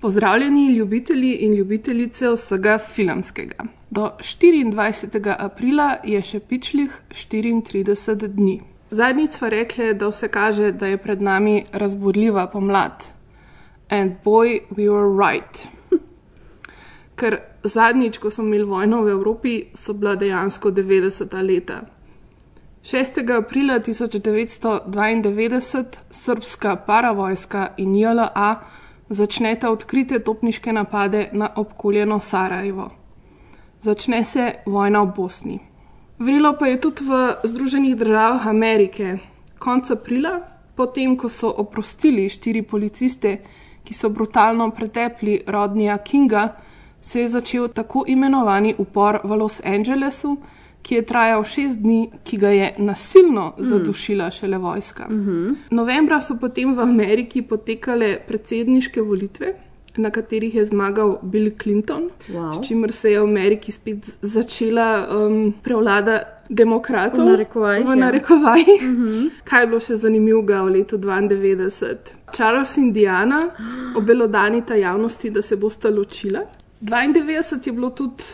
Pozdravljeni, 0.00 0.74
ljubitelji 0.74 1.34
in 1.34 1.54
ljubitelice 1.54 2.30
vsega 2.30 2.78
filmskega. 2.78 3.64
Do 3.90 4.10
24. 4.20 5.34
aprila 5.38 5.96
je 6.04 6.22
še 6.22 6.40
pičlih 6.40 7.02
34 7.10 8.26
dni. 8.26 8.62
Zadnjič 8.90 9.30
smo 9.30 9.48
rekli, 9.48 9.94
da 9.94 10.08
vse 10.08 10.28
kaže, 10.28 10.72
da 10.72 10.86
je 10.86 10.96
pred 11.02 11.22
nami 11.22 11.64
razburljiva 11.72 12.46
pomlad. 12.46 13.04
And 13.90 14.12
boy, 14.24 14.60
we 14.70 14.86
were 14.86 15.10
right. 15.10 15.66
Ker 17.18 17.38
zadnjič, 17.64 18.18
ko 18.22 18.30
smo 18.30 18.44
imeli 18.44 18.64
vojno 18.64 19.02
v 19.02 19.08
Evropi, 19.18 19.64
so 19.74 19.92
bila 19.92 20.14
dejansko 20.14 20.70
90. 20.70 21.42
leta. 21.42 21.80
6. 22.86 23.36
aprila 23.36 23.80
1992 23.80 25.84
srpska 26.10 26.76
paravojska 26.86 27.68
in 27.76 27.96
JLA 27.96 28.62
začneta 29.08 29.70
odkrite 29.70 30.18
topniške 30.18 30.72
napade 30.72 31.28
na 31.32 31.50
obkoljeno 31.56 32.20
Sarajevo. 32.20 32.90
Začne 33.80 34.24
se 34.24 34.52
vojna 34.66 35.02
v 35.02 35.12
Bosni. 35.16 35.58
Vrilo 36.18 36.56
pa 36.58 36.66
je 36.66 36.80
tudi 36.80 37.04
v 37.04 37.36
Združenih 37.44 37.96
državah 37.96 38.46
Amerike. 38.46 39.18
Konec 39.58 39.90
aprila, 39.90 40.40
potem 40.74 41.16
ko 41.16 41.28
so 41.28 41.50
oprostili 41.56 42.28
štiri 42.28 42.62
policiste, 42.62 43.38
ki 43.84 43.94
so 43.94 44.10
brutalno 44.10 44.70
pretepli 44.70 45.42
rodnija 45.46 45.98
Kinga, 45.98 46.48
se 47.00 47.20
je 47.20 47.28
začel 47.28 47.68
tako 47.68 48.04
imenovani 48.06 48.74
upor 48.78 49.20
v 49.24 49.36
Los 49.36 49.60
Angelesu, 49.64 50.36
ki 50.88 50.94
je 50.94 51.02
trajal 51.04 51.42
šest 51.44 51.82
dni, 51.84 52.10
ki 52.24 52.36
ga 52.40 52.48
je 52.48 52.68
nasilno 52.80 53.50
zadušila 53.58 54.30
šele 54.32 54.56
vojska. 54.58 55.04
Novembra 55.70 56.16
so 56.24 56.38
potem 56.40 56.72
v 56.72 56.80
Ameriki 56.80 57.42
potekale 57.42 58.14
predsedniške 58.28 59.02
volitve, 59.04 59.52
na 60.00 60.10
katerih 60.10 60.54
je 60.54 60.64
zmagal 60.64 61.18
Bill 61.22 61.50
Clinton, 61.62 62.08
Wow. 62.32 62.54
s 62.56 62.68
čimer 62.68 62.92
se 62.92 63.10
je 63.12 63.20
v 63.20 63.24
Ameriki 63.24 63.72
spet 63.72 64.08
začela 64.22 65.08
um, 65.10 65.52
prevlada 65.62 66.22
demokratov. 66.48 67.24
V 67.26 67.30
narekovajih, 67.34 67.84
V 67.86 67.88
ja. 67.90 67.94
narekovajih. 67.94 68.82
Kaj 69.44 69.62
je 69.62 69.66
bilo 69.66 69.80
še 69.80 69.94
zanimivega 69.96 70.62
v 70.64 70.78
letu 70.78 70.96
92? 70.96 72.16
Charles 72.32 72.76
in 72.76 72.92
Diana 72.92 73.42
obelodanita 74.00 74.74
javnosti, 74.74 75.30
da 75.30 75.42
se 75.42 75.56
bosta 75.56 75.90
ločila. 75.90 76.46
92 76.80 77.66
je 77.66 77.72
bilo 77.72 77.90
tudi 77.90 78.24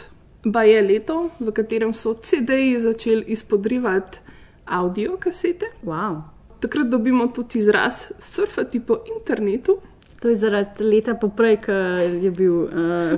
baje 0.44 0.82
leto, 0.82 1.30
v 1.40 1.52
katerem 1.52 1.94
so 1.94 2.14
CD-ji 2.14 2.80
začeli 2.80 3.24
izpodrivati 3.26 4.18
audio 4.66 5.16
kasete. 5.16 5.66
Wow. 5.82 6.22
Takrat 6.60 6.88
dobimo 6.88 7.26
tudi 7.26 7.58
izraz 7.58 8.12
surfati 8.18 8.80
po 8.80 8.98
internetu. 9.16 9.78
To 10.20 10.28
je 10.28 10.36
zaradi 10.36 10.84
leta 10.84 11.14
poprej, 11.14 11.56
ko 11.56 11.72
je 11.72 12.30
bil 12.30 12.52
uh, 12.64 12.70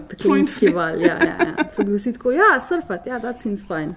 peklinski 0.09 0.67
Point 0.67 0.77
val. 0.77 1.01
Ja, 1.01 1.19
ja, 1.23 1.37
ja. 1.39 1.69
So 1.75 1.85
bili 1.85 1.99
vsi 1.99 2.13
tako, 2.13 2.33
ja, 2.33 2.61
surfat, 2.69 3.07
ja, 3.07 3.21
that 3.21 3.41
seems 3.41 3.63
fine. 3.67 3.95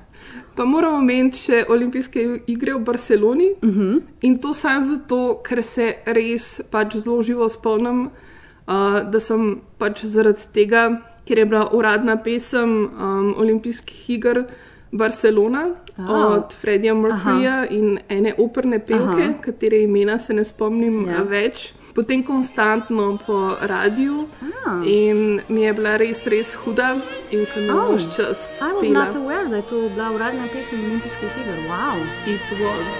Pa 0.56 0.66
moramo 0.66 0.98
omeniti 0.98 1.42
še 1.42 1.64
olimpijske 1.70 2.26
igre 2.48 2.76
v 2.78 2.84
Barceloni. 2.86 3.50
Uh 3.62 3.70
-huh. 3.70 4.02
In 4.22 4.38
to 4.38 4.54
samo 4.54 4.86
zato, 4.86 5.42
ker 5.44 5.64
se 5.64 5.96
res 6.06 6.62
pač 6.70 6.98
zelo 6.98 7.22
živo 7.24 7.50
spomnim, 7.50 8.06
uh, 8.06 9.10
da 9.12 9.20
sem 9.20 9.62
pač 9.78 10.06
zaradi 10.06 10.46
tega, 10.54 11.02
ker 11.30 11.38
je 11.38 11.46
bila 11.46 11.68
uradna 11.72 12.16
pesem 12.18 12.72
um, 12.90 13.36
olimpijskih 13.38 14.10
iger 14.10 14.44
Barcelona 14.92 15.68
Ah. 16.00 16.26
od 16.28 16.54
Freddija 16.56 16.94
Mercuryja 16.96 17.68
in 17.70 17.88
ene 18.10 18.34
operne 18.38 18.80
pevke, 18.80 19.04
Aha. 19.24 19.34
katere 19.42 19.78
imena 19.80 20.20
se 20.20 20.34
ne 20.34 20.44
spomnim 20.44 21.06
Ja. 21.06 21.14
ja. 21.14 21.24
več. 21.24 21.66
Potem 21.94 22.24
konstantno 22.24 23.18
po 23.20 23.38
radiju 23.62 24.26
Ah. 24.66 24.82
in 24.84 25.20
mi 25.48 25.62
je 25.62 25.74
bila 25.74 25.98
res, 25.98 26.26
res 26.26 26.56
huda 26.56 26.96
in 27.32 27.46
sem 27.46 27.66
jo 27.66 27.76
Oh. 27.76 27.94
vse 27.94 28.10
čas 28.18 28.62
I 28.62 28.72
was 28.72 28.82
pela. 28.82 29.06
not 29.06 29.16
aware, 29.16 29.46
da 29.46 29.56
je 29.56 29.62
to 29.64 29.90
bila 29.90 30.12
uradna 30.12 30.48
pesem 30.48 30.80
olimpijskih 30.82 31.30
iger. 31.36 31.58
Wow. 31.68 31.96
It 32.26 32.50
was. 32.54 32.92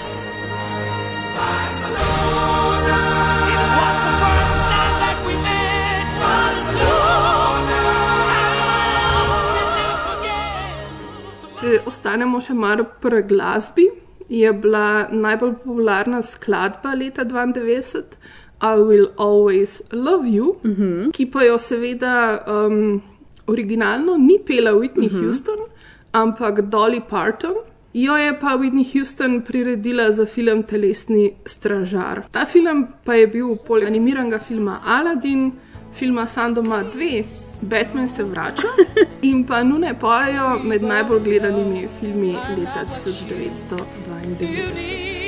It 3.50 3.64
was 3.72 3.98
the 4.00 4.14
first 4.20 4.58
night 4.68 4.96
that 5.00 5.18
we 5.26 5.34
met. 5.38 6.06
Barcelona. 6.20 7.49
Če 11.60 11.82
ostanemo 11.90 12.40
še 12.40 12.54
malo 12.56 12.86
pri 13.04 13.20
glasbi, 13.28 13.90
je 14.32 14.52
bila 14.64 15.10
najbolj 15.12 15.58
popularna 15.60 16.22
skladba 16.24 16.94
leta 16.96 17.26
92, 17.28 18.16
I 18.64 18.80
Will 18.80 19.10
Always 19.20 19.82
Love 19.92 20.30
You, 20.30 20.54
uh 20.64 20.78
-huh. 20.78 21.12
ki 21.12 21.26
pa 21.26 21.44
jo 21.44 21.58
seveda 21.58 22.14
um, 22.48 23.02
originalno 23.48 24.16
ni 24.18 24.40
pela 24.40 24.72
Whitney 24.72 25.08
uh 25.08 25.14
-huh. 25.14 25.24
Houston, 25.24 25.60
ampak 26.12 26.62
Dolly 26.62 27.02
Parton. 27.10 27.56
Jo 27.94 28.16
je 28.16 28.40
pa 28.40 28.56
Whitney 28.56 28.86
Houston 28.94 29.42
priredila 29.42 30.12
za 30.12 30.26
film 30.26 30.64
Telesni 30.64 31.34
stražar. 31.46 32.24
Ta 32.32 32.46
film 32.46 32.88
pa 33.04 33.14
je 33.14 33.28
bil 33.28 33.56
poleg 33.68 33.88
animiranega 33.88 34.40
filma 34.40 34.80
Aladdin, 34.86 35.52
filma 35.94 36.28
Sandoma 36.28 36.84
2, 36.84 37.24
Batman 37.62 38.10
se 38.10 38.24
vrača 38.24 38.68
in 39.30 39.48
pa 39.48 39.64
nune 39.64 40.00
pojejo 40.00 40.60
med 40.64 40.84
najbolj 40.84 41.20
gledanimi 41.20 41.88
filmi 42.00 42.38
leta 42.58 42.86
1992. 42.86 45.19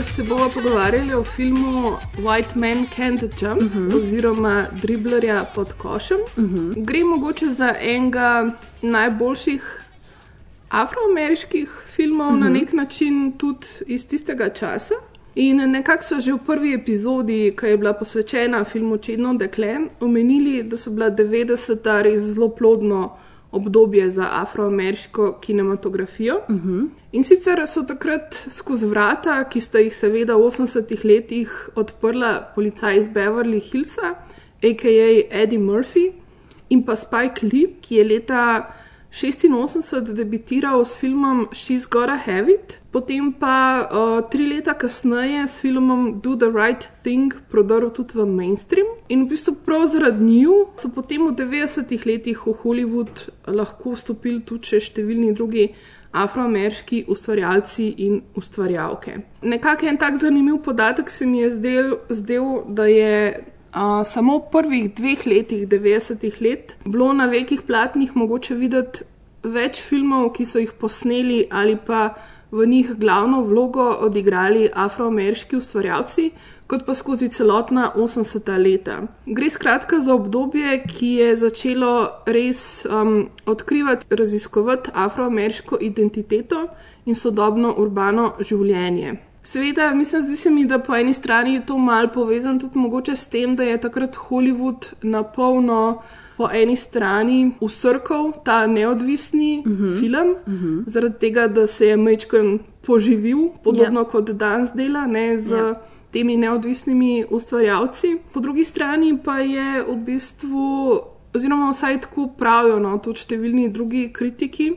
se 0.00 0.22
bomo 0.22 0.48
pogovarjali 0.54 1.14
o 1.14 1.24
filmu 1.24 1.96
White 2.18 2.56
Man 2.56 2.86
Can't 2.96 3.22
Jump 3.40 3.62
uh 3.62 3.76
-huh. 3.76 4.02
oziroma 4.02 4.66
Driblerja 4.82 5.44
pod 5.54 5.72
košem. 5.72 6.18
Uh 6.36 6.44
-huh. 6.44 6.84
Gre 6.84 7.04
mogoče 7.04 7.46
za 7.46 7.74
enega 7.80 8.52
najboljših 8.82 9.82
afroameriških 10.68 11.70
filmov, 11.86 12.28
uh 12.28 12.34
-huh. 12.34 12.40
na 12.40 12.48
nek 12.48 12.72
način 12.72 13.32
tudi 13.38 13.66
iz 13.86 14.08
tistega 14.08 14.48
časa. 14.48 14.94
In 15.34 15.70
nekako 15.70 16.02
so 16.02 16.20
že 16.20 16.32
v 16.32 16.38
prvi 16.46 16.74
epizodi, 16.74 17.54
ki 17.60 17.66
je 17.66 17.76
bila 17.76 17.92
posvečena 17.92 18.64
filmu 18.64 18.96
Čedno 18.96 19.34
dekle, 19.34 19.80
omenili, 20.00 20.62
da 20.62 20.76
so 20.76 20.90
bila 20.90 21.10
90-ta 21.10 22.02
res 22.02 22.20
zelo 22.20 22.48
plodno 22.48 23.16
obdobje 23.52 24.10
za 24.10 24.28
afroameriško 24.32 25.38
kinematografijo. 25.40 26.40
Uh 26.48 26.56
-huh. 26.56 26.88
In 27.12 27.24
sicer 27.24 27.66
so 27.66 27.82
takrat 27.82 28.46
skozi 28.48 28.86
vrata, 28.86 29.44
ki 29.44 29.60
sta 29.60 29.78
jih 29.78 29.96
seveda 29.96 30.36
v 30.36 30.38
80-ih 30.38 31.04
letih 31.04 31.68
odprla 31.74 32.52
policaj 32.54 32.96
iz 32.98 33.08
Beverly 33.08 33.60
Hillsa, 33.60 34.14
a.k.a. 34.62 35.42
Eddie 35.42 35.58
Murphy 35.58 36.12
in 36.68 36.84
pa 36.84 36.96
Spike 36.96 37.46
Lee, 37.52 37.66
ki 37.80 37.96
je 37.96 38.04
leta 38.04 38.72
86 39.12 40.14
debitiral 40.14 40.84
s 40.84 40.96
filmom 40.96 41.48
She's 41.52 41.84
Gotta 41.84 42.16
Have 42.16 42.52
It, 42.52 42.80
potem 42.90 43.32
pa 43.32 43.84
uh, 43.84 44.24
tri 44.24 44.46
leta 44.48 44.72
kasneje 44.72 45.44
s 45.44 45.60
filmom 45.60 46.20
Do 46.24 46.32
the 46.36 46.48
Right 46.48 46.88
Thing 47.04 47.28
prodrl 47.52 47.92
tudi 47.92 48.16
v 48.16 48.24
mainstream. 48.24 48.88
In 49.08 49.26
v 49.26 49.36
bistvu 49.36 49.54
prav 49.68 49.84
zaradi 49.92 50.24
njiju 50.24 50.72
so 50.80 50.88
potem 50.88 51.28
v 51.28 51.36
90-ih 51.36 52.06
letih 52.08 52.46
v 52.46 52.56
Hollywood 52.64 53.28
lahko 53.46 53.92
vstopili 53.92 54.40
tudi 54.40 54.72
še 54.72 54.80
številni 54.80 55.36
drugi 55.36 55.68
afroameriški 56.12 57.04
ustvarjalci 57.08 57.92
in 58.04 58.20
ustvarjalke. 58.36 59.18
Nekako 59.42 59.86
en 59.86 60.00
tak 60.00 60.16
zanimiv 60.16 60.60
podatek 60.64 61.10
se 61.10 61.26
mi 61.26 61.44
je 61.44 61.50
zdel, 61.50 61.96
zdel 62.08 62.64
da 62.68 62.86
je 62.86 63.44
Uh, 63.72 64.04
samo 64.04 64.36
v 64.38 64.50
prvih 64.52 64.86
dveh 64.92 65.26
letih, 65.26 65.64
90-ih 65.64 66.40
let, 66.44 66.76
bilo 66.84 67.12
na 67.16 67.24
velikih 67.26 67.62
platnih 67.64 68.12
mogoče 68.12 68.54
videti 68.54 69.06
več 69.42 69.80
filmov, 69.80 70.34
ki 70.36 70.44
so 70.44 70.60
jih 70.60 70.74
posneli 70.76 71.46
ali 71.48 71.78
pa 71.80 72.12
v 72.52 72.66
njih 72.68 72.90
glavno 73.00 73.40
vlogo 73.48 73.86
odigrali 74.04 74.68
afroameriški 74.68 75.56
ustvarjalci, 75.56 76.28
kot 76.68 76.84
pa 76.84 76.92
skozi 76.94 77.30
celotna 77.32 77.94
80-ta 77.96 78.60
leta. 78.60 78.98
Gre 79.24 79.48
skratka 79.50 80.00
za 80.04 80.14
obdobje, 80.14 80.82
ki 80.84 81.14
je 81.22 81.32
začelo 81.36 81.94
res 82.28 82.84
um, 82.84 83.30
odkrivati, 83.46 84.06
raziskovati 84.12 84.92
afroameriško 84.92 85.80
identiteto 85.80 86.66
in 87.08 87.16
sodobno 87.16 87.72
urbano 87.80 88.34
življenje. 88.40 89.16
Seveda, 89.42 89.94
mislim, 89.94 90.22
zdi 90.22 90.36
se 90.36 90.50
mi, 90.50 90.66
da 90.66 90.78
po 90.78 90.96
eni 90.96 91.14
strani 91.14 91.54
je 91.54 91.66
to 91.66 91.78
mal 91.78 92.08
povezano 92.14 92.60
tudi 92.60 92.78
mogoče 92.78 93.16
s 93.16 93.26
tem, 93.26 93.56
da 93.56 93.62
je 93.62 93.80
takrat 93.80 94.16
Hollywood 94.16 94.92
na 95.02 95.22
polno 95.22 96.02
po 96.36 96.48
eni 96.52 96.76
strani 96.76 97.50
usrkal 97.60 98.32
ta 98.44 98.66
neodvisni 98.66 99.62
uh 99.66 99.72
-huh. 99.72 100.00
film, 100.00 100.30
uh 100.30 100.52
-huh. 100.52 100.82
zaradi 100.86 101.18
tega, 101.18 101.48
da 101.48 101.66
se 101.66 101.86
je 101.86 101.96
Mečken 101.96 102.58
poživil, 102.86 103.48
podobno 103.64 104.00
Ja. 104.00 104.06
yeah. 104.06 104.10
kot 104.10 104.30
danes 104.30 104.70
dela, 104.74 105.06
ne 105.06 105.38
z. 105.38 105.50
Ja. 105.50 105.58
Yeah 105.58 105.76
temi 106.12 106.36
neodvisnimi 106.36 107.24
ustvarjalci. 107.30 108.16
Po 108.32 108.40
drugi 108.40 108.64
strani 108.64 109.18
pa 109.24 109.38
je 109.38 109.84
v 109.88 109.96
bistvu, 109.96 111.00
oziroma 111.34 111.70
vsaj 111.70 112.00
tako 112.00 112.28
pravijo, 112.38 112.78
no, 112.78 112.98
tudi 113.00 113.24
številni 113.24 113.70
drugi 113.72 114.10
kritiki, 114.12 114.72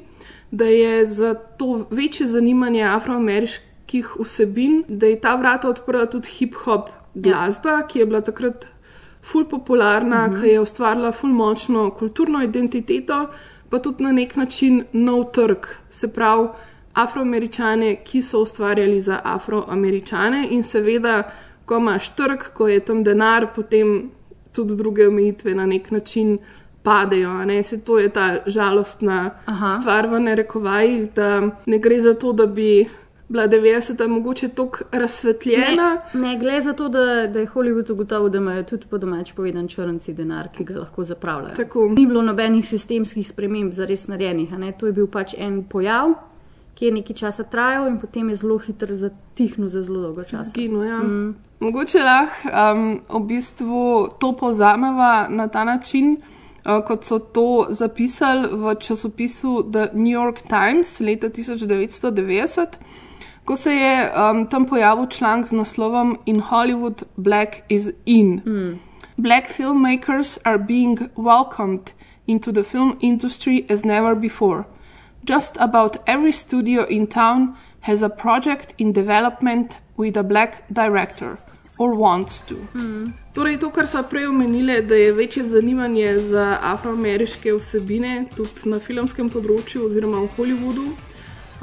da 0.52 0.70
je 0.72 1.06
za 1.06 1.34
to 1.34 1.86
večje 1.92 2.28
zanimanje 2.32 2.86
afroameriških 3.86 4.20
vsebin, 4.20 4.84
da 4.88 5.06
je 5.06 5.20
ta 5.22 5.36
vrata 5.36 5.70
odprla 5.70 6.06
tudi 6.06 6.28
hip-hop 6.28 6.90
glasba, 7.14 7.88
ki 7.88 8.00
je 8.00 8.06
bila 8.06 8.22
takrat 8.22 8.68
ful 9.22 9.46
popularna, 9.46 10.30
-hmm. 10.30 10.42
ki 10.42 10.48
je 10.48 10.60
ustvarila 10.60 11.12
ful 11.12 11.30
močno 11.30 11.92
kulturno 11.92 12.44
identiteto, 12.44 13.28
pa 13.70 13.80
tudi 13.80 14.04
na 14.04 14.12
nek 14.12 14.36
način 14.36 14.86
nov 14.94 15.32
trg. 15.32 15.66
Se 15.90 16.08
pravi, 16.08 16.48
afroameričane, 16.94 18.04
ki 18.04 18.22
so 18.22 18.40
ustvarjali 18.40 19.00
za 19.02 19.20
afroameričane 19.24 20.48
in 20.52 20.64
seveda, 20.64 21.24
ko 21.66 21.78
imaš 21.78 22.16
trg, 22.16 22.40
ko 22.54 22.68
je 22.68 22.80
tam 22.80 23.04
denar, 23.04 23.48
potem 23.56 24.12
tudi 24.54 24.76
druge 24.76 25.08
omejitve 25.08 25.56
na 25.56 25.66
nek 25.66 25.92
način 25.92 26.38
padejo. 26.84 27.46
Ne? 27.46 27.64
Se 27.64 27.82
to 27.82 28.00
je 28.00 28.10
ta 28.10 28.38
žalostna 28.46 29.32
Aha. 29.46 29.70
stvar 29.70 30.08
v 30.08 30.20
narekovajih, 30.20 31.14
da 31.16 31.42
ne 31.66 31.80
gre 31.80 32.02
za 32.02 32.14
to, 32.14 32.34
da 32.34 32.46
bi 32.46 32.86
bila 33.28 33.48
90-ta 33.48 34.08
mogoče 34.08 34.48
tako 34.48 34.84
razsvetljena. 34.92 36.02
Ne, 36.14 36.20
ne 36.20 36.38
gre 36.40 36.62
za 36.62 36.74
to, 36.74 36.90
da, 36.90 37.28
da 37.28 37.40
je 37.40 37.48
Hollywood 37.48 37.92
ugotovil, 37.92 38.30
da 38.30 38.38
imajo 38.38 38.64
tudi 38.64 38.86
po 38.90 38.98
domač 38.98 39.34
povedan 39.34 39.68
črnci 39.68 40.14
denar, 40.14 40.50
ki 40.58 40.64
ga 40.64 40.80
lahko 40.80 41.04
zapravljajo. 41.04 41.56
Tako. 41.56 41.88
Ni 41.98 42.06
bilo 42.06 42.22
nobenih 42.22 42.66
sistemskih 42.68 43.28
sprememb 43.28 43.74
zares 43.74 44.08
narejenih. 44.08 44.54
a 44.54 44.58
ne. 44.58 44.72
To 44.72 44.86
je 44.86 44.94
bil 44.94 45.08
pač 45.08 45.34
en 45.38 45.64
pojav, 45.64 46.14
ki 46.76 46.86
je 46.86 46.92
nekaj 46.92 47.16
časa 47.16 47.44
trajal 47.44 47.88
in 47.88 47.98
potem 48.00 48.30
je 48.30 48.36
zelo 48.36 48.58
hitro 48.58 48.96
zatihnil 48.96 49.70
za 49.70 49.82
zelo 49.82 50.02
dolgo 50.02 50.24
časa. 50.24 50.50
Zginil, 50.50 50.84
ja. 50.84 51.00
mm. 51.00 51.36
Mogoče 51.60 52.00
lahko 52.00 52.50
um, 52.52 53.02
v 53.10 53.26
bistvu 53.28 54.08
to 54.20 54.34
povzameva 54.36 55.28
na 55.30 55.48
ta 55.48 55.64
način, 55.64 56.18
uh, 56.66 56.84
kot 56.86 57.04
so 57.04 57.20
to 57.20 57.66
zapisali 57.70 58.48
v 58.52 58.76
časopisu 58.76 59.64
The 59.72 59.90
New 59.94 60.14
York 60.14 60.44
Times 60.50 61.00
leta 61.00 61.30
1990, 61.30 62.68
ko 63.46 63.56
se 63.56 63.72
je 63.72 64.12
um, 64.12 64.48
tam 64.48 64.66
pojavil 64.66 65.08
članek 65.08 65.48
z 65.48 65.52
naslovom 65.52 66.18
In 66.26 66.40
Hollywood 66.40 67.04
Black 67.16 67.62
is 67.70 67.90
in. 68.06 68.42
Mm. 68.46 68.80
Black 69.18 69.48
filmmakers 69.48 70.38
are 70.44 70.58
being 70.58 70.98
welcomed 71.16 71.94
into 72.28 72.52
the 72.52 72.64
film 72.64 72.98
industry 73.02 73.66
as 73.70 73.86
never 73.86 74.16
before. 74.16 74.64
Just 75.24 75.58
about 75.60 75.98
every 76.06 76.32
studio 76.32 76.86
in 76.90 77.08
town 77.08 77.56
has 77.82 78.02
a 78.02 78.10
project 78.10 78.74
in 78.78 78.92
development 78.94 79.78
with 79.98 80.18
a 80.18 80.24
black 80.24 80.64
director 80.74 81.38
or 81.78 81.96
wants 81.96 82.40
to. 82.40 82.56
Hmm. 82.56 83.14
Torej, 83.34 83.60
to, 83.60 83.70
kar 83.70 83.88
so 83.88 84.04
prej 84.04 84.28
omenili, 84.28 84.82
da 84.82 84.96
je 84.96 85.14
večje 85.14 85.44
zanimanje 85.44 86.20
za 86.20 86.58
afroameriške 86.62 87.54
vsebine 87.54 88.26
tudi 88.36 88.70
na 88.72 88.80
filmskem 88.80 89.30
področju 89.30 89.90
oziroma 89.90 90.24
v 90.24 90.30
Hollywoodu. 90.38 90.86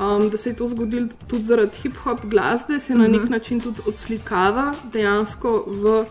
Um, 0.03 0.31
da 0.31 0.37
se 0.37 0.51
je 0.51 0.57
to 0.57 0.69
zgodilo 0.69 1.09
tudi 1.27 1.45
zaradi 1.45 1.79
hip-hop 1.83 2.25
glasbe, 2.25 2.81
se 2.81 2.95
na 2.95 3.09
nek 3.09 3.29
način 3.29 3.61
tudi 3.61 3.81
odslikava 3.87 4.73
dejansko 4.93 5.65
v 5.67 6.05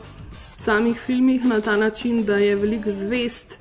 samih 0.57 0.99
filmih 0.99 1.45
na 1.45 1.61
ta 1.61 1.77
način, 1.77 2.23
da 2.25 2.37
je 2.37 2.55
veliko 2.55 2.91
zvest 2.91 3.57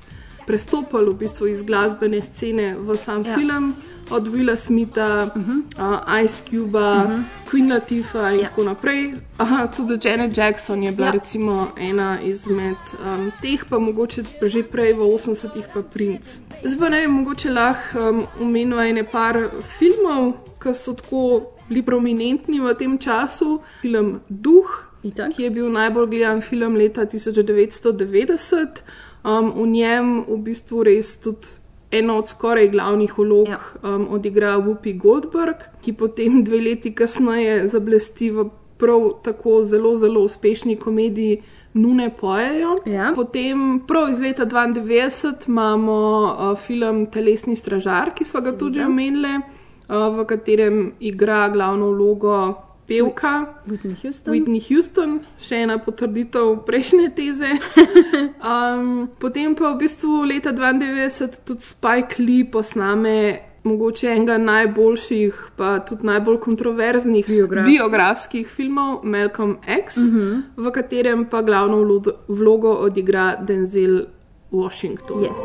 prestopal 0.47 1.09
v 1.09 1.13
bistvu 1.13 1.47
iz 1.47 1.63
glasbene 1.63 2.21
scene 2.21 2.75
v 2.77 2.97
sam 2.97 3.25
ja. 3.25 3.35
film, 3.35 3.73
od 4.11 4.27
Willa 4.27 4.55
Smitha, 4.55 5.31
uh 5.35 5.41
-huh. 5.41 5.63
uh, 5.79 6.23
Ice 6.25 6.43
Cube, 6.49 6.79
uh 6.79 6.83
-huh. 6.83 7.23
Queen 7.51 7.73
Latifah 7.73 8.33
in 8.33 8.39
Ja. 8.39 8.45
tako 8.47 8.63
naprej. 8.63 9.13
Aha, 9.37 9.67
tudi 9.67 10.09
Janet 10.09 10.37
Jackson 10.37 10.83
je 10.83 10.91
bila 10.91 11.07
Ja. 11.07 11.13
ja. 11.13 11.19
recimo 11.19 11.67
ena 11.79 12.21
izmed 12.21 12.75
um, 13.05 13.31
teh, 13.41 13.65
pa 13.69 13.79
mogoče 13.79 14.23
že 14.45 14.63
prej 14.63 14.93
v 14.93 14.99
80-ih 14.99 15.65
pa 15.73 15.81
Prince. 15.81 16.41
Zdaj 16.63 16.79
pa 16.79 16.89
ne 16.89 16.99
vem, 16.99 17.11
mogoče 17.11 17.49
lahko 17.49 18.09
um, 18.09 18.25
omenjava 18.39 18.87
ene 18.87 19.03
par 19.03 19.49
filmov, 19.79 20.33
ki 20.63 20.73
so 20.73 20.93
tako 20.93 21.41
bili 21.69 21.81
prominentni 21.81 22.59
v 22.59 22.73
tem 22.75 22.97
času. 22.97 23.59
Film 23.81 24.19
Duh, 24.29 24.87
Itak. 25.03 25.33
ki 25.35 25.43
je 25.43 25.49
bil 25.49 25.71
najbolj 25.71 26.07
gledan 26.07 26.41
film 26.41 26.75
leta 26.75 27.05
1990. 27.05 28.67
Um, 29.23 29.51
v 29.55 29.67
njem 29.67 30.25
v 30.27 30.37
bistvu 30.37 30.83
res 30.83 31.17
tudi 31.17 31.60
eno 31.91 32.17
od 32.17 32.27
skoraj 32.27 32.69
glavnih 32.69 33.17
vlog 33.17 33.47
Ja. 33.47 33.59
um, 33.83 34.07
odigra 34.11 34.57
Whoopi 34.57 34.97
Goldberg, 34.97 35.55
ki 35.81 35.93
potem 35.93 36.43
dve 36.43 36.61
leti 36.61 36.93
kasneje 36.95 37.67
zablesti 37.67 38.31
v 38.31 38.49
prav 38.77 39.09
tako 39.23 39.63
zelo, 39.63 39.95
zelo 39.97 40.21
uspešni 40.21 40.75
komediji 40.75 41.41
Nune 41.73 42.09
pojejo. 42.19 42.77
Ja. 42.85 43.11
Potem 43.15 43.81
prav 43.87 44.09
iz 44.09 44.19
leta 44.19 44.45
92 44.45 45.47
imamo 45.47 46.23
uh, 46.23 46.57
film 46.57 47.05
Telesni 47.05 47.55
stražar, 47.55 48.11
ki 48.15 48.25
smo 48.25 48.41
ga 48.41 48.51
tudi 48.57 48.79
že 48.79 48.85
omenili, 48.85 49.37
uh, 49.37 50.17
v 50.17 50.25
katerem 50.25 50.91
igra 50.99 51.49
glavno 51.49 51.91
vlogo 51.91 52.70
pevka. 52.87 53.45
Whitney 53.67 53.95
Houston. 54.03 54.31
Whitney 54.33 54.61
Houston, 54.69 55.19
še 55.39 55.55
ena 55.65 55.77
potrditev 55.77 56.65
prejšnje 56.65 57.09
teze. 57.15 57.51
Um, 58.41 59.07
potem 59.21 59.53
pa 59.55 59.69
v 59.71 59.85
bistvu 59.85 60.25
leta 60.25 60.49
92 60.51 61.45
tudi 61.45 61.61
Spike 61.61 62.17
Lee 62.17 62.43
posname 62.43 63.39
mogoče 63.63 64.09
enega 64.09 64.37
najboljših, 64.41 65.51
pa 65.55 65.79
tudi 65.85 66.05
najbolj 66.09 66.39
kontroverznih 66.41 67.27
Biografskih. 67.27 67.77
biografskih 67.77 68.47
filmov, 68.49 69.03
Malcolm 69.03 69.57
X, 69.67 69.97
uh 69.97 70.03
-huh. 70.03 70.41
v 70.57 70.71
katerem 70.71 71.25
pa 71.25 71.41
glavno 71.41 71.77
vlo- 71.77 72.13
vlogo 72.27 72.73
odigra 72.73 73.35
Denzel 73.35 74.05
Washington. 74.51 75.21
Yes. 75.23 75.39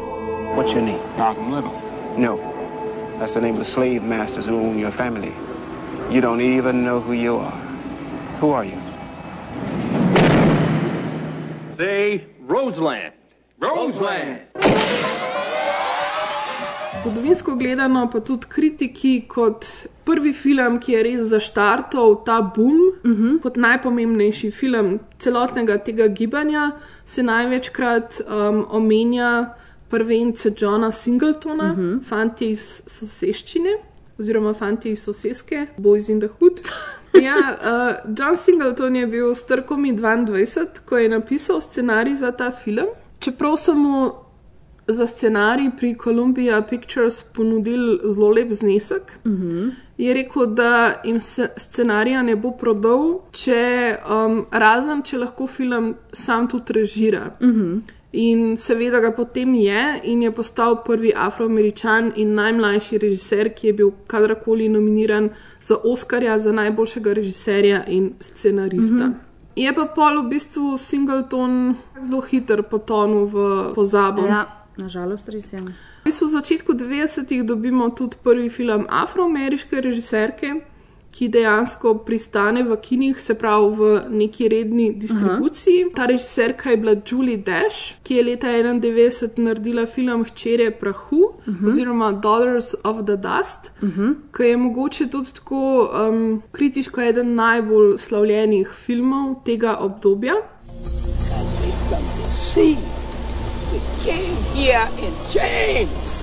What's 0.57 0.73
your 0.73 0.83
name? 0.83 1.01
Malcolm 1.19 1.53
Little. 1.55 1.71
No. 2.19 2.39
That's 3.19 3.33
the 3.35 3.41
name 3.41 3.53
of 3.53 3.59
the 3.59 3.65
slave 3.65 4.01
masters 4.05 4.49
who 4.49 4.57
own 4.57 4.79
your 4.79 4.93
family. 4.93 5.33
You 6.09 6.21
don't 6.21 6.41
even 6.41 6.85
know 6.85 7.01
who 7.01 7.13
you 7.13 7.37
are. 7.37 7.59
Who 8.41 8.53
are 8.53 8.65
you? 8.65 8.81
Say 11.77 12.25
Roseland. 12.47 13.13
Roseland. 13.59 14.39
Zgodovinsko 17.03 17.57
gledano, 17.57 18.07
pa 18.11 18.21
tudi 18.21 18.47
kritiki, 18.47 19.27
kot 19.29 19.67
prvi 20.05 20.33
film, 20.33 20.79
ki 20.79 20.93
je 20.93 21.03
res 21.03 21.27
zaštartal 21.31 22.23
ta 22.25 22.41
boom, 22.41 22.79
uh 23.03 23.11
-huh. 23.11 23.43
kot 23.43 23.57
najpomembnejši 23.57 24.51
film 24.51 25.01
celotnega 25.19 25.79
tega 25.79 26.07
gibanja, 26.07 26.71
se 27.05 27.23
največkrat 27.23 28.21
um, 28.27 28.67
omenja 28.71 29.55
prvence 29.89 30.53
Johna 30.59 30.93
Singletona, 30.93 31.73
uh 31.73 31.79
-huh. 31.79 32.05
fanti 32.05 32.51
iz 32.51 32.83
soseščine. 32.87 33.96
Oziroma, 34.19 34.55
fanti 34.55 34.91
iz 34.91 35.03
soseske, 35.05 35.67
Boys 35.77 36.09
in 36.09 36.21
the 36.21 36.29
Hood. 36.39 36.61
Ja, 37.23 37.37
uh, 37.37 38.15
John 38.19 38.37
Singleton 38.37 38.97
je 38.97 39.07
bil 39.07 39.35
star 39.35 39.63
komi 39.67 39.93
22, 39.97 40.67
ko 40.85 40.99
je 40.99 41.09
napisal 41.09 41.61
scenarij 41.61 42.15
za 42.15 42.33
ta 42.33 42.51
film. 42.51 42.87
Čeprav 43.19 43.57
so 43.57 43.75
mu 43.75 44.11
za 44.89 45.07
scenarij 45.07 45.71
pri 45.77 45.95
Columbia 45.95 46.63
Pictures 46.63 47.23
ponudili 47.23 47.99
zelo 48.05 48.29
lep 48.31 48.51
znesek. 48.53 49.19
Uh 49.25 49.33
-huh. 49.33 49.71
Je 49.99 50.15
rekel, 50.15 50.47
da 50.47 51.01
jim 51.05 51.21
scenarija 51.57 52.23
ne 52.23 52.37
bo 52.37 52.51
prodal, 52.51 53.21
če, 53.33 53.97
um, 54.11 54.47
razen 54.51 55.03
če 55.03 55.19
lahko 55.19 55.47
film 55.47 55.95
sam 56.13 56.49
tudi 56.49 56.73
režira. 56.73 57.31
Uh 57.41 57.49
-huh. 57.49 57.81
In 58.13 58.57
seveda 58.57 59.01
ga 59.01 59.11
potem 59.13 59.55
je 59.55 60.01
in 60.05 60.23
je 60.23 60.31
postal 60.31 60.83
prvi 60.85 61.13
afroameričan 61.17 62.13
in 62.17 62.35
najmlajši 62.35 62.99
režiser, 62.99 63.51
ki 63.55 63.67
je 63.67 63.73
bil 63.73 63.91
kadarkoli 64.07 64.69
nominiran 64.69 65.29
za 65.65 65.77
Oscarja 65.85 66.39
za 66.39 66.53
najboljšega 66.53 67.13
režiserja 67.13 67.85
in 67.87 68.13
scenarista. 68.21 69.07
Mm 69.07 69.13
-hmm. 69.13 69.27
Je 69.57 69.73
pa 69.73 69.87
pol 69.87 70.23
v 70.23 70.29
bistvu 70.29 70.77
Singleton 70.79 71.75
zelo 72.05 72.21
hiter 72.21 72.63
potonil 72.63 73.25
v 73.25 73.73
pozabo. 73.75 74.27
Ja. 74.27 74.67
Nažalost, 74.77 75.29
res 75.29 75.53
je. 75.53 75.59
V 75.59 76.05
bistvu 76.05 76.29
v 76.29 76.31
začetku 76.31 76.73
90-ih 76.73 77.43
dobimo 77.43 77.89
tudi 77.91 78.17
prvi 78.23 78.51
film 78.53 78.85
afroameriške 78.89 79.81
režiserke, 79.81 80.61
ki 81.17 81.29
dejansko 81.33 81.95
pristane 82.05 82.63
v 82.63 82.77
kinih, 82.83 83.21
se 83.21 83.35
pravi 83.41 83.69
v 83.79 84.01
neki 84.21 84.49
redni 84.53 84.91
distribuciji. 85.01 85.85
Aha. 85.87 85.93
Ta 85.97 86.07
režiserka 86.11 86.71
je 86.71 86.77
bila 86.77 86.93
Julie 87.07 87.37
Dash, 87.37 87.95
ki 88.05 88.19
je 88.19 88.25
leta 88.25 88.53
91 88.53 89.41
naredila 89.41 89.87
film 89.87 90.25
Hčere 90.25 90.71
prahu 90.71 91.23
uh 91.23 91.47
-huh. 91.47 91.69
oziroma 91.69 92.13
Daughters 92.13 92.75
of 92.85 93.05
the 93.07 93.17
Dust, 93.17 93.73
uh 93.83 93.89
-huh. 93.89 94.15
ki 94.37 94.43
je 94.43 94.57
mogoče 94.57 95.07
tudi 95.07 95.33
tako 95.33 95.89
um, 96.09 96.43
kritiško 96.53 97.01
eden 97.01 97.35
najbolj 97.35 97.99
slavljenih 97.99 98.69
filmov 98.69 99.35
tega 99.45 99.77
obdobja. 99.77 100.35
See, 102.29 102.77
we 103.73 103.81
came 104.05 104.37
here 104.55 104.87
in 105.07 105.13
chains. 105.33 106.23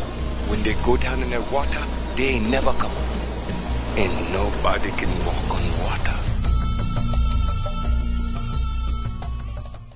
When 0.49 0.61
they 0.63 0.75
go 0.85 0.97
down 0.97 1.23
in 1.23 1.29
that 1.29 1.51
water, 1.51 1.81
they 2.15 2.39
never 2.39 2.73
come 2.79 2.93
up. 2.93 3.22
And 3.95 4.09
nobody 4.33 4.89
can 4.97 5.09
walk 5.21 5.53
on 5.53 5.65
water. 5.83 6.17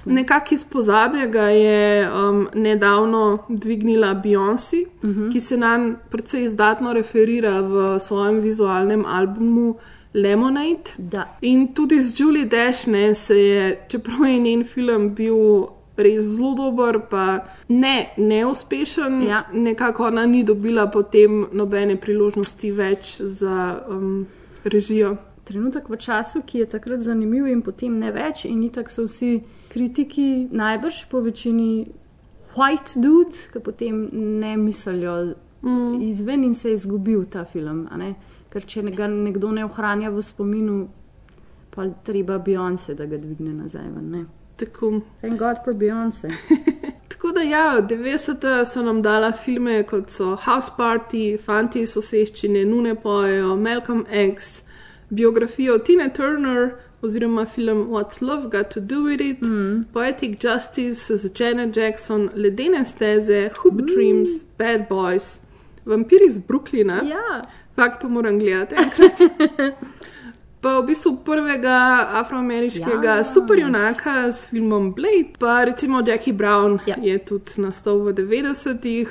Nekako 0.06 0.56
iz 0.56 0.66
pozabe 0.66 1.28
ga 1.28 1.42
je 1.42 2.12
um, 2.12 2.48
nedavno 2.54 3.38
dvignila 3.50 4.14
Beyoncé, 4.14 4.86
uh 5.04 5.10
-huh. 5.10 5.32
ki 5.32 5.42
se 5.42 5.58
nam 5.58 5.96
precej 6.10 6.44
izdatno 6.44 6.94
referira 6.94 7.62
v 7.62 8.00
svojem 8.00 8.40
vizualnem 8.40 9.06
albumu 9.06 9.76
Lemonade. 10.14 10.92
Da. 10.98 11.38
In 11.42 11.74
tudi 11.74 12.02
z 12.02 12.20
Julie 12.20 12.46
Dash 12.46 12.88
ne, 12.88 13.16
se 13.16 13.38
je, 13.38 13.80
čeprav 13.88 14.26
je 14.28 14.40
njen 14.40 14.64
film 14.64 15.16
bil 15.16 15.68
res 15.98 16.24
zelo 16.24 16.54
dober, 16.56 17.00
pa 17.10 17.40
ne 17.70 18.14
neuspešen, 18.18 19.22
Ja. 19.28 19.44
nekako 19.54 20.08
ona 20.08 20.26
ni 20.26 20.44
dobila 20.44 20.88
potem 20.88 21.48
nobene 21.54 21.96
priložnosti 21.96 22.72
več 22.72 23.22
za 23.22 23.84
um, 23.90 24.26
režijo. 24.64 25.18
Trenutek 25.44 25.90
v 25.90 25.98
času, 25.98 26.42
ki 26.46 26.60
je 26.60 26.66
takrat 26.66 27.00
zanimiv, 27.00 27.48
in 27.48 27.62
potem 27.62 28.00
ne 28.00 28.12
več, 28.12 28.46
in 28.46 28.64
itak 28.64 28.90
so 28.92 29.04
vsi 29.08 29.42
kritiki, 29.70 30.48
najbrž 30.52 31.06
po 31.10 31.22
večini 31.22 31.88
white 32.56 33.00
dudes, 33.00 33.48
ki 33.54 33.60
potem 33.60 34.10
ne 34.40 34.58
mislijo 34.58 35.36
mm. 35.62 36.02
izven 36.02 36.44
in 36.44 36.54
se 36.54 36.70
je 36.70 36.74
izgubil 36.74 37.26
ta 37.26 37.46
film. 37.46 37.88
Ker 38.50 38.64
če 38.64 38.82
ga 38.92 39.08
nekdo 39.08 39.52
ne 39.52 39.66
ohranja 39.66 40.10
v 40.10 40.22
spominu, 40.22 40.88
pa 41.72 41.86
treba 42.04 42.40
Beyoncé, 42.40 42.96
da 42.96 43.06
ga 43.06 43.18
dvigne 43.18 43.54
nazaj. 43.54 43.88
ven? 43.96 44.28
Tako. 44.58 45.02
Thank 45.22 45.40
God 45.40 45.58
for 45.64 45.74
Beyoncé. 45.74 46.32
Tako 47.10 47.32
da, 47.32 47.42
ja, 47.42 47.82
90. 47.82 48.66
so 48.66 48.82
nam 48.82 49.02
dala 49.02 49.32
filme 49.32 49.84
kot 49.84 50.10
so 50.10 50.36
House 50.36 50.72
Party, 50.78 51.38
Fanti 51.46 51.82
iz 51.82 51.94
soseščine, 51.94 52.66
Nune 52.66 52.96
pojejo, 52.96 53.56
Malcolm 53.56 54.06
X, 54.12 54.64
biografijo 55.10 55.78
Tina 55.78 56.10
Turner 56.10 56.72
oziroma 57.02 57.46
film 57.46 57.88
What's 57.90 58.22
Love 58.22 58.50
Got 58.50 58.70
to 58.72 58.80
Do 58.80 59.04
With 59.04 59.22
It, 59.22 59.42
mm. 59.42 59.86
Poetic 59.94 60.40
Justice 60.44 61.18
z 61.18 61.32
Janet 61.40 61.78
Jackson, 61.78 62.30
Ledene 62.36 62.86
steze, 62.86 63.50
Hoop 63.62 63.74
mm. 63.74 63.86
Dreams, 63.86 64.30
Bad 64.58 64.88
Boys, 64.90 65.40
Vampiri 65.86 66.26
iz 66.26 66.40
Brooklyna. 66.40 67.02
ja, 67.04 67.42
Fakt, 67.76 68.02
to 68.02 68.10
moram 68.10 68.40
gledati 68.40 68.76
enkrat. 68.76 69.20
Pa 70.68 70.82
v 70.84 70.86
bistvu 70.86 71.14
prvega 71.24 72.08
afroameriškega 72.20 73.10
Ja, 73.10 73.18
ja, 73.18 73.24
superjunaka 73.24 74.32
s 74.32 74.50
filmom 74.52 74.92
Blade, 74.94 75.40
pa 75.40 75.64
recimo 75.64 76.04
Jackie 76.08 76.34
Brown 76.34 76.80
Ja. 76.86 76.96
je 77.02 77.18
tudi 77.18 77.62
nastal 77.64 78.04
v 78.04 78.12
90-ih 78.12 79.08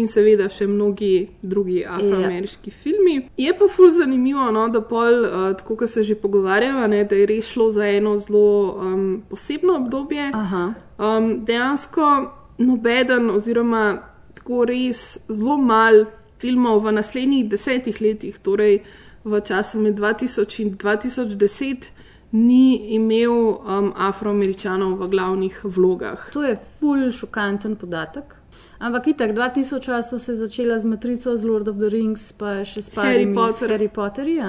in 0.00 0.08
seveda 0.08 0.48
še 0.48 0.64
mnogi 0.66 1.28
drugi 1.42 1.84
afroameriški 1.84 2.72
ja. 2.72 2.78
filmi. 2.78 3.18
Je 3.36 3.52
pa 3.52 3.68
ful 3.68 3.92
zanimivo, 3.92 4.48
no, 4.50 4.64
da 4.72 4.80
pol, 4.80 5.28
uh, 5.28 5.52
tako 5.60 5.76
kot 5.84 5.92
se 5.92 6.02
že 6.02 6.16
pogovarjava, 6.16 6.88
ne, 6.88 7.04
da 7.04 7.20
je 7.20 7.28
res 7.28 7.52
šlo 7.52 7.68
za 7.70 7.84
eno 7.84 8.16
zelo 8.18 8.72
um, 8.72 9.22
posebno 9.28 9.76
obdobje. 9.84 10.30
aha. 10.32 10.72
Um, 10.96 11.44
dejansko 11.44 12.32
nobeden, 12.64 13.28
oziroma 13.30 14.00
tako 14.40 14.64
res 14.72 15.18
zelo 15.28 15.60
mal 15.60 16.06
filmov 16.40 16.80
v 16.80 16.96
naslednjih 16.96 17.48
desetih 17.48 18.00
letih, 18.00 18.40
torej 18.40 18.80
v 19.24 19.40
času 19.40 19.80
med 19.80 19.94
2000 19.98 20.62
in 20.62 20.74
2010, 20.76 21.90
ni 22.32 22.94
imel 22.94 23.30
um, 23.30 23.92
afroameričanov 23.96 24.98
v 24.98 25.08
glavnih 25.08 25.60
vlogah. 25.64 26.30
To 26.32 26.42
je 26.42 26.56
ful 26.56 27.12
šokanten 27.12 27.76
podatek. 27.76 28.34
Ampak 28.78 29.06
itak, 29.06 29.30
2000 29.30 30.02
so 30.02 30.18
se 30.18 30.34
začela 30.34 30.78
z 30.78 30.84
Matrico, 30.84 31.36
z 31.36 31.44
Lord 31.44 31.68
of 31.68 31.76
the 31.76 31.88
Rings, 31.88 32.32
pa 32.32 32.64
še 32.64 32.82
s 32.82 32.90
Harry 32.96 33.34
Potter. 33.34 33.70
Harry 33.70 33.88
Potterji? 33.88 34.40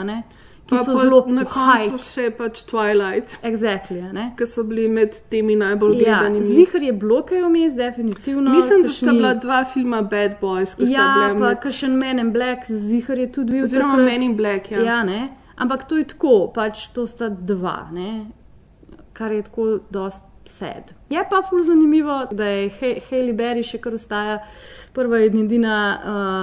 Ki 0.65 0.72
Pa 0.72 0.77
so 0.77 0.95
zelo 0.95 1.19
na 1.27 1.43
koncu 1.43 1.91
hype. 1.91 1.98
še 2.00 2.31
pač 2.31 2.63
Twilight, 2.63 3.36
Exactly, 3.43 4.00
ki 4.36 4.45
so 4.45 4.63
bili 4.63 4.88
med 4.89 5.13
temi 5.29 5.55
najbolj 5.55 5.93
Ja, 5.95 6.19
gledanimi. 6.19 6.41
zihar 6.43 6.81
je 6.81 6.93
bilo 6.93 7.22
kaj 7.22 7.41
vmes, 7.41 7.75
definitivno. 7.75 8.50
Mislim, 8.50 8.81
da 8.81 8.89
sta 8.91 9.12
bila 9.12 9.34
dva 9.36 9.63
filma 9.65 10.01
Bad 10.03 10.39
Boys, 10.41 10.74
ki 10.74 10.88
sta 10.88 10.91
Ja, 10.91 11.05
bila 11.13 11.27
pa 11.29 11.39
med, 11.45 11.60
kakšen 11.60 11.91
Men 11.95 12.19
in 12.19 12.31
Black, 12.31 12.65
zihar 12.67 13.17
je 13.17 13.27
tudi 13.29 13.53
bil. 13.53 13.63
oziroma 13.63 13.93
takrat. 13.93 14.05
Men 14.07 14.22
in 14.24 14.36
Black. 14.36 14.72
Ja. 14.72 14.81
Ja, 14.84 15.03
ne? 15.03 15.22
Ampak 15.55 15.86
to 15.86 15.98
je 15.98 16.03
tako, 16.05 16.48
pač 16.50 16.88
to 16.89 17.05
sta 17.05 17.29
dva, 17.29 17.89
ne? 17.91 18.25
kar 19.13 19.31
je 19.31 19.41
tako 19.43 19.79
dost 19.89 20.24
sad. 20.45 20.91
Je 21.10 21.22
pa 21.24 21.41
ful 21.41 21.63
zanimivo, 21.63 22.27
da 22.31 22.43
je 22.45 22.69
He- 22.72 23.00
Hailey 23.01 23.34
Berry 23.34 23.63
še 23.63 23.77
kar 23.77 23.93
ostaja 23.93 24.39
prva 24.93 25.19
in 25.19 25.38
edina 25.39 25.77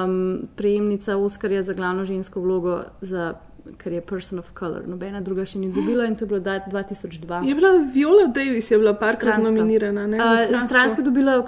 um, 0.05 0.15
prejemnica 0.57 1.17
Oscarja 1.17 1.63
za 1.63 1.73
glavno 1.73 2.05
žensko 2.05 2.41
vlogo, 2.41 2.79
za, 3.03 3.35
ker 3.79 3.93
je 3.93 4.01
Person 4.01 4.39
of 4.39 4.53
Color. 4.59 4.83
Nobena 4.87 5.21
druga 5.21 5.45
še 5.45 5.59
ni 5.59 5.73
dobila 5.73 6.07
in 6.07 6.17
to 6.17 6.25
je 6.25 6.29
bilo 6.29 6.41
da- 6.41 6.61
2002. 6.61 7.49
Je 7.49 7.55
bila 7.55 7.71
Viola 7.95 8.27
Davis, 8.27 8.71
je 8.71 8.79
bila 8.79 8.95
parkrat 8.95 9.43
nominirana. 9.43 10.07
Ne, 10.07 10.19
za 10.19 10.25
Uh, 10.25 10.39
stransko. 10.39 10.69
stransko 10.69 11.01
je 11.01 11.05
dobila 11.05 11.45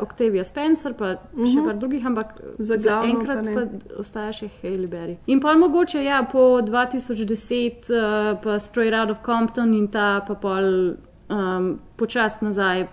Octavia 0.00 0.44
Spencer, 0.44 0.94
pa 0.94 1.04
uh 1.04 1.18
-huh. 1.34 1.54
še 1.54 1.64
par 1.64 1.76
drugih, 1.76 2.06
ampak 2.06 2.26
Za 2.58 2.78
za 2.78 3.02
enkrat 3.04 3.44
pa 3.44 3.50
pa, 3.54 3.66
ostaja 3.98 4.32
še 4.32 4.48
Hailey 4.62 4.86
Berry. 4.86 5.16
In 5.26 5.40
pa 5.40 5.54
mogoče, 5.54 6.04
ja, 6.04 6.26
po 6.32 6.60
2010, 6.60 7.90
uh, 7.90 8.40
pa 8.42 8.58
Straight 8.58 8.94
Out 8.94 9.10
of 9.10 9.22
Compton 9.22 9.74
in 9.74 9.88
ta 9.88 10.20
pa 10.26 10.34
pol 10.34 10.94
um, 11.30 11.78
počasi 11.96 12.44
nazaj 12.44 12.86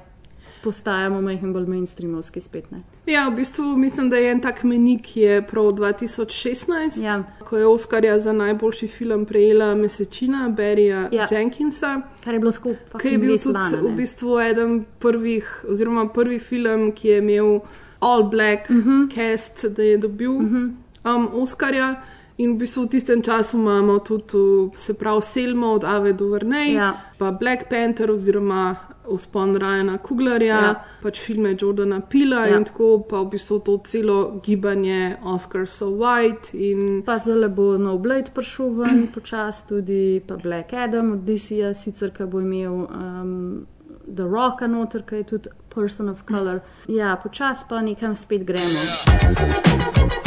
postajamo 0.66 1.22
majhen 1.22 1.54
bolj 1.54 1.68
mainstreamovski 1.68 2.42
spet. 2.42 2.72
Ne? 2.72 2.82
Ja, 3.06 3.28
v 3.30 3.36
bistvu 3.36 3.76
mislim, 3.78 4.10
da 4.10 4.18
je 4.18 4.32
en 4.32 4.42
tak 4.42 4.64
menik 4.64 5.18
je 5.18 5.42
prav 5.44 5.66
2016, 5.66 6.98
Ja. 6.98 7.24
ko 7.40 7.58
je 7.58 7.68
Oscarja 7.68 8.20
za 8.20 8.34
najboljši 8.34 8.88
film 8.90 9.26
prejela 9.26 9.76
Mesečina 9.76 10.50
Barryja 10.50 11.08
Ja. 11.12 11.28
Jenkinsa, 11.32 12.02
Kar 12.24 12.34
je 12.34 12.40
bilo 12.40 12.52
tako 12.52 12.74
ki 12.98 13.08
je 13.08 13.18
bil 13.20 13.38
tudi 13.38 13.54
lani, 13.54 13.78
v 13.84 13.96
bistvu 13.96 14.40
eden 14.42 14.74
prvih, 15.00 15.66
oziroma 15.70 16.08
prvi 16.10 16.40
film, 16.42 16.92
ki 16.92 17.08
je 17.08 17.18
imel 17.20 17.60
all 18.02 18.24
black 18.26 18.70
uh 18.70 18.76
Mhm. 18.76 18.90
-huh. 18.92 19.10
cast, 19.12 19.66
da 19.68 19.84
je 19.84 19.98
dobil 19.98 20.32
uh 20.32 20.42
-huh. 20.44 20.72
um, 21.06 21.30
Oscarja. 21.34 22.02
In 22.38 22.52
v 22.52 22.58
bistvu 22.58 22.84
v 22.84 22.88
tistem 22.88 23.22
času 23.22 23.58
imamo 23.58 24.00
tudi, 24.00 24.38
se 24.76 24.94
pravi, 24.94 25.22
Selmo 25.24 25.68
od 25.68 25.84
Ave 25.86 26.14
do 26.14 26.28
Vrnej, 26.28 26.74
Ja. 26.74 26.94
pa 27.18 27.32
Black 27.32 27.70
Panther 27.70 28.12
oziroma 28.12 28.76
Uspon 29.08 29.56
Ryana 29.56 29.98
Kuglerja, 29.98 30.46
Ja. 30.56 30.62
ja. 30.62 30.84
pač 31.02 31.20
filme 31.22 31.56
Jordana 31.62 32.02
Pila 32.02 32.46
Ja. 32.46 32.46
ja. 32.52 32.58
in 32.58 32.64
tako 32.66 33.04
pa 33.10 33.22
v 33.22 33.30
bistvu 33.30 33.60
to 33.60 33.78
celo 33.86 34.42
gibanje 34.46 35.18
Oscar 35.24 35.68
so 35.68 35.90
white 35.92 36.54
in 36.54 37.02
Pa 37.06 37.18
zelo 37.18 37.50
bo 37.50 37.78
nov 37.78 38.00
Blade 38.00 38.32
prišel 38.34 38.70
ven, 38.70 39.08
počasi 39.16 39.68
tudi 39.68 40.22
pa 40.28 40.36
Black 40.38 40.74
Adam 40.74 41.12
od 41.12 41.20
DC-ja, 41.20 41.74
sicer 41.74 42.12
ki 42.12 42.24
bo 42.26 42.40
imel 42.42 42.88
um, 42.90 43.66
The 44.08 44.24
Rocka 44.24 44.68
noter, 44.68 45.02
ki 45.02 45.16
je 45.16 45.24
tudi 45.24 45.50
person 45.70 46.10
of 46.10 46.24
color. 46.30 46.60
Ja, 46.88 47.16
počasi 47.24 47.66
pa 47.70 47.82
nekam 47.82 48.16
spet 48.16 48.44
gremo. 48.46 48.80
So 48.80 50.25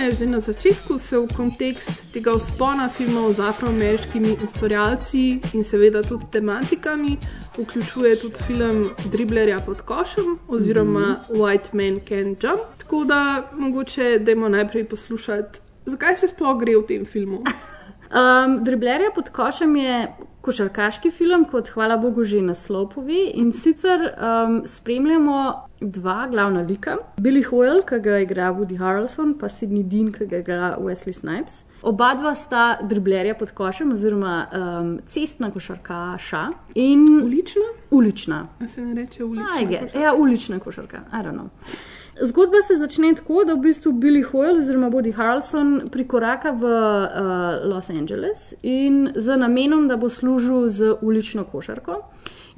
nekako 0.00 0.10
menili 0.10 0.16
že 0.16 0.26
na 0.26 0.40
začetku, 0.40 0.98
se 0.98 1.18
v 1.18 1.26
kontekst 1.36 2.12
tega 2.12 2.32
vzpona 2.38 2.88
filmov 2.88 3.34
z 3.34 3.40
afroameriškimi 3.40 4.36
ustvarjalci 4.44 5.40
in 5.54 5.64
seveda 5.64 6.02
tudi 6.02 6.24
tematikami 6.30 7.18
vključuje 7.58 8.16
tudi 8.16 8.36
film 8.46 8.90
Driblerja 9.12 9.60
pod 9.60 9.82
košem 9.82 10.38
oziroma 10.48 11.00
mm 11.00 11.16
-hmm. 11.28 11.36
White 11.36 11.70
Man 11.72 12.00
Can 12.08 12.36
Jump. 12.40 12.62
Tako 12.78 13.04
da 13.04 13.50
mogoče 13.52 14.18
dajmo 14.18 14.48
najprej 14.48 14.84
poslušati, 14.84 15.60
zakaj 15.86 16.16
se 16.16 16.28
sploh 16.28 16.60
gre 16.60 16.76
v 16.76 16.86
tem 16.86 17.06
filmu. 17.06 17.44
Um, 18.10 18.64
Driblerja 18.64 19.10
pod 19.14 19.28
košem 19.28 19.76
je 19.76 20.08
košarkaški 20.40 21.10
film, 21.10 21.44
kot 21.44 21.68
hvala 21.74 21.96
Bogu 22.00 22.24
že 22.24 22.40
naslov 22.42 22.90
pove. 22.94 23.24
In 23.34 23.52
sicer 23.52 24.06
um, 24.16 24.62
spremljamo 24.66 25.40
dva 25.80 26.26
glavna 26.30 26.60
lika. 26.62 26.96
Billy 27.20 27.42
Hoyle, 27.44 27.82
ki 27.88 28.00
ga 28.04 28.18
igra 28.24 28.50
Woody 28.52 28.78
Harrelson, 28.78 29.34
pa 29.38 29.48
Sidney 29.48 29.82
Dean, 29.84 30.12
ki 30.12 30.26
ga 30.26 30.40
igra 30.42 30.76
Wesley 30.80 31.12
Snipes. 31.16 31.64
Oba 31.82 32.12
dva 32.14 32.34
sta 32.36 32.78
driblerja 32.82 33.34
pod 33.40 33.54
košem, 33.56 33.92
oziroma 33.92 34.34
um, 34.52 34.90
cestna 35.06 35.50
košarkaša 35.50 36.46
in 36.74 37.06
Ulična? 37.24 37.68
ulična. 37.90 38.46
A 38.60 38.68
se 38.68 38.82
ne 38.82 38.94
reče 38.94 39.24
ulična? 39.24 39.48
Košarka? 39.52 39.98
Ja, 39.98 40.14
ulična 40.18 40.58
košarka, 40.58 41.00
I 41.12 41.16
don't 41.16 41.34
know. 41.38 41.48
Zgodba 42.22 42.62
se 42.62 42.76
začne 42.76 43.14
tako, 43.14 43.44
da 43.44 43.54
v 43.54 43.60
bistvu 43.60 43.92
Billy 43.92 44.22
Hoyle 44.22 44.58
oziroma 44.58 44.90
Woody 44.90 45.14
Harrelson 45.16 45.88
prikoraka 45.90 46.50
v 46.50 46.64
uh, 46.64 47.70
Los 47.70 47.90
Angeles 47.90 48.54
in 48.62 49.12
z 49.16 49.36
namenom, 49.36 49.88
da 49.88 49.96
bo 49.96 50.08
služil 50.08 50.68
z 50.68 50.94
ulično 51.00 51.44
košarko. 51.44 52.02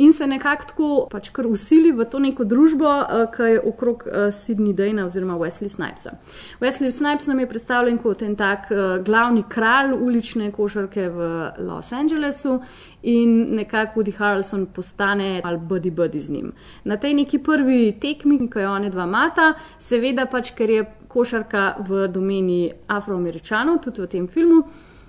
In 0.02 0.12
se 0.12 0.26
nekako 0.26 0.64
tako 0.68 0.88
pač 1.10 1.28
kar 1.30 1.46
usili 1.46 1.92
v 1.94 2.04
to 2.10 2.18
neko 2.18 2.44
družbo, 2.48 2.90
uh, 2.90 3.26
ki 3.30 3.50
je 3.52 3.60
okrog 3.70 4.02
uh, 4.06 4.24
Sidney 4.34 4.74
Dana 4.74 5.06
oziroma 5.06 5.36
Wesley 5.38 5.70
Snipesa. 5.70 6.16
Wesley 6.60 6.90
Snipes 6.90 7.28
nam 7.30 7.38
je 7.38 7.46
predstavljen 7.46 8.00
kot 8.02 8.22
en 8.26 8.34
tak 8.36 8.70
uh, 8.72 8.96
glavni 9.04 9.44
kralj 9.48 9.94
ulične 9.94 10.50
košarke 10.52 11.06
v 11.08 11.28
Los 11.68 11.92
Angelesu 11.92 12.58
in 13.02 13.54
nekako 13.54 14.00
Woody 14.00 14.16
Harrelson 14.18 14.66
postane 14.66 15.40
ali 15.44 15.58
buddy 15.58 15.90
buddy 15.90 16.20
z 16.20 16.30
njim. 16.30 16.52
Na 16.84 16.96
tej 16.96 17.14
neki 17.14 17.38
prvi 17.38 17.92
tekmi, 18.00 18.48
ko 18.50 18.58
je 18.58 18.68
one 18.68 18.90
dva 18.90 19.06
mata, 19.06 19.52
seveda 19.78 20.26
pač, 20.26 20.50
ker 20.56 20.70
je 20.70 20.86
košarka 21.08 21.76
v 21.88 22.08
domeni 22.08 22.72
afroameričanov, 22.88 23.84
tudi 23.84 24.02
v 24.02 24.06
tem 24.06 24.28
filmu. 24.28 24.64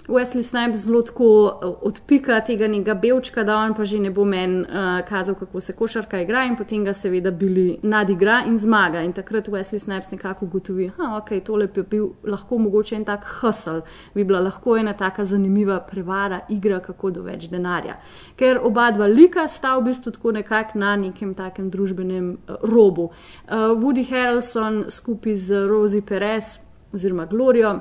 Wesley 0.07 0.43
Snipes 0.43 0.79
zelo 0.79 1.01
tako 1.01 1.59
eh, 1.63 1.67
odpika 1.81 2.41
tega 2.41 2.67
nekega 2.67 2.93
belčka, 2.93 3.43
da 3.43 3.57
on 3.57 3.73
pa 3.73 3.85
že 3.85 3.99
ne 3.99 4.11
bo 4.11 4.25
meni 4.25 4.61
uh, 4.61 4.99
kazal, 5.07 5.35
kako 5.35 5.59
se 5.59 5.73
košarka 5.73 6.19
igra, 6.21 6.43
in 6.43 6.55
potem 6.55 6.83
ga 6.85 6.93
seveda 6.93 7.31
bili 7.31 7.79
nadigra 7.83 8.41
in 8.47 8.57
zmaga. 8.57 9.01
In 9.01 9.13
takrat 9.13 9.47
Wesley 9.47 9.79
Snipes 9.79 10.11
nekako 10.11 10.45
ugotovi, 10.45 10.89
da 10.97 11.21
okay, 11.21 11.39
tole 11.43 11.67
bi 11.67 11.83
bil 11.83 12.09
lahko 12.23 12.57
mogoče 12.57 12.95
en 12.95 13.05
tak 13.05 13.25
hustle, 13.41 13.81
bi 14.15 14.23
bila 14.23 14.39
lahko 14.39 14.77
ena 14.77 14.93
taka 14.93 15.25
zanimiva 15.25 15.79
prevara, 15.79 16.41
igra, 16.49 16.79
kako 16.79 17.11
do 17.11 17.23
več 17.23 17.47
denarja. 17.47 17.95
Ker 18.35 18.59
oba 18.63 18.89
dva 18.91 19.07
lika 19.07 19.47
sta 19.47 19.77
v 19.77 19.87
bistvu 19.87 20.11
tako 20.11 20.31
nekako 20.31 20.79
na 20.79 20.95
nekem 20.95 21.33
takem 21.33 21.69
družbenem 21.71 22.29
uh, 22.33 22.59
robu. 22.63 23.09
Uh, 23.47 23.71
Woody 23.79 24.03
Harrelson 24.09 24.85
skupaj 24.89 25.35
z 25.35 25.65
Rosie 25.67 26.01
Perez 26.01 26.59
oziroma 26.93 27.25
Glorijo 27.25 27.79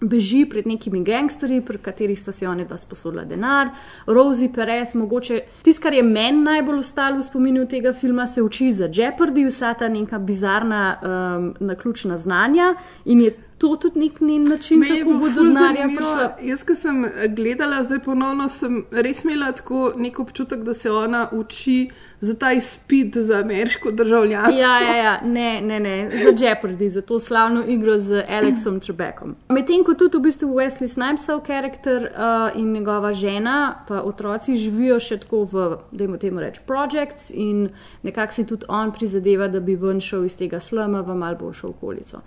beži 0.00 0.46
pred 0.50 0.66
nekimi 0.66 1.04
gangsterji, 1.04 1.60
pri 1.64 1.78
katerih 1.78 2.18
sta 2.18 2.32
si 2.32 2.46
oni 2.46 2.64
da 2.64 2.76
sposodila 2.78 3.24
denar. 3.24 3.70
Rosie 4.06 4.52
Perez, 4.52 4.94
mogoče 4.94 5.40
tisto, 5.62 5.82
kar 5.82 5.94
je 5.94 6.02
meni 6.02 6.42
najbolj 6.44 6.78
ostalo 6.78 7.18
v 7.18 7.24
spominu 7.24 7.66
tega 7.66 7.92
filma, 7.92 8.26
se 8.26 8.42
uči 8.42 8.70
za 8.72 8.88
Jeopardy, 8.92 9.46
vsa 9.46 9.74
ta 9.74 9.88
neka 9.88 10.18
bizarna 10.18 10.82
um, 10.96 11.54
naključna 11.60 12.18
znanja 12.18 12.74
in 13.04 13.20
je 13.20 13.34
to 13.58 13.76
tudi 13.76 13.98
nek 13.98 14.20
njen 14.20 14.44
način, 14.44 14.82
je 14.82 14.88
kako 14.88 15.10
bilo 15.10 15.18
bo 15.18 15.28
do 15.28 15.34
ful 15.34 15.44
denarja 15.44 15.86
prišla. 15.86 16.36
Jaz, 16.42 16.64
ki 16.64 16.74
sem 16.74 17.04
gledala, 17.36 17.82
zdaj 17.84 18.02
ponovno 18.04 18.48
sem 18.48 18.82
res 18.90 19.24
imela 19.24 19.52
tako 19.52 19.92
nek 19.96 20.18
občutek, 20.20 20.64
da 20.64 20.74
se 20.74 20.90
ona 20.90 21.28
uči 21.32 21.90
za 22.20 22.34
ta 22.34 22.52
izpit 22.52 23.16
za 23.16 23.38
ameriško 23.38 23.90
državljanstvo. 23.90 24.60
Ja, 24.60 24.80
ja, 24.80 24.96
ja, 24.96 25.20
ne, 25.24 25.60
ne, 25.60 25.80
ne, 25.80 26.10
za 26.10 26.46
Jeopardy, 26.46 26.88
za 26.88 27.02
to 27.02 27.18
slavno 27.18 27.64
igro 27.66 27.98
z 27.98 28.24
Alexom 28.28 28.80
Trebekom. 28.80 29.34
Medtem 29.48 29.84
ko 29.84 29.94
tudi 29.94 30.18
v 30.18 30.20
bistvu 30.20 30.48
Wesley 30.48 30.88
Snipesov 30.88 31.40
karakter 31.46 32.10
uh, 32.12 32.60
in 32.60 32.72
njegova 32.72 33.12
žena, 33.12 33.84
pa 33.88 34.00
otroci 34.02 34.56
živijo 34.56 34.98
še 35.00 35.20
tako 35.24 35.44
v, 35.44 35.66
dajmo 35.92 36.16
temu 36.16 36.40
reči, 36.40 36.60
projects 36.66 37.30
in 37.34 37.68
nekako 38.02 38.32
si 38.32 38.46
tudi 38.46 38.66
on 38.68 38.92
prizadeva, 38.92 39.48
da 39.48 39.60
bi 39.60 39.76
ven 39.76 40.00
šel 40.00 40.24
iz 40.24 40.36
tega 40.36 40.60
slama 40.60 41.00
v 41.00 41.14
mal 41.14 41.36
boljšo 41.36 41.68
okolico. 41.68 42.20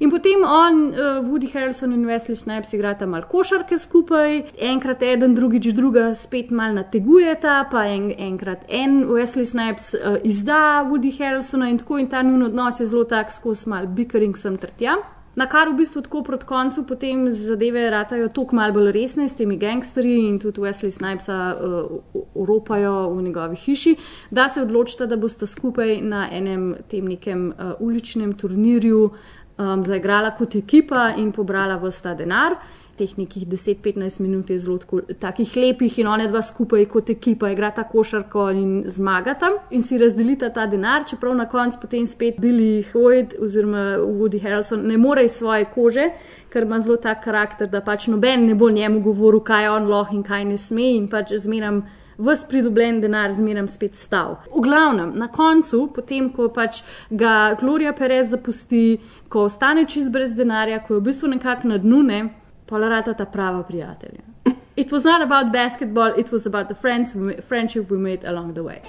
In 0.00 0.10
potem 0.10 0.44
on, 0.44 0.73
uh, 0.74 1.24
Woody 1.24 1.50
Harrelson 1.52 1.92
in 1.92 2.04
Wesley 2.06 2.36
Snipes 2.36 2.72
igrata 2.72 3.06
mal 3.06 3.24
košarke 3.30 3.78
skupaj, 3.78 4.42
enkrat 4.58 5.02
eden, 5.02 5.34
drugič 5.34 5.72
druga 5.76 6.10
spet 6.14 6.50
mal 6.50 6.74
nategujeta, 6.76 7.56
pa 7.70 7.86
en, 7.90 8.10
enkrat 8.18 8.64
en 8.68 9.04
Wesley 9.08 9.48
Snipes 9.48 9.92
uh, 9.94 10.18
izda 10.24 10.84
Woody 10.90 11.12
Harrelsona 11.18 11.68
in 11.72 11.78
tako 11.78 11.98
in 11.98 12.08
ta 12.08 12.22
njun 12.22 12.50
odnos 12.50 12.80
je 12.80 12.86
zelo 12.86 13.04
tak 13.04 13.32
skozi 13.32 13.68
mal 13.68 13.86
bickering 13.86 14.38
sem 14.38 14.56
ter 14.58 14.70
tja. 14.70 14.98
Na 15.34 15.48
kar 15.50 15.68
v 15.68 15.80
bistvu 15.82 16.02
tako 16.06 16.22
proti 16.22 16.46
koncu 16.46 16.84
potem 16.86 17.26
zadeve 17.32 17.88
ratajo 17.90 18.28
toliko 18.28 18.56
malce 18.56 18.74
bolj 18.76 18.92
resne 18.94 19.28
s 19.28 19.34
temi 19.34 19.56
gangsterji 19.58 20.28
in 20.28 20.38
tudi 20.38 20.62
Wesley 20.62 20.94
Snipesa 20.94 21.38
uh, 21.58 22.20
oropajo 22.34 23.10
v 23.10 23.22
njegovi 23.22 23.56
hiši, 23.56 23.96
da 24.30 24.48
se 24.48 24.62
odločita, 24.62 25.06
da 25.06 25.16
bosta 25.16 25.46
skupaj 25.46 25.98
na 26.02 26.28
enem 26.30 26.74
tem 26.88 27.08
nekem 27.10 27.48
uh, 27.50 27.74
uličnem 27.80 28.36
turnirju 28.38 29.10
um, 29.58 29.84
zaigrala 29.84 30.34
kot 30.36 30.56
ekipa 30.56 31.12
in 31.16 31.32
pobrala 31.32 31.76
vsta 31.82 32.14
denar. 32.14 32.56
Teh 32.94 33.10
nekih 33.18 33.48
10-15 33.50 34.20
minut 34.22 34.50
je 34.50 34.58
zelo 34.58 34.78
tako, 34.78 35.00
takih 35.18 35.56
lepih 35.56 35.98
in 35.98 36.06
one 36.06 36.28
dva 36.30 36.42
skupaj 36.46 36.84
kot 36.86 37.10
ekipa 37.10 37.50
igrata 37.50 37.82
košarko 37.90 38.44
in 38.54 38.84
zmagata 38.86 39.50
in 39.70 39.82
si 39.82 39.98
razdelita 39.98 40.52
ta 40.54 40.66
denar, 40.70 41.02
čeprav 41.10 41.34
na 41.34 41.48
koncu 41.50 41.80
potem 41.82 42.06
spet 42.06 42.38
Billy 42.38 42.84
Hoyt 42.92 43.34
oziroma 43.42 43.98
Woody 43.98 44.42
Harrelson 44.42 44.86
ne 44.86 44.98
more 44.98 45.24
iz 45.24 45.34
svoje 45.34 45.66
kože, 45.74 46.06
ker 46.52 46.62
ima 46.62 46.78
zelo 46.80 46.96
tak 46.96 47.24
karakter, 47.24 47.68
da 47.68 47.80
pač 47.80 48.06
noben 48.06 48.46
ne 48.46 48.54
bo 48.54 48.70
njemu 48.70 49.00
govoril, 49.00 49.42
kaj 49.42 49.68
on 49.68 49.90
lahko 49.90 50.14
in 50.14 50.22
kaj 50.22 50.44
ne 50.44 50.58
sme 50.58 50.94
in 50.94 51.10
pač 51.10 51.34
zmeram. 51.34 51.82
Ves 52.18 52.44
pridobljen 52.48 53.00
denar 53.00 53.32
zmeraj 53.32 53.68
spet 53.68 53.96
stav. 53.96 54.36
V 54.54 54.62
glavnem, 54.62 55.12
na 55.18 55.28
koncu, 55.28 55.86
potem 55.94 56.30
ko 56.32 56.48
pač 56.48 56.82
ga 57.10 57.54
Gloria 57.60 57.92
Perez 57.92 58.30
zapusti, 58.30 59.00
ko 59.28 59.46
ostane 59.48 59.86
čist 59.86 60.12
brez 60.12 60.34
denarja, 60.34 60.82
ko 60.86 60.94
je 60.94 61.00
v 61.00 61.04
bistvu 61.10 61.28
nekako 61.34 61.68
na 61.68 61.78
dnu, 61.78 62.02
ne, 62.02 62.20
polarata 62.66 63.14
ta 63.14 63.24
prava 63.26 63.62
prijatelja. 63.62 64.22
It 64.76 64.90
was 64.90 65.04
not 65.04 65.22
about 65.22 65.52
basketball, 65.52 66.18
it 66.18 66.32
was 66.32 66.46
about 66.46 66.68
the 66.68 66.74
friends, 66.74 67.14
we 67.14 67.36
friendship 67.36 67.90
we 67.90 67.96
made 67.96 68.24
along 68.24 68.54
the 68.54 68.62
way. 68.62 68.82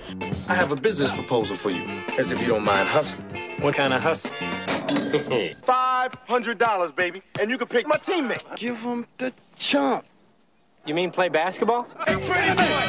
I 0.49 0.55
have 0.55 0.71
a 0.71 0.75
business 0.75 1.11
proposal 1.11 1.55
for 1.55 1.69
you, 1.69 1.83
as 2.17 2.31
if 2.31 2.41
you 2.41 2.47
don't 2.47 2.65
mind 2.65 2.87
hustling. 2.87 3.27
What 3.61 3.75
kind 3.75 3.93
of 3.93 4.01
hustle? 4.01 4.31
Five 5.65 6.15
hundred 6.27 6.57
dollars, 6.57 6.91
baby, 6.91 7.21
and 7.39 7.51
you 7.51 7.57
can 7.59 7.67
pick 7.67 7.87
my 7.87 7.97
teammate. 7.97 8.43
Give 8.55 8.79
him 8.79 9.05
the 9.19 9.31
chump. 9.57 10.05
You 10.87 10.93
mean 10.93 11.11
play 11.11 11.29
basketball? 11.29 11.87
Hey, 12.07 12.15
pretty 12.27 12.55
boy, 12.55 12.83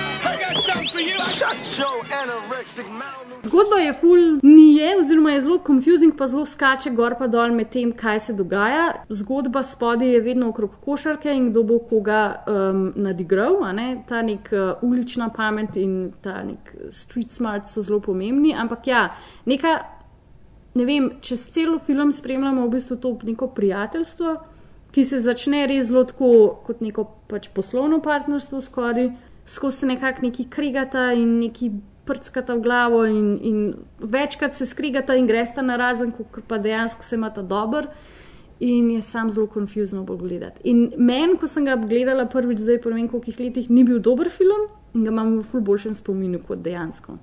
Zgodba 3.43 3.77
je 3.77 3.93
full 3.93 4.41
nije, 4.43 4.99
oziroma 4.99 5.33
je 5.33 5.41
zelo 5.41 5.59
confusing, 5.67 6.15
pa 6.19 6.27
zelo 6.27 6.47
skače 6.47 6.91
gor 6.91 7.15
pa 7.19 7.27
dol 7.27 7.53
med 7.53 7.69
tem, 7.71 7.93
kaj 7.93 8.21
se 8.21 8.33
dogaja. 8.33 8.93
Zgodba 9.09 9.63
spodaj 9.63 10.09
je 10.09 10.21
vedno 10.21 10.49
okrog 10.49 10.71
košarke 10.85 11.35
in 11.35 11.51
kdo 11.51 11.63
bo 11.63 11.79
koga 11.79 12.45
um, 12.47 12.93
nadigral. 12.97 13.57
ne. 13.73 14.03
Ta 14.09 14.23
nek 14.23 14.51
uh, 14.53 14.83
ulična 14.83 15.29
pamet 15.37 15.77
in 15.77 16.13
ta 16.23 16.43
nek 16.43 16.75
street 16.91 17.31
smart 17.31 17.69
so 17.69 17.83
zelo 17.83 18.01
pomembni. 18.01 18.55
Ampak 18.55 18.87
ja, 18.87 19.09
neka, 19.45 19.79
ne 20.75 20.85
vem, 20.85 21.11
čez 21.21 21.47
celo 21.51 21.79
film 21.79 22.13
spremljamo 22.13 22.67
v 22.67 22.71
bistvu 22.71 22.97
to 22.97 23.19
neko 23.23 23.47
prijateljstvo, 23.47 24.37
ki 24.93 25.05
se 25.05 25.21
začne 25.21 25.67
res 25.67 25.91
zelo 25.91 26.05
tako 26.05 26.31
kot 26.67 26.81
neko 26.81 27.05
pač 27.29 27.49
poslovno 27.55 28.01
partnerstvo 28.03 28.61
skoraj, 28.61 29.11
skozi 29.47 29.79
se 29.79 29.87
nekako 29.87 30.23
neki 30.23 30.45
krigata 30.51 31.13
in 31.13 31.39
neki 31.39 31.71
prskata 32.07 32.55
v 32.55 32.63
glavo 32.63 33.05
in, 33.07 33.39
in 33.43 33.75
večkrat 33.99 34.55
se 34.55 34.67
skrigata 34.67 35.15
in 35.15 35.27
gresta 35.27 35.63
na 35.63 35.77
razen, 35.77 36.11
kot 36.11 36.45
pa 36.49 36.59
dejansko 36.59 37.03
se 37.03 37.17
imata 37.17 37.43
dober. 37.43 37.89
In 38.61 38.91
je 38.91 39.03
sam 39.03 39.31
zelo 39.31 39.47
konfuzno 39.47 40.03
bolj 40.03 40.19
gledati. 40.19 40.61
In 40.65 40.93
meni, 40.97 41.37
ko 41.37 41.47
sem 41.47 41.67
ga 41.69 41.75
gledala 41.77 42.25
prvič, 42.27 42.63
zdaj 42.65 42.81
po 42.81 42.91
ne 42.91 42.97
vem 43.03 43.09
koliko 43.09 43.43
letih, 43.43 43.69
ni 43.71 43.85
bil 43.85 43.99
dober 44.01 44.31
film 44.33 44.69
in 44.95 45.05
ga 45.05 45.13
imam 45.13 45.35
v 45.39 45.43
ful 45.45 45.61
boljšem 45.61 45.95
spominu 45.95 46.41
kot 46.47 46.63
dejansko. 46.65 47.19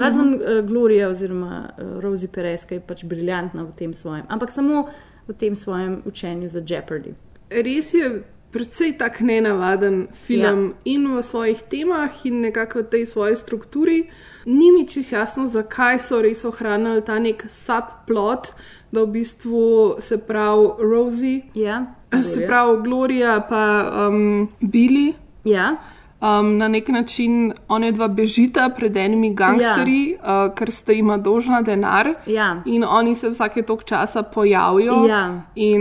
Razen 0.00 0.34
uh, 0.34 0.60
Gloria 0.64 1.10
oziroma 1.10 1.66
uh, 1.68 1.98
Rosie 2.00 2.30
Perez, 2.32 2.64
ki 2.64 2.78
je 2.78 2.86
pač 2.86 3.04
briljantna 3.04 3.66
v 3.66 3.76
tem 3.76 3.92
svojem, 3.94 4.24
ampak 4.32 4.54
samo 4.54 4.86
v 5.28 5.36
tem 5.36 5.56
svojem 5.56 6.00
učenju 6.08 6.48
za 6.48 6.62
Jeopardy. 6.64 7.12
Res 7.50 7.92
je 7.94 8.22
precej 8.52 8.98
tak 8.98 9.20
nenavaden 9.20 10.08
film 10.26 10.74
ja. 10.74 10.74
in 10.84 11.06
v 11.16 11.22
svojih 11.22 11.62
temah, 11.70 12.10
in 12.26 12.40
nekako 12.40 12.82
v 12.82 12.90
tej 12.90 13.04
svoji 13.06 13.36
strukturi. 13.36 13.98
Ni 14.46 14.72
mi 14.72 14.88
čisto 14.88 15.16
jasno, 15.16 15.46
zakaj 15.46 15.98
so 15.98 16.22
res 16.22 16.44
ohranili 16.44 17.02
ta 17.02 17.18
nek 17.18 17.46
subplot, 17.46 18.52
da 18.90 19.06
v 19.06 19.06
bistvu 19.06 19.96
se 20.02 20.18
pravi 20.18 20.82
Rosie, 20.82 21.42
Ja, 21.54 21.94
se 22.10 22.46
pravi 22.46 22.82
Gloria, 22.82 23.40
pa 23.40 23.86
um, 24.08 24.48
Billy. 24.60 25.14
ja. 25.44 25.76
Um, 26.20 26.56
na 26.58 26.68
nek 26.68 26.88
način 26.88 27.52
one 27.68 27.92
dva 27.92 28.08
bežita 28.08 28.68
pred 28.76 28.96
enimi 28.96 29.34
gangsterji, 29.34 30.10
ja. 30.10 30.44
uh, 30.44 30.54
ker 30.54 30.68
sta 30.72 30.92
jima 30.92 31.16
dolžna 31.16 31.62
denar. 31.62 32.10
Ja. 32.26 32.62
In 32.66 32.84
oni 32.84 33.14
se 33.14 33.30
vsake 33.30 33.62
tok 33.62 33.84
časa 33.84 34.22
pojavijo. 34.22 35.06
Ja. 35.08 35.40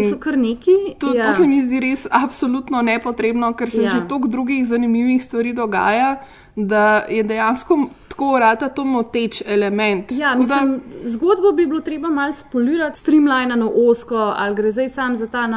So 0.09 0.15
kar 0.19 0.37
neki. 0.37 0.77
To, 0.99 1.11
ja. 1.15 1.23
to 1.23 1.33
se 1.33 1.47
mi 1.47 1.59
zdi 1.61 1.79
res 1.79 2.07
absolutno 2.11 2.81
nepotrebno, 2.81 3.51
ker 3.53 3.71
se 3.71 3.83
ja. 3.83 3.91
že 3.91 4.07
toliko 4.07 4.27
drugih 4.27 4.67
zanimivih 4.67 5.23
stvari 5.23 5.53
dogaja, 5.53 6.21
da 6.55 7.03
je 7.09 7.23
dejansko 7.23 7.77
tako 8.19 8.35
urata 8.35 8.69
to 8.69 8.83
moteč 8.85 9.41
element. 9.45 10.11
Ja, 10.11 10.35
mislim, 10.35 10.81
zgodbo 11.03 11.51
bi 11.51 11.65
bilo 11.65 11.81
treba 11.81 12.09
malo 12.09 12.31
spolirati, 12.31 12.99
streamlinano 12.99 13.71
osko, 13.75 14.15
ali 14.15 14.55
gre 14.55 14.71
zdaj 14.71 14.89
sam 14.89 15.15
za 15.15 15.27
ta 15.27 15.47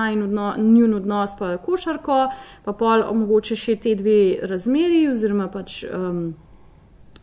njun 0.56 0.94
odnos, 0.94 1.30
pa 1.38 1.56
košarko, 1.56 2.30
pa 2.64 2.72
pol 2.72 3.02
omogoče 3.08 3.56
še 3.56 3.76
te 3.76 3.94
dve 3.98 4.46
razmeri, 4.46 5.08
oziroma 5.10 5.48
pač 5.50 5.82
um, 5.90 6.34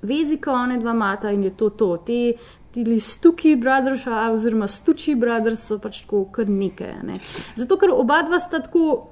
vezi, 0.02 0.38
ko 0.44 0.52
one 0.52 0.78
dva 0.78 0.94
mata 0.94 1.32
in 1.32 1.44
je 1.44 1.56
to 1.56 1.70
to. 1.70 1.98
Te, 2.06 2.22
Ti 2.70 2.84
stuki 3.02 3.56
brothers, 3.58 4.04
oziroma 4.06 4.68
stuči 4.70 5.16
brothers, 5.18 5.64
so 5.72 5.80
pač 5.82 6.04
tako 6.04 6.28
kar 6.32 6.46
nekaj. 6.50 6.92
Ne? 7.04 7.16
Zato, 7.58 7.80
ker 7.82 7.90
oba 7.90 8.20
dva 8.28 8.38
sta 8.40 8.60
tako 8.62 9.09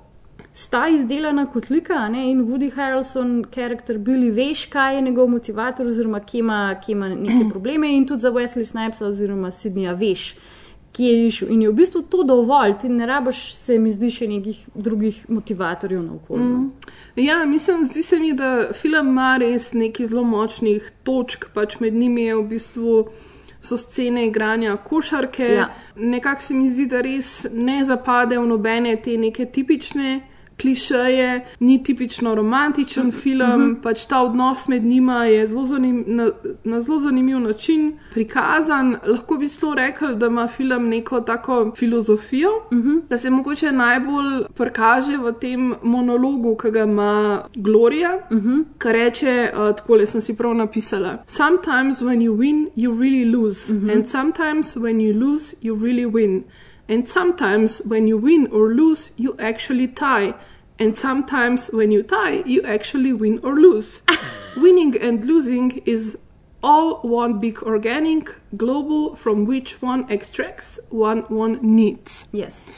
sta 0.54 0.88
izdelana 0.90 1.46
kot 1.54 1.70
lika 1.70 2.08
ne? 2.10 2.32
in 2.32 2.46
Woody 2.48 2.72
Harrelson, 2.74 3.44
karakter 3.54 4.00
Billy, 4.00 4.32
veš, 4.34 4.66
kaj 4.74 4.96
je 4.96 5.02
njegov 5.02 5.28
motivator, 5.30 5.88
oziroma 5.88 6.20
kje 6.20 6.40
ima, 6.40 6.62
kje 6.86 6.94
ima 6.94 7.10
neke 7.10 7.50
probleme, 7.54 7.92
in 7.94 8.08
tudi 8.08 8.22
za 8.22 8.32
Wesley 8.32 8.66
Snipesa 8.66 9.08
oziroma 9.08 9.52
Sydneyja 9.52 9.94
veš, 9.98 10.32
kje 10.98 11.12
je 11.14 11.28
išel. 11.28 11.52
In 11.54 11.62
je 11.62 11.70
v 11.70 11.78
bistvu 11.78 12.02
to 12.10 12.24
dovolj, 12.24 12.74
ti 12.82 12.90
ne 12.90 13.06
rabiš, 13.06 13.44
se 13.56 13.78
mi 13.80 13.94
zdi, 13.94 14.10
še 14.12 14.28
nekih 14.28 14.66
drugih 14.74 15.26
motivatorjev 15.30 16.02
na 16.04 16.18
okolju. 16.18 16.48
Mm. 16.48 16.92
Ja, 17.22 17.44
mislim, 17.46 17.86
zdi 17.86 18.04
se 18.04 18.20
mi, 18.20 18.34
da 18.34 18.74
film 18.74 19.14
ima 19.14 19.36
res 19.38 19.74
nekaj 19.78 20.10
zelo 20.10 20.24
močnih 20.26 20.92
točk, 21.06 21.52
pač 21.54 21.80
med 21.80 21.94
njimi 21.94 22.30
je 22.30 22.36
v 22.36 22.46
bistvu. 22.56 23.00
So 23.68 23.78
scene 23.78 24.26
igranja 24.28 24.78
košarke. 24.78 25.48
Ja. 25.54 25.68
Nekako 25.96 26.42
se 26.42 26.54
mi 26.54 26.70
zdi, 26.70 26.86
da 26.88 27.02
res 27.02 27.46
ne 27.52 27.82
zapade 27.84 28.40
v 28.40 28.48
nobene 28.48 28.96
te 29.04 29.18
neke 29.18 29.46
tipične 29.46 30.22
klišeje, 30.62 31.28
ni 31.60 31.84
tipično 31.84 32.36
romantičen 32.36 33.12
film, 33.12 33.62
Mhm. 33.62 33.82
pač 33.82 34.06
ta 34.06 34.22
odnos 34.22 34.68
med 34.68 34.84
njima 34.84 35.26
je 35.26 35.48
zelo 35.48 35.66
zanim, 35.66 36.04
na, 36.08 36.30
na 36.64 36.82
zelo 36.82 37.00
zanimiv 37.00 37.40
način 37.40 37.94
prikazan. 38.12 38.96
Lahko 39.08 39.38
bi 39.38 39.48
celo 39.50 39.76
rekel, 39.76 40.16
da 40.16 40.26
ima 40.28 40.48
film 40.48 40.90
neko 40.90 41.22
tako 41.22 41.72
filozofijo, 41.78 42.50
Mhm. 42.72 42.98
da 43.10 43.18
se 43.18 43.30
mogoče 43.30 43.72
najbolj 43.72 44.44
prikaže 44.56 45.18
v 45.18 45.34
tem 45.34 45.76
monologu, 45.84 46.58
ki 46.58 46.72
ga 46.72 46.80
ima 46.82 47.08
Gloria, 47.56 48.20
Mhm. 48.32 48.60
ki 48.80 48.88
reče: 48.88 49.52
uh, 49.54 49.76
Tako 49.78 50.06
sem 50.06 50.22
si 50.22 50.34
prav 50.36 50.54
napisala. 50.54 51.24
Sometimes 51.28 52.02
when 52.02 52.20
you 52.20 52.34
win, 52.34 52.68
you 52.76 52.92
really 52.94 53.26
lose, 53.28 53.74
Mhm. 53.74 53.90
and 53.90 54.08
sometimes 54.08 54.78
when 54.78 55.00
you 55.00 55.14
lose, 55.16 55.56
you 55.62 55.76
really 55.76 56.06
win. 56.08 56.44
And 56.90 57.08
sometimes 57.08 57.80
when 57.80 58.08
you 58.08 58.18
win 58.18 58.48
or 58.52 58.74
lose, 58.74 59.12
you 59.18 59.36
actually 59.40 59.88
tie. 59.88 60.34
And 60.80 60.98
sometimes 60.98 61.68
when 61.68 61.92
you 61.92 62.04
tie, 62.04 62.44
you 62.46 62.62
actually 62.64 63.14
win 63.14 63.40
or 63.44 63.56
lose. 63.56 64.04
Winning 64.58 64.96
and 65.02 65.24
losing 65.26 65.82
is 65.86 66.18
all 66.64 67.00
one 67.02 67.40
big 67.40 67.62
organic 67.64 68.36
global 68.56 69.16
from 69.16 69.46
which 69.46 69.82
one 69.82 70.06
extracts 70.10 70.80
what 70.90 71.30
one 71.32 71.60
needs. 71.62 72.28
Yes. 72.32 72.70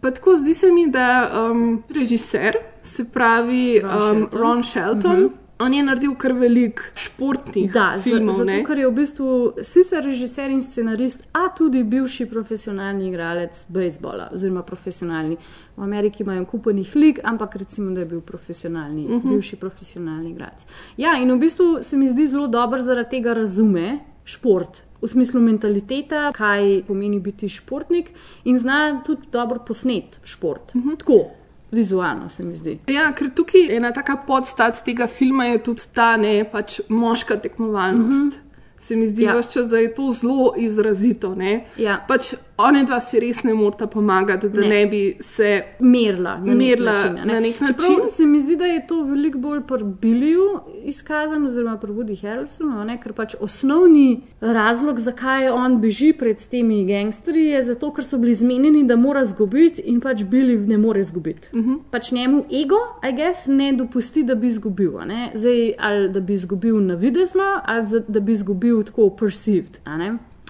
Pa 0.00 0.10
tako 0.10 0.36
zdi 0.36 0.54
se 0.54 0.70
mi, 0.72 0.86
da 0.90 1.30
um, 1.32 1.84
režiser, 1.88 2.56
se 2.82 3.04
pravi 3.04 3.80
Ron 3.82 4.28
Ron 4.30 4.30
Shelton. 4.30 4.30
Um, 4.30 4.42
Ron 4.42 4.62
Shelton 4.62 5.24
uh 5.24 5.30
-huh. 5.30 5.43
On 5.58 5.74
je 5.74 5.82
naredil 5.82 6.14
kar 6.14 6.32
velik 6.32 6.80
športnih 6.94 7.72
Da, 7.72 7.98
filmov. 8.00 8.32
zato, 8.32 8.44
ne. 8.46 8.64
ker 8.64 8.78
je 8.78 8.88
v 8.88 8.92
bistvu 8.92 9.28
sicer 9.62 10.04
režiser 10.04 10.50
in 10.50 10.62
scenarist, 10.62 11.28
a 11.32 11.48
tudi 11.48 11.84
bivši 11.84 12.26
profesionalni 12.26 13.08
igralec 13.08 13.66
bejzbola, 13.68 14.30
oziroma 14.32 14.62
profesionalni. 14.62 15.36
V 15.76 15.82
Ameriki 15.82 16.22
imajo 16.22 16.44
kupenih 16.46 16.96
lig, 16.96 17.20
ampak 17.24 17.56
recimo, 17.56 17.90
da 17.90 18.00
je 18.00 18.06
bil 18.06 18.20
profesionalni, 18.22 19.04
uh 19.04 19.10
Mhm. 19.10 19.20
-huh. 19.20 19.30
bivši 19.30 19.56
profesionalni 19.56 20.30
igralec. 20.30 20.66
Ja, 20.96 21.16
in 21.16 21.30
v 21.30 21.38
bistvu 21.38 21.78
se 21.82 21.96
mi 21.96 22.08
zdi 22.08 22.26
zelo 22.26 22.46
dober, 22.48 22.80
zaradi 22.80 23.10
tega 23.10 23.32
razume 23.34 23.98
šport. 24.24 24.82
V 25.02 25.08
smislu 25.08 25.40
mentaliteta, 25.40 26.32
kaj 26.32 26.82
pomeni 26.82 27.20
biti 27.20 27.48
športnik, 27.48 28.10
in 28.44 28.58
zna 28.58 29.02
tudi 29.06 29.22
dobro 29.32 29.58
posnet 29.58 30.20
šport. 30.24 30.74
Uh 30.74 30.76
Mhm. 30.76 30.88
-huh. 30.88 30.98
Tako, 30.98 31.30
vizualno 31.74 32.28
se 32.28 32.42
mi 32.42 32.54
zdi. 32.54 32.78
Ja, 32.86 33.12
ker 33.12 33.30
tukaj 33.34 33.76
ena 33.76 33.92
taka 33.92 34.16
podstat 34.26 34.84
tega 34.84 35.06
filma 35.06 35.44
je 35.46 35.62
tudi 35.62 35.82
ta 35.94 36.16
ne 36.16 36.44
pač 36.52 36.80
moška 36.88 37.36
tekmovalnost. 37.36 38.22
Uh 38.22 38.32
-huh. 38.32 38.40
Se 38.78 38.96
mi 38.96 39.06
zdi, 39.06 39.22
Ja. 39.22 39.42
čas, 39.42 39.66
da 39.70 39.78
je 39.78 39.94
to 39.94 40.10
zelo 40.12 40.52
izrazito. 40.56 41.34
Ne? 41.34 41.64
Ja. 41.76 42.04
Pač 42.08 42.34
one 42.56 42.84
dva 42.84 43.00
si 43.00 43.20
res 43.20 43.42
ne 43.42 43.54
morata 43.54 43.86
pomagati, 43.86 44.48
da 44.48 44.60
Ne. 44.60 44.68
ne, 44.68 44.86
bi 44.86 45.16
se 45.20 45.62
merila 45.80 46.38
na 46.38 46.54
Merila 46.54 46.92
nek 46.92 47.02
način. 47.04 47.26
ne. 47.26 47.32
na 47.34 47.40
nek 47.40 47.52
Čeprav 47.52 47.68
način. 47.90 48.06
se 48.06 48.26
mi 48.26 48.40
zdi, 48.40 48.56
da 48.56 48.64
je 48.64 48.86
to 48.86 49.02
veliko 49.02 49.38
bolj 49.38 49.60
pri 49.60 49.84
Billiju 49.84 50.40
izkazano, 50.84 51.46
oziroma 51.48 51.76
pri 51.76 51.92
Woody 51.92 52.22
Harrelsonu, 52.22 52.98
ker 53.02 53.12
pač 53.12 53.34
osnovni 53.40 54.20
razlog, 54.40 54.98
zakaj 54.98 55.48
on 55.48 55.80
beži 55.80 56.12
pred 56.12 56.46
temi 56.46 56.86
gangsterji, 56.86 57.44
je 57.46 57.62
zato, 57.62 57.92
ker 57.92 58.04
so 58.04 58.18
bili 58.18 58.34
zmenjeni, 58.34 58.84
da 58.84 58.96
mora 58.96 59.24
zgubiti 59.24 59.82
in 59.82 60.00
pač 60.00 60.22
Billy 60.22 60.66
ne 60.66 60.78
more 60.78 61.02
zgubiti. 61.02 61.48
Uh 61.52 61.60
-huh. 61.60 61.78
Pač 61.90 62.12
njemu 62.12 62.38
ego, 62.38 62.76
I 63.02 63.16
guess, 63.16 63.46
ne 63.46 63.72
dopusti, 63.72 64.22
da 64.22 64.34
bi 64.34 64.46
izgubil. 64.46 64.92
Zdaj, 65.34 65.72
ali 65.78 66.10
da 66.10 66.20
bi 66.20 66.32
izgubil 66.32 66.86
navidezno, 66.86 67.42
ali 67.64 67.86
da 68.08 68.20
bi 68.20 68.32
izgubil 68.32 68.82
tako 68.82 69.10
perceived. 69.10 69.78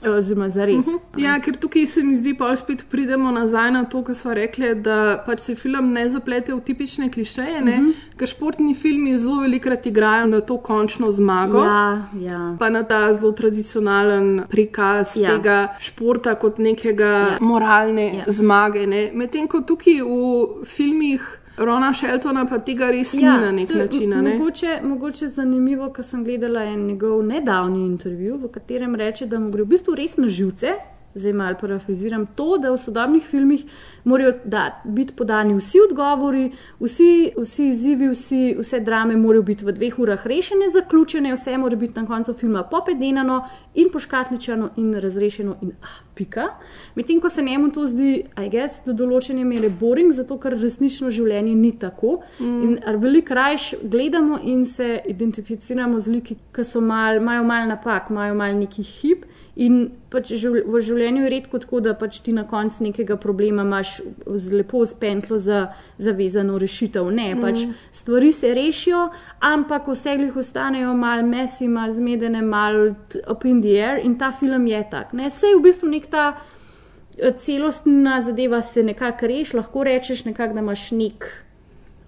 Oziroma, 0.07 0.49
za 0.49 0.65
res. 0.65 0.87
Ja, 1.17 1.41
ker 1.41 1.55
tukaj 1.55 1.87
se 1.87 2.03
mi 2.03 2.17
zdi, 2.17 2.35
pa 2.35 2.57
spet 2.57 2.85
pridemo 2.87 3.31
nazaj 3.31 3.71
na 3.71 3.85
to, 3.85 4.03
kar 4.03 4.15
smo 4.15 4.35
rekli, 4.35 4.75
da 4.77 4.97
pač 5.19 5.41
se 5.41 5.55
film 5.55 5.93
ne 5.93 6.09
zaplete 6.09 6.55
v 6.55 6.61
tipične 6.61 7.09
klišeje, 7.09 7.59
uh 7.59 7.65
Mhm. 7.65 7.85
-huh. 7.85 7.93
ker 8.17 8.29
športni 8.29 8.75
filmi 8.75 9.19
zelo 9.19 9.41
velikrat 9.41 9.87
igrajo 9.87 10.27
na 10.27 10.41
to 10.41 10.59
končno 10.59 11.13
zmago. 11.13 11.59
Ja, 11.59 12.03
ja. 12.21 12.57
Pa 12.59 12.71
na 12.71 12.83
ta 12.85 13.15
zelo 13.15 13.33
tradicionalen 13.33 14.43
prikaz 14.49 15.17
Ja. 15.17 15.29
tega 15.29 15.69
športa 15.81 16.35
kot 16.35 16.59
nekega 16.59 17.05
Ja. 17.05 17.39
moralne 17.41 18.15
ja. 18.17 18.25
zmage. 18.29 18.87
ne. 18.87 19.11
Medtem 19.15 19.49
ko 19.49 19.61
tukaj 19.61 19.95
v 19.95 20.65
filmih 20.67 21.41
Rona 21.57 21.93
Sheltona 21.93 22.47
pa 22.51 22.59
tega 22.59 22.91
res 22.91 23.15
ja, 23.15 23.37
ni 23.37 23.45
na 23.45 23.51
nek 23.53 23.71
način. 23.75 24.11
Ne? 24.11 24.35
Mogoče, 24.35 24.81
mogoče 24.83 25.29
zanimivo, 25.29 25.93
ker 25.95 26.05
sem 26.05 26.25
gledala 26.25 26.65
en 26.67 26.87
njegov 26.87 27.23
nedavni 27.27 27.85
intervju, 27.87 28.39
v 28.43 28.51
katerem 28.51 28.95
reče, 28.99 29.27
da 29.27 29.39
mu 29.39 29.53
gre 29.55 29.63
v 29.63 29.75
bistvu 29.77 29.95
res 29.95 30.17
na 30.19 30.29
živce. 30.29 30.75
Zdaj 31.15 31.33
malo 31.33 31.57
parafraziram 31.61 32.27
to, 32.27 32.57
da 32.59 32.71
v 32.73 32.79
sodobnih 32.79 33.23
filmih 33.23 33.65
morajo 34.05 34.33
da, 34.45 34.83
biti 34.85 35.15
podani 35.15 35.55
vsi 35.55 35.79
odgovori, 35.89 36.53
vsi, 36.81 37.31
vsi 37.39 37.69
izzivi, 37.69 38.09
vsi, 38.09 38.57
vse 38.59 38.81
drame 38.81 39.17
morajo 39.17 39.43
biti 39.43 39.65
v 39.65 39.73
dveh 39.73 39.99
urah 39.99 40.27
rešene, 40.27 40.69
zaključene, 40.71 41.35
vse 41.35 41.59
mora 41.59 41.77
biti 41.77 42.01
na 42.01 42.07
koncu 42.07 42.35
filma 42.35 42.63
popedenano 42.63 43.45
in 43.75 43.89
poškatličano 43.93 44.71
in 44.77 44.95
razrešeno 45.01 45.57
in 45.63 45.73
ah, 45.83 46.01
pika. 46.15 46.49
Medtem 46.95 47.21
ko 47.21 47.29
se 47.29 47.43
njemu 47.43 47.71
to 47.73 47.87
zdi, 47.87 48.25
I 48.45 48.51
guess, 48.51 48.83
do 48.87 48.93
določene 48.93 49.45
mere 49.45 49.71
boring, 49.71 50.13
zato 50.13 50.39
ker 50.39 50.59
resnično 50.59 51.11
življenje 51.11 51.55
ni 51.55 51.73
tako. 51.79 52.19
Mm. 52.41 52.63
In 52.63 53.01
veliko 53.01 53.35
rajš 53.35 53.75
gledamo 53.83 54.39
in 54.43 54.65
se 54.67 55.01
identificiramo 55.07 56.01
z 56.01 56.11
liki, 56.11 56.37
ki 56.53 56.65
so 56.65 56.81
mal, 56.81 57.23
imajo 57.23 57.45
mal 57.45 57.69
napak, 57.69 58.11
imajo 58.11 58.35
mal 58.35 58.59
neki 58.59 58.83
hip. 58.83 59.25
In 59.55 59.85
pač 60.11 60.33
v 60.43 60.81
življenju 60.83 61.23
je 61.23 61.31
redko 61.31 61.61
tako, 61.63 61.79
da 61.85 61.93
pač 61.95 62.19
ti 62.27 62.33
na 62.35 62.43
koncu 62.49 62.89
nekega 62.89 63.15
problema 63.23 63.63
imaš 63.63 64.01
z 64.27 64.59
lepo 64.59 64.83
spentlo 64.87 65.39
za 65.39 65.69
zavezano 65.99 66.59
rešitev. 66.59 67.07
Ne, 67.15 67.29
pač 67.39 67.63
stvari 67.95 68.33
se 68.35 68.51
rešijo, 68.55 69.05
ampak 69.47 69.87
vse 69.93 70.17
jih 70.19 70.41
ostanejo 70.43 70.97
mal 70.99 71.23
mesi, 71.23 71.69
mal 71.71 71.95
zmedene, 71.95 72.43
mal 72.43 72.97
t- 73.09 73.23
up 73.31 73.47
in 73.47 73.63
the 73.63 73.79
air 73.79 74.03
in 74.03 74.19
ta 74.19 74.33
film 74.35 74.67
je 74.67 74.83
tak. 74.91 75.15
Ne, 75.15 75.31
sej 75.31 75.55
v 75.55 75.63
bistvu 75.69 75.93
nek 75.93 76.11
ta 76.11 76.27
eh, 76.35 77.31
celostna 77.39 78.19
zadeva 78.27 78.63
se 78.63 78.83
nekako 78.83 79.31
reši, 79.31 79.57
lahko 79.57 79.87
rečeš 79.87 80.27
nekako, 80.27 80.59
da 80.59 80.67
imaš 80.67 80.91
nek 80.99 81.31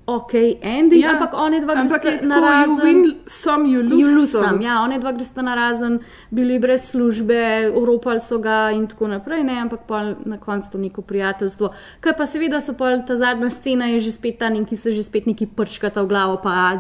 ok 0.07 0.33
ending, 0.63 1.03
ja, 1.03 1.13
ampak 1.13 1.35
one 1.35 1.61
dva 1.61 1.75
ampak 1.75 2.03
gresta 2.03 2.29
tako, 2.29 2.29
na 2.29 2.39
razen. 2.41 2.85
win 2.85 3.17
some, 3.27 3.67
you 3.67 3.83
lose, 3.83 3.99
You 3.99 4.15
lose 4.15 4.31
some. 4.31 4.45
some. 4.45 4.65
Ja, 4.65 4.83
one 4.83 4.99
dva 4.99 5.13
gresta 5.13 5.43
na 5.43 5.55
razen, 5.55 5.99
bili 6.31 6.59
brez 6.59 6.91
službe, 6.91 7.71
oropali 7.75 8.21
so 8.21 8.39
ga 8.39 8.71
in 8.71 8.87
tako 8.87 9.09
naprej, 9.11 9.43
ne, 9.45 9.59
ampak 9.61 9.81
pa 9.87 10.15
na 10.25 10.39
koncu 10.39 10.71
to 10.71 10.79
neko 10.79 11.03
prijateljstvo. 11.03 11.73
Kaj 12.01 12.17
pa 12.17 12.27
seveda 12.27 12.61
so 12.61 12.77
pa 12.79 12.95
ta 12.99 13.17
zadnja 13.17 13.51
scena, 13.51 13.87
je 13.87 14.01
že 14.01 14.13
spet 14.13 14.39
ta 14.39 14.49
neki 14.49 14.77
se 14.77 14.93
že 14.93 15.03
spet 15.03 15.27
neki 15.27 15.47
prčkata 15.47 16.03
v 16.03 16.07
glavo, 16.07 16.39
pa 16.43 16.79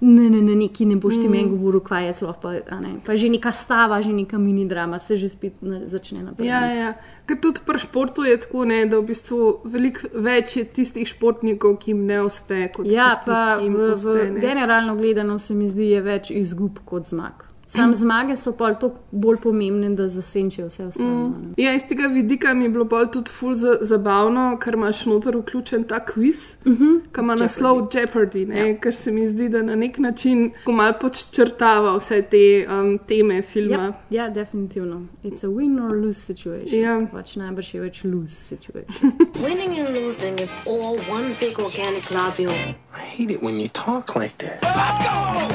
ne, 0.00 0.30
ne, 0.30 0.42
ne, 0.42 0.56
neki 0.56 0.86
ne 0.86 0.96
boš 0.96 1.20
ti 1.20 1.28
mm. 1.28 1.32
meni 1.32 1.50
govoril, 1.50 1.80
kaj 1.80 2.06
je 2.06 2.12
sploh, 2.12 2.36
pa, 2.42 2.58
a 2.70 2.80
ne, 2.80 2.98
pa 3.06 3.16
že 3.16 3.30
neka 3.30 3.52
stava, 3.52 4.02
že 4.02 4.12
neka 4.12 4.38
mini 4.38 4.66
drama 4.66 4.98
se 4.98 5.16
že 5.16 5.28
spet 5.28 5.62
ne, 5.62 5.86
začne 5.86 6.22
naprej. 6.22 6.48
Ja, 6.48 6.66
ja. 6.66 6.90
Ker 7.26 7.40
tudi 7.42 7.60
pri 7.66 7.78
športu 7.78 8.22
je 8.22 8.36
tako, 8.38 8.64
ne, 8.64 8.84
da 8.86 9.00
v 9.00 9.06
bistvu 9.08 9.38
veliko 9.64 10.10
več 10.14 10.56
je 10.56 10.64
tistih 10.70 11.08
športnikov, 11.08 11.76
ki 11.76 11.90
jim 11.90 12.04
ne 12.06 12.20
uspe 12.22 12.68
kot 12.68 12.86
Ja, 12.86 13.08
tistih, 13.16 13.26
pa 13.26 13.40
ki 13.58 13.64
jim 13.64 13.74
v, 13.74 13.88
uspe. 13.90 14.12
v 14.12 14.30
ne. 14.30 14.40
generalno 14.40 14.94
gledano 14.96 15.38
se 15.38 15.54
mi 15.54 15.66
zdi, 15.66 15.90
je 15.90 16.02
več 16.02 16.30
izgub 16.30 16.78
kot 16.84 17.08
zmag. 17.08 17.45
Sam 17.66 17.94
zmage 17.94 18.36
so 18.36 18.52
pa 18.52 18.74
toliko 18.74 18.98
bolj 19.10 19.36
pomembne, 19.42 19.90
da 19.90 20.08
zasenčijo 20.08 20.66
vse 20.66 20.84
ostalo. 20.84 21.28
Mm. 21.28 21.54
Ja, 21.56 21.74
iz 21.74 21.82
tega 21.88 22.06
vidika 22.06 22.54
mi 22.54 22.64
je 22.64 22.68
bilo 22.68 22.84
bolj 22.84 23.10
tudi 23.12 23.30
ful 23.30 23.54
za, 23.54 23.78
zabavno, 23.80 24.58
ker 24.62 24.74
imaš 24.74 25.06
noter 25.06 25.36
vključen 25.36 25.84
ta 25.84 26.04
kviz, 26.04 26.56
uh 26.64 26.72
-huh. 26.72 27.00
ki 27.12 27.20
ima 27.20 27.34
naslov 27.34 27.88
Jeopardy, 27.92 28.46
ne, 28.48 28.68
ja. 28.68 28.80
ker 28.80 28.94
se 28.94 29.12
mi 29.12 29.26
zdi, 29.26 29.48
da 29.48 29.62
na 29.62 29.74
nek 29.74 29.98
način 29.98 30.52
malo 30.66 30.94
podčrtava 31.00 31.96
vse 31.96 32.22
te 32.22 32.66
um, 32.70 32.98
teme 32.98 33.42
filma. 33.42 33.82
Ja, 33.82 33.92
ja, 34.10 34.28
definitivno. 34.30 35.06
It's 35.24 35.44
a 35.44 35.48
win 35.48 35.86
or 35.86 35.96
lose 35.96 36.20
situation. 36.20 36.80
Ja. 36.80 37.06
Pač 37.12 37.36
najbrž 37.36 37.74
je 37.74 37.80
več 37.80 38.04
lose 38.04 38.34
situation. 38.34 39.12
Winning 39.46 39.78
and 39.78 39.96
losing 39.96 40.40
is 40.40 40.52
all 40.66 40.98
one 41.10 41.34
big 41.40 41.58
organic 41.58 42.08
globule. 42.08 42.74
I 42.96 42.98
hate 42.98 43.34
it 43.34 43.42
when 43.42 43.60
you 43.60 43.68
talk 43.68 44.16
like 44.16 44.38
that. 44.38 44.62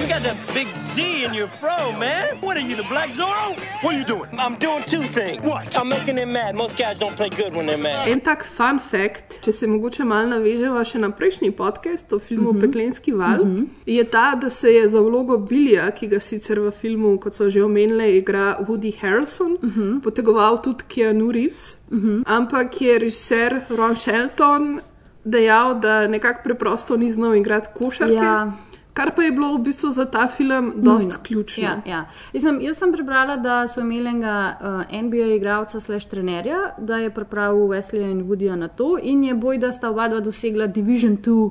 You 0.02 0.08
got 0.08 0.22
that 0.24 0.38
big 0.54 0.68
Z 0.94 1.26
in 1.26 1.34
your 1.34 1.48
fro, 1.60 1.92
man. 2.02 2.42
What 2.42 2.58
are 2.58 2.66
you, 2.70 2.76
the 2.76 2.90
Black 2.94 3.10
Zorro? 3.20 3.48
What 3.84 3.94
are 3.94 4.00
you 4.02 4.08
doing? 4.14 4.30
I'm 4.44 4.56
doing 4.66 4.84
two 4.94 5.06
things. 5.18 5.40
What? 5.52 5.78
I'm 5.80 5.90
making 5.90 6.16
them 6.16 6.32
mad. 6.40 6.56
Most 6.56 6.76
guys 6.78 6.96
don't 7.04 7.16
play 7.16 7.30
good 7.30 7.54
when 7.54 7.66
they're 7.70 7.86
mad. 7.90 8.08
En 8.08 8.22
tak 8.22 8.44
fun 8.44 8.80
fact, 8.80 9.38
če 9.46 9.52
se 9.54 9.68
mogoče 9.70 10.06
malo 10.10 10.32
naveževa 10.34 10.82
še 10.88 11.02
na 11.04 11.12
prejšnji 11.14 11.52
podcast 11.58 12.14
o 12.14 12.20
filmu 12.20 12.50
uh 12.50 12.56
-huh. 12.56 12.62
Peklenski 12.62 13.14
val, 13.14 13.42
uh 13.42 13.48
-huh. 13.48 13.68
je 13.86 14.04
ta, 14.04 14.36
da 14.42 14.50
se 14.50 14.74
je 14.74 14.90
za 14.90 15.02
vlogo 15.02 15.38
Billija, 15.38 15.92
ki 15.92 16.08
ga 16.08 16.20
sicer 16.20 16.60
v 16.60 16.72
filmu, 16.72 17.18
kot 17.20 17.36
so 17.36 17.50
že 17.50 17.64
omenili, 17.64 18.18
igra 18.18 18.58
Woody 18.68 18.94
Harrelson, 19.02 19.52
uh 19.52 19.78
-huh. 19.78 20.02
potegoval 20.02 20.62
tudi 20.62 20.84
Keanu 20.88 21.32
Reeves, 21.32 21.78
uh 21.92 21.98
-huh. 21.98 22.24
ampak 22.26 22.82
je 22.82 23.00
režiser 23.00 23.62
Ron 23.70 23.96
Shelton 23.96 24.80
dejal, 25.24 25.80
da 25.80 26.08
nekako 26.08 26.42
preprosto 26.44 26.98
ni 26.98 27.12
znal 27.12 27.36
igrati 27.36 27.70
košarke. 27.74 28.14
Ja. 28.14 28.52
Kar 28.94 29.14
pa 29.16 29.24
je 29.24 29.32
bilo 29.32 29.54
v 29.56 29.62
bistvu 29.64 29.90
za 29.96 30.06
ta 30.06 30.28
film 30.28 30.74
Nujno. 30.76 31.16
ključno. 31.24 31.64
Ja, 31.64 31.82
ja. 31.86 32.06
Jaz, 32.34 32.44
sem, 32.44 32.62
jaz 32.62 32.78
sem 32.78 32.92
prebrala, 32.92 33.38
da 33.38 33.68
so 33.68 33.82
imeli 33.82 34.10
enega 34.10 34.58
uh, 34.60 35.02
NBA 35.04 35.36
igralca, 35.36 35.80
slash 35.80 36.10
trenerja, 36.12 36.76
da 36.78 36.98
je 36.98 37.14
pripravil 37.14 37.72
Wesleya 37.72 38.12
in 38.12 38.26
Woodyja 38.28 38.56
na 38.56 38.68
to, 38.68 38.98
in 39.02 39.24
je 39.24 39.34
boj, 39.34 39.58
da 39.58 39.72
sta 39.72 39.90
oba 39.90 40.08
dva 40.12 40.20
dosegla 40.20 40.68
Division 40.68 41.18
2 41.18 41.50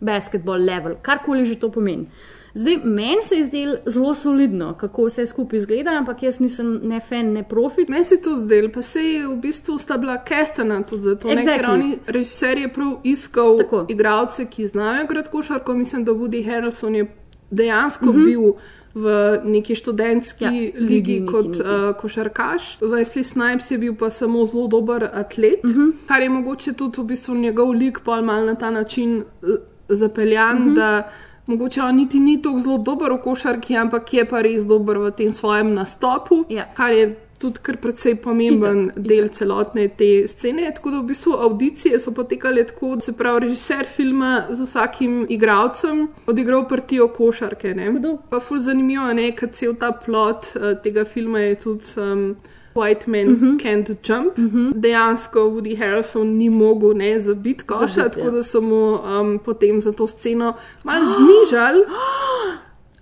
basketball 0.00 0.64
level, 0.64 0.96
karkoli 1.02 1.44
že 1.44 1.54
to 1.54 1.70
pomeni. 1.70 2.06
Zdaj, 2.54 2.76
meni 2.78 3.22
se 3.22 3.36
je 3.36 3.44
zdelo 3.44 3.76
zelo 3.86 4.14
solidno, 4.14 4.74
kako 4.74 5.04
vse 5.04 5.26
skupaj 5.26 5.56
izgleda, 5.56 5.90
ampak 5.90 6.22
jaz 6.22 6.40
nisem 6.40 6.80
ne 6.82 7.00
fan, 7.00 7.26
ne 7.28 7.42
profit. 7.44 7.88
Meni 7.88 8.04
se 8.04 8.14
je 8.14 8.22
to 8.22 8.36
zdelo, 8.36 8.68
pa 8.68 8.82
se 8.82 9.02
je 9.02 9.26
v 9.26 9.36
bistvu 9.36 9.78
sta 9.78 9.96
bila 9.96 10.18
kestena 10.18 10.82
tudi 10.82 11.02
za 11.02 11.14
to. 11.16 11.28
Exactly. 11.28 11.38
Exactly. 11.38 11.56
Ker 11.58 11.70
oni 11.70 11.98
režiser 12.08 12.58
je 12.58 12.68
prav 12.68 12.92
iskal 13.04 13.56
Tako. 13.58 13.86
igralce, 13.88 14.44
ki 14.46 14.66
znajo 14.66 15.04
igrati 15.04 15.30
košarko. 15.30 15.72
Mislim, 15.74 16.04
da 16.04 16.12
Woody 16.12 16.44
Harrelson 16.46 16.94
je 16.94 17.06
dejansko 17.50 18.06
mm 18.06 18.14
-hmm. 18.14 18.24
bil 18.24 18.52
v 18.94 19.06
neki 19.44 19.74
študentski 19.74 20.44
Ja, 20.44 20.50
ligi 20.78 21.20
neki, 21.20 21.26
kot 21.26 21.46
neki. 21.48 21.60
uh, 21.60 21.96
košarkaš. 21.96 22.78
Wesley 22.80 23.22
Snipes 23.24 23.70
je 23.70 23.78
bil 23.78 23.94
pa 23.94 24.10
samo 24.10 24.46
zelo 24.46 24.66
dober 24.68 25.08
atlet, 25.14 25.64
mm 25.64 25.70
Mhm. 25.70 25.80
-hmm. 25.80 25.92
kar 26.06 26.22
je 26.22 26.28
mogoče 26.28 26.72
tudi 26.72 27.00
v 27.00 27.04
bistvu 27.04 27.34
njegov 27.34 27.70
lik 27.70 28.00
pol 28.00 28.22
mal 28.22 28.44
na 28.44 28.54
ta 28.54 28.70
način 28.70 29.16
uh, 29.42 29.48
zapeljan, 29.88 30.56
mm 30.56 30.60
Mhm. 30.60 30.70
-hmm. 30.70 30.74
da 30.74 31.10
mogoče 31.46 31.82
on 31.82 31.96
niti 31.96 32.20
ni 32.20 32.42
tako 32.42 32.60
zelo 32.60 32.78
dober 32.78 33.12
v 33.12 33.18
košarki, 33.24 33.76
ampak 33.76 34.14
je 34.14 34.24
pa 34.28 34.42
res 34.42 34.64
dober 34.64 34.98
v 34.98 35.10
tem 35.10 35.32
svojem 35.32 35.74
nastopu, 35.74 36.44
Ja. 36.48 36.68
kar 36.74 36.92
je 36.92 37.16
tudi 37.42 37.58
kar 37.62 37.76
precej 37.82 38.14
pomemben 38.22 38.84
Itak, 38.84 39.02
del 39.02 39.28
celotne 39.34 39.88
te 39.98 40.28
scene. 40.30 40.70
Tako 40.74 40.90
da 40.90 41.00
v 41.00 41.08
bistvu 41.10 41.32
audicije 41.46 41.98
so 41.98 42.14
potekale 42.14 42.64
tako, 42.68 42.94
da 42.94 43.00
se 43.00 43.16
pravi, 43.18 43.48
režiser 43.48 43.86
filma 43.96 44.46
z 44.50 44.62
vsakim 44.62 45.26
igralcem 45.28 46.06
odigral 46.26 46.68
partijo 46.68 47.08
košarke. 47.08 47.74
Ne? 47.74 47.90
Pa 48.30 48.40
ful 48.40 48.62
zanimivo 48.62 49.10
je, 49.10 49.32
ker 49.34 49.50
cel 49.52 49.74
ta 49.74 49.90
plot 49.92 50.52
uh, 50.54 50.72
tega 50.82 51.04
filma 51.04 51.42
je 51.48 51.54
tudi. 51.66 51.94
Um, 51.98 52.26
White 52.74 53.06
Man 53.06 53.28
uh 53.28 53.40
-huh. 53.40 53.58
Can't 53.62 54.08
Jump. 54.08 54.38
Uh 54.38 54.44
-huh. 54.44 54.72
Dejansko 54.74 55.40
Woody 55.40 55.76
Harrelson 55.78 56.26
ni 56.26 56.50
mogel 56.50 56.96
ne 56.96 57.18
zabiti 57.20 57.64
koša, 57.64 57.86
Zabit, 57.86 58.12
tako 58.12 58.26
ja. 58.26 58.30
da 58.30 58.42
so 58.42 58.60
mu 58.60 58.94
um, 58.94 59.38
potem 59.38 59.80
za 59.80 59.92
to 59.92 60.06
sceno 60.06 60.54
malo 60.84 61.06
znižali. 61.16 61.84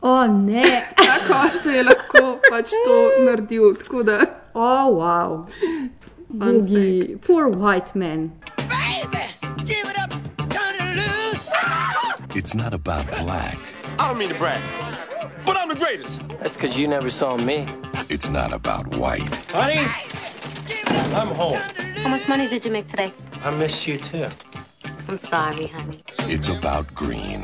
O 0.01 0.27
ne, 0.27 0.83
Ta 0.97 1.17
koš 1.29 1.75
je 1.75 1.83
lahko 1.83 2.39
pač 2.51 2.71
to 2.71 3.25
naredil. 3.25 3.75
Tako 3.75 4.03
da 4.03 4.21
o 4.55 4.61
oh, 4.61 4.97
wow. 4.99 5.47
Bogi, 6.29 7.19
poor 7.27 7.49
white 7.49 7.95
man. 7.95 8.31
Give 9.67 9.91
it 9.91 9.99
up, 9.99 10.11
turn 10.49 10.75
it 10.81 10.97
loose. 10.97 11.49
It's 12.35 12.55
not 12.55 12.73
about 12.75 13.05
black. 13.25 13.59
I 13.99 14.09
don't 14.09 14.19
mean 14.19 14.29
to 14.31 14.39
brag, 14.39 14.61
but 15.45 15.57
I'm 15.57 15.69
the 15.69 15.75
greatest. 15.75 16.21
That's 16.41 16.57
because 16.57 16.79
you 16.79 16.87
never 16.87 17.11
saw 17.11 17.37
me. 17.37 17.67
It's 18.11 18.29
not 18.29 18.53
about 18.53 18.97
white. 18.97 19.23
Honey, 19.53 19.87
I'm 21.15 21.29
home. 21.29 21.61
How 22.03 22.09
much 22.09 22.27
money 22.27 22.49
did 22.49 22.65
you 22.65 22.73
make 22.73 22.89
today? 22.89 23.13
I 23.45 23.53
missed 23.53 23.87
you 23.87 23.99
too. 23.99 24.27
I'm 25.07 25.17
sorry, 25.17 25.69
honey. 25.69 25.99
It's 26.27 26.49
about 26.49 26.93
green. 26.93 27.43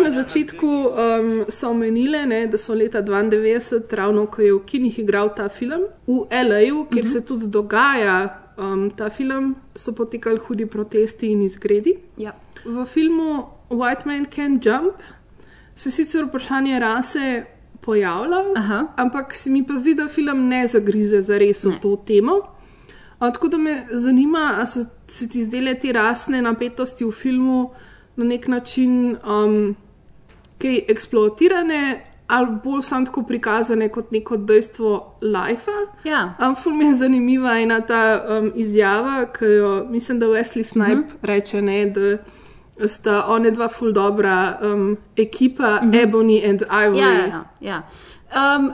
Na 0.00 0.10
začetku 0.10 0.66
um, 0.66 1.44
so 1.48 1.70
omenile, 1.70 2.26
ne, 2.26 2.46
da 2.46 2.58
so 2.58 2.74
leta 2.74 3.02
92, 3.02 3.94
ravno 3.94 4.26
ko 4.26 4.42
je 4.42 4.52
v 4.52 4.60
kinih 4.66 4.98
igral 4.98 5.30
ta 5.36 5.48
film, 5.48 5.86
v 6.06 6.26
L.A., 6.30 6.82
kjer 6.90 7.06
se 7.06 7.22
tudi 7.22 7.46
dogaja 7.46 8.26
um, 8.58 8.90
ta 8.90 9.06
film, 9.10 9.54
so 9.74 9.94
potekali 9.94 10.42
hudi 10.48 10.66
protesti 10.66 11.30
in 11.30 11.46
izgredi. 11.46 11.94
Ja. 12.18 12.34
V 12.64 12.86
filmu 12.90 13.46
White 13.70 14.02
Man 14.04 14.26
Can 14.26 14.58
Jump 14.58 14.98
se 15.76 15.90
sicer 15.90 16.26
vprašanje 16.26 16.78
rase 16.78 17.44
pojavlja, 17.84 18.42
Aha. 18.56 18.86
ampak 18.96 19.34
se 19.34 19.50
mi 19.50 19.66
pa 19.66 19.76
zdi, 19.76 19.94
da 19.94 20.08
film 20.08 20.48
ne 20.48 20.66
zagrize 20.68 21.20
za 21.22 21.38
res 21.38 21.64
v 21.64 21.72
to 21.82 21.96
temo. 22.06 22.40
A, 23.18 23.30
tako 23.30 23.48
da 23.48 23.58
me 23.58 23.86
zanima, 23.90 24.54
ali 24.58 24.66
so 24.66 24.84
se 25.08 25.28
ti 25.28 25.42
zdele 25.42 25.74
te 25.78 25.92
rasne 25.92 26.42
napetosti 26.42 27.04
v 27.04 27.10
filmu 27.10 27.70
na 28.16 28.24
nek 28.24 28.48
način 28.48 29.16
um, 29.26 29.74
kaj 30.58 30.80
eksploatirane 30.88 31.82
ali 32.32 32.56
bolj 32.64 32.82
samo 32.82 33.06
tako 33.06 33.22
prikazane 33.22 33.88
kot 33.88 34.10
neko 34.10 34.36
dejstvo 34.36 35.18
life. 35.20 35.70
Ja. 36.04 36.34
Um, 36.40 36.54
ful 36.54 36.72
mi 36.74 36.84
je 36.84 36.94
zanimiva 36.94 37.58
ena 37.60 37.80
ta 37.80 38.22
um, 38.24 38.52
izjava, 38.54 39.26
ki 39.32 39.44
jo 39.44 39.72
mislim, 39.90 40.18
da 40.18 40.26
Wesley 40.26 40.62
Snipe 40.62 40.92
uh 40.92 40.98
-huh. 40.98 41.16
reče, 41.22 41.62
ne, 41.62 41.86
da 41.86 42.18
sta 42.86 43.26
one 43.28 43.50
dva 43.50 43.68
ful 43.68 43.92
dobra 43.92 44.58
um, 44.62 44.96
ekipa, 45.16 45.80
uh 45.82 45.88
-huh. 45.88 46.02
Ebony 46.02 46.44
and 46.44 46.62
Ivory. 46.62 46.98
Ja, 46.98 47.12
ja, 47.12 47.26
ja, 47.26 47.44
ja. 47.60 47.82
Um, 48.58 48.72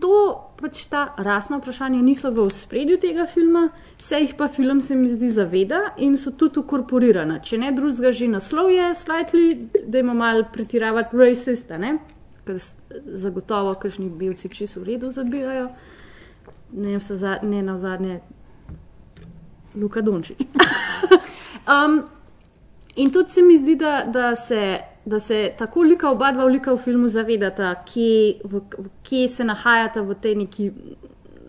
to 0.00 0.46
pač 0.60 0.84
ta 0.86 1.14
rasna 1.18 1.58
vprašanja 1.58 2.02
niso 2.02 2.30
v 2.30 2.50
spredju 2.52 2.98
tega 3.00 3.26
filma, 3.26 3.68
se 3.98 4.20
jih 4.20 4.34
pa 4.36 4.48
film 4.48 4.80
se 4.80 4.94
mi 4.94 5.08
zdi 5.08 5.30
zaveda 5.30 5.94
in 5.98 6.16
so 6.16 6.30
tudi 6.30 6.60
ukorporirana. 6.60 7.38
Če 7.40 7.58
ne 7.58 7.72
drugega, 7.72 8.12
že 8.12 8.28
naslov 8.28 8.70
je 8.70 8.90
slightly, 8.94 9.68
da 9.86 9.98
ima 9.98 10.14
malo 10.14 10.44
pretiravati 10.52 11.16
racist, 11.16 11.70
a 11.70 11.78
ne? 11.78 11.98
ker 12.44 12.56
zagotovo 13.20 13.74
kakšni 13.78 14.08
belci 14.08 14.48
čisto 14.48 14.80
v 14.80 14.84
redu 14.84 15.10
zabijajo. 15.10 15.68
Ne, 16.72 16.98
za, 17.00 17.38
ne 17.42 17.62
na 17.62 17.78
zadnje, 17.78 18.20
Luka 19.74 20.00
Dončić. 20.00 20.40
um, 21.74 22.02
In 22.96 23.10
tudi 23.10 23.30
se 23.30 23.42
mi 23.42 23.58
zdi, 23.58 23.76
da, 23.76 24.04
da, 24.04 24.34
se, 24.34 24.80
da 25.04 25.18
se 25.18 25.52
tako 25.58 25.82
lika 25.82 26.10
oba 26.10 26.32
dva 26.32 26.44
lika 26.44 26.72
v 26.72 26.78
filmu 26.78 27.08
zavedata, 27.08 27.74
kje, 27.86 28.40
v, 28.44 28.62
v, 28.78 28.90
kje 29.02 29.28
se 29.28 29.44
nahajata 29.44 30.02
v 30.02 30.14
tej 30.14 30.34
neki 30.44 30.70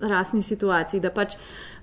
rasni 0.02 0.42
situaciji. 0.42 1.02
Da 1.02 1.10
pač 1.14 1.36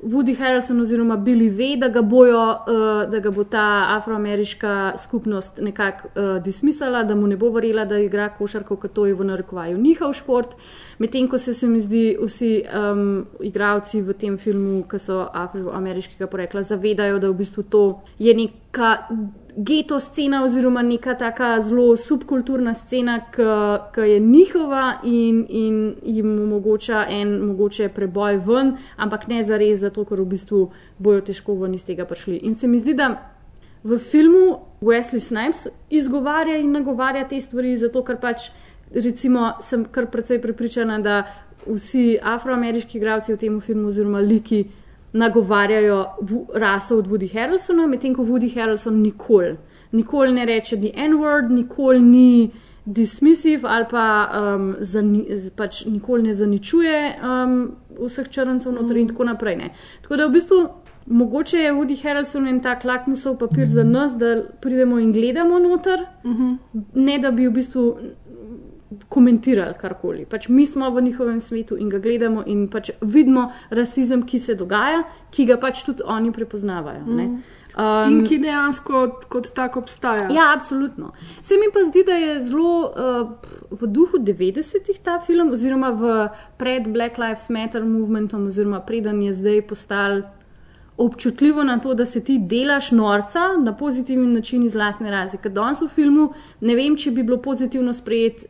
Woody 0.03 0.37
Harrelson 0.39 0.81
oziroma 0.81 1.17
Billy 1.17 1.49
ve, 1.51 1.77
da 1.77 1.89
ga, 1.89 2.03
bojo, 2.03 2.39
uh, 2.39 3.11
da 3.11 3.19
ga 3.19 3.31
bo 3.35 3.45
ta 3.45 3.97
afroameriška 3.97 4.93
skupnost 4.99 5.59
nekako 5.63 6.09
uh, 6.09 6.43
dismisala, 6.43 7.03
da 7.05 7.15
mu 7.15 7.27
ne 7.27 7.37
bo 7.37 7.51
verjela, 7.51 7.85
da 7.85 7.99
igra 7.99 8.29
košarko, 8.39 8.77
ker 8.77 8.91
to 8.95 9.07
je 9.07 9.15
v 9.15 9.27
narekovaju 9.27 9.79
njihov 9.79 10.15
šport. 10.15 10.55
Medtem 10.99 11.29
ko 11.29 11.39
se, 11.39 11.55
se 11.55 11.69
mi 11.69 11.81
zdi, 11.81 12.17
vsi 12.23 12.53
um, 12.63 13.27
igravci 13.43 14.03
v 14.03 14.15
tem 14.15 14.39
filmu, 14.39 14.85
ki 14.91 15.03
so 15.03 15.25
afroameriškega 15.35 16.31
porekla, 16.31 16.63
zavedajo, 16.63 17.19
da 17.19 17.31
v 17.31 17.39
bistvu 17.43 17.67
to 17.67 17.85
je 18.19 18.35
neka 18.35 18.95
geto 19.59 20.01
scena 20.01 20.45
oziroma 20.45 20.83
neka 20.83 21.15
taka 21.15 21.61
zelo 21.61 21.97
subkulturna 21.97 22.75
scena, 22.75 23.19
ki 23.95 24.01
je 24.01 24.21
njihova 24.21 25.01
in, 25.05 25.47
in 25.49 25.95
jim 26.03 26.43
omogoča 26.43 27.07
en 27.11 27.39
mogoče 27.47 27.89
preboj 27.89 28.37
ven, 28.47 28.77
ampak 28.97 29.27
ne 29.29 29.43
za 29.43 29.59
res, 29.59 29.81
zato 29.83 30.05
ker 30.05 30.23
v 30.23 30.29
bistvu 30.35 30.61
bojo 30.99 31.25
težko 31.27 31.59
ven 31.59 31.75
iz 31.75 31.85
tega 31.85 32.07
prišli. 32.07 32.39
In 32.47 32.55
se 32.55 32.69
mi 32.69 32.79
zdi, 32.79 32.95
da 32.95 33.11
v 33.83 33.99
filmu 33.99 34.61
Wesley 34.81 35.21
Snipes 35.21 35.67
izgovarja 35.91 36.59
in 36.59 36.71
nagovarja 36.73 37.27
te 37.29 37.41
stvari, 37.41 37.77
zato 37.77 38.05
ker 38.07 38.21
pač 38.23 38.51
recimo 38.95 39.57
sem 39.61 39.85
kar 39.85 40.07
precej 40.07 40.39
prepričana, 40.43 41.01
da 41.03 41.25
vsi 41.67 42.19
afroameriški 42.23 42.99
igralci 42.99 43.35
v 43.35 43.41
tem 43.43 43.61
filmu 43.61 43.89
oziroma 43.91 44.21
liki 44.23 44.69
nagovarjajo 45.13 46.05
raso 46.55 46.99
od 46.99 47.07
Woody 47.09 47.33
Harrelsona, 47.33 47.87
medtem 47.87 48.15
ko 48.15 48.23
Woody 48.23 48.55
Harrelson 48.55 49.03
nikoli 49.03 49.57
nikoli 49.93 50.33
ne 50.33 50.45
reče 50.45 50.77
the 50.77 50.91
N-word, 50.95 51.51
nikoli 51.51 52.01
ni 52.01 52.51
dismissive 52.85 53.69
ali 53.69 53.85
pa, 53.91 54.31
um, 54.57 54.75
zani, 54.81 55.27
pač 55.57 55.85
nikoli 55.85 56.23
ne 56.23 56.35
zaničuje 56.35 57.17
um, 57.23 57.57
vseh 57.99 58.29
črncev 58.29 58.73
noter 58.73 58.97
in 58.97 59.09
tako 59.09 59.25
naprej. 59.25 59.57
Ne. 59.57 59.73
Tako 60.03 60.17
da 60.17 60.27
v 60.27 60.37
bistvu. 60.39 60.69
Mogoče 61.09 61.57
je 61.57 61.73
Woody 61.73 61.97
Harrelson 62.03 62.49
en 62.49 62.59
tak 62.61 62.83
lakmusov 62.85 63.39
papir 63.41 63.65
za 63.67 63.81
nas, 63.85 64.19
da 64.21 64.43
pridemo 64.61 64.99
in 65.01 65.13
gledamo 65.13 65.59
noter, 65.59 66.03
uh 66.25 66.31
-huh. 66.31 66.57
ne 66.95 67.19
da 67.19 67.31
bi 67.31 67.47
v 67.49 67.51
bistvu 67.51 67.99
komentirali 69.09 69.75
karkoli. 69.81 70.25
Pač 70.25 70.49
mi 70.49 70.67
smo 70.67 70.91
v 70.91 71.03
njihovem 71.03 71.41
svetu 71.41 71.77
in 71.77 71.89
ga 71.89 71.99
gledamo 71.99 72.43
in 72.47 72.69
pač 72.69 72.91
vidimo 73.01 73.51
rasizem, 73.71 74.23
ki 74.27 74.39
se 74.39 74.55
dogaja, 74.55 75.03
ki 75.31 75.45
ga 75.47 75.57
pač 75.61 75.85
tudi 75.85 76.03
oni 76.07 76.33
prepoznavajo. 76.33 77.05
ne. 77.07 77.25
Mhm. 77.27 77.41
Um, 77.79 78.11
In 78.11 78.25
ki 78.27 78.41
dejansko 78.43 78.93
kot, 78.93 79.25
kot 79.31 79.49
tak 79.55 79.77
obstaja. 79.77 80.27
Ja, 80.35 80.49
absolutno. 80.51 81.13
Se 81.43 81.55
mi 81.55 81.69
pa 81.73 81.85
zdi, 81.87 82.03
da 82.03 82.17
je 82.19 82.41
zelo 82.41 82.91
uh, 82.91 83.29
v 83.71 83.87
duhu 83.87 84.19
90-ih 84.19 84.99
ta 84.99 85.21
film, 85.23 85.53
oziroma 85.55 85.93
v 85.95 86.17
pred 86.59 86.89
Black 86.91 87.21
Lives 87.23 87.47
Matter 87.55 87.85
movementom, 87.87 88.49
oziroma 88.51 88.81
preden 88.81 89.23
je 89.23 89.33
zdaj 89.33 89.63
postal 89.71 90.23
občutljivo 90.99 91.63
na 91.65 91.79
to, 91.79 91.95
da 91.95 92.07
se 92.07 92.25
ti 92.25 92.41
delaš 92.43 92.91
norca 92.91 93.53
na 93.63 93.77
pozitiven 93.77 94.33
način 94.33 94.63
iz 94.67 94.75
lastne 94.75 95.11
raze. 95.11 95.39
Ker 95.39 95.53
danes 95.53 95.79
v 95.81 95.89
filmu 95.89 96.33
ne 96.61 96.75
vem, 96.75 96.97
če 96.99 97.15
bi 97.15 97.23
bilo 97.23 97.39
pozitivno 97.39 97.93
sprejet 97.95 98.49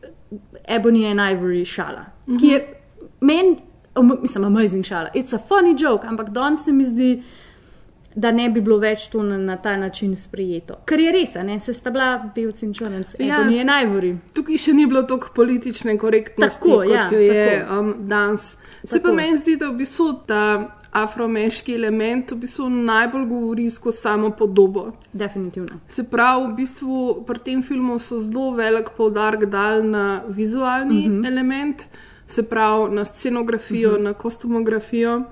Ebony 0.67 1.05
and 1.11 1.19
Ivory 1.19 1.65
šala, 1.65 2.05
mm 2.27 2.35
-hmm. 2.35 2.39
ki 2.39 2.47
je 2.47 2.73
meni, 3.21 3.57
um, 3.95 4.17
mislim, 4.21 4.43
amazing 4.43 4.85
šala. 4.85 5.09
It's 5.13 5.35
a 5.35 5.39
funny 5.49 5.81
joke, 5.81 6.07
ampak 6.07 6.29
danes 6.29 6.65
se 6.65 6.71
mi 6.71 6.85
zdi 6.85 7.23
da 8.15 8.31
ne 8.31 8.49
bi 8.49 8.61
bilo 8.61 8.77
več 8.77 9.07
to 9.07 9.23
na, 9.23 9.37
na 9.37 9.55
ta 9.57 9.77
način 9.77 10.15
sprejeto. 10.15 10.79
Ker 10.85 10.99
je 10.99 11.11
res, 11.11 11.35
ne, 11.45 11.59
se 11.59 11.73
sta 11.73 11.91
bila 11.93 12.31
belci 12.35 12.65
in 12.65 12.73
črnci, 12.73 13.17
Ja. 13.19 13.39
Ebony 13.41 13.61
in 13.61 13.69
Ivory. 13.69 14.15
Tukaj 14.33 14.57
še 14.57 14.73
ni 14.73 14.87
bilo 14.89 15.03
toliko 15.03 15.31
politične 15.35 15.97
korektnosti, 15.97 16.59
Tako, 16.59 16.81
kot 16.81 16.89
ja, 16.89 17.05
jo 17.11 17.19
je 17.19 17.59
tako. 17.59 17.79
um, 17.79 17.93
danes. 18.09 18.51
Se 18.83 18.99
pa 18.99 19.03
Tako. 19.03 19.15
meni 19.15 19.37
zdi, 19.37 19.55
da 19.61 19.69
v 19.69 19.77
bistvu 19.83 20.09
ta 20.27 20.43
afroameriški 20.91 21.73
element 21.75 22.31
v 22.31 22.35
bistvu 22.35 22.69
najbolj 22.69 23.25
govori 23.25 23.71
skozi 23.71 23.97
samo 23.97 24.29
podobo. 24.31 24.91
Definitivno. 25.13 25.79
Se 25.87 26.03
pravi, 26.03 26.47
v 26.47 26.55
bistvu 26.55 27.23
pri 27.27 27.39
tem 27.39 27.63
filmu 27.63 27.99
so 27.99 28.19
zelo 28.19 28.51
velik 28.51 28.89
poudarek 28.97 29.45
dal 29.45 29.83
na 29.83 30.23
vizualni 30.27 31.07
Mhm. 31.07 31.11
mm 31.11 31.21
-hmm. 31.21 31.27
element, 31.27 31.87
se 32.27 32.43
pravi 32.43 32.95
na 32.95 33.05
scenografijo, 33.05 33.89
mm 33.91 33.95
-hmm. 33.97 34.03
na 34.03 34.13
kostumografijo. 34.13 35.23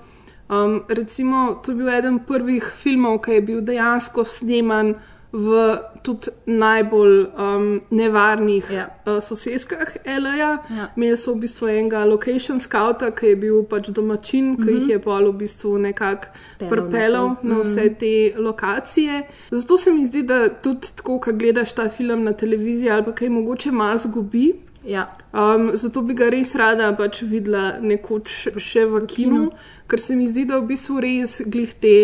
Um, 0.50 0.84
recimo, 0.88 1.60
to 1.66 1.72
je 1.72 1.76
bil 1.76 1.90
eden 1.90 2.20
prvih 2.20 2.64
filmov, 2.76 3.22
ki 3.22 3.32
je 3.32 3.42
bil 3.42 3.62
dejansko 3.62 4.24
sneman 4.24 4.96
v 5.38 5.78
tudi 6.02 6.32
najbolj 6.46 7.26
um, 7.38 7.82
nevarnih 7.90 8.72
Ja. 8.74 8.88
uh, 9.06 9.20
soseskah 9.24 9.98
L.A. 10.06 10.36
Ja. 10.38 10.60
Imeli 10.96 11.18
so 11.18 11.36
v 11.36 11.44
bistvu 11.46 11.70
enega 11.70 12.06
location 12.10 12.60
scouta, 12.64 13.12
ki 13.12 13.34
je 13.34 13.40
bil 13.44 13.64
pač 13.70 13.92
domačin, 13.94 14.56
ki 14.58 14.78
jih 14.80 14.88
je 14.96 15.00
pol 15.04 15.30
v 15.30 15.36
bistvu 15.44 15.76
nekako 15.84 16.32
Peljal 16.58 16.70
prepelal 16.72 17.28
naokoli. 17.28 17.50
na 17.50 17.60
vse 17.62 17.90
te 18.00 18.14
lokacije. 18.42 19.24
Zato 19.52 19.78
se 19.78 19.94
mi 19.94 20.06
zdi, 20.06 20.24
da 20.24 20.48
tudi 20.50 20.90
tako, 20.96 21.20
ko 21.20 21.34
gledaš 21.34 21.74
ta 21.74 21.90
film 21.90 22.24
na 22.24 22.34
televiziji 22.34 22.90
ali 22.90 23.14
kaj 23.14 23.30
mogoče 23.30 23.72
malo 23.72 23.98
zgubi. 23.98 24.54
Ja. 24.88 25.08
Um, 25.34 25.72
zato 25.74 26.02
bi 26.02 26.14
ga 26.16 26.30
res 26.32 26.56
rada 26.56 26.94
pač 26.96 27.22
videla 27.28 27.76
nekoč 27.84 28.48
še 28.64 28.86
v 28.88 29.04
kinu, 29.06 29.50
ker 29.88 30.00
se 30.00 30.16
mi 30.16 30.28
zdi, 30.32 30.46
da 30.48 30.62
v 30.62 30.70
bistvu 30.72 31.02
res 31.04 31.42
glih 31.46 31.74
te 31.76 31.96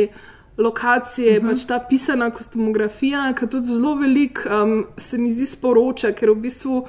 lokacije, 0.58 1.40
uh 1.40 1.46
-huh. 1.46 1.50
pač 1.50 1.66
ta 1.66 1.80
pisana 1.80 2.30
kostumografija, 2.32 3.34
ki 3.34 3.48
tudi 3.48 3.68
zelo 3.68 3.96
velik 3.96 4.46
um, 4.46 4.86
se 4.98 5.18
mi 5.18 5.32
zdi 5.34 5.46
sporoča, 5.46 6.12
ker 6.12 6.30
v 6.30 6.36
bistvu. 6.36 6.88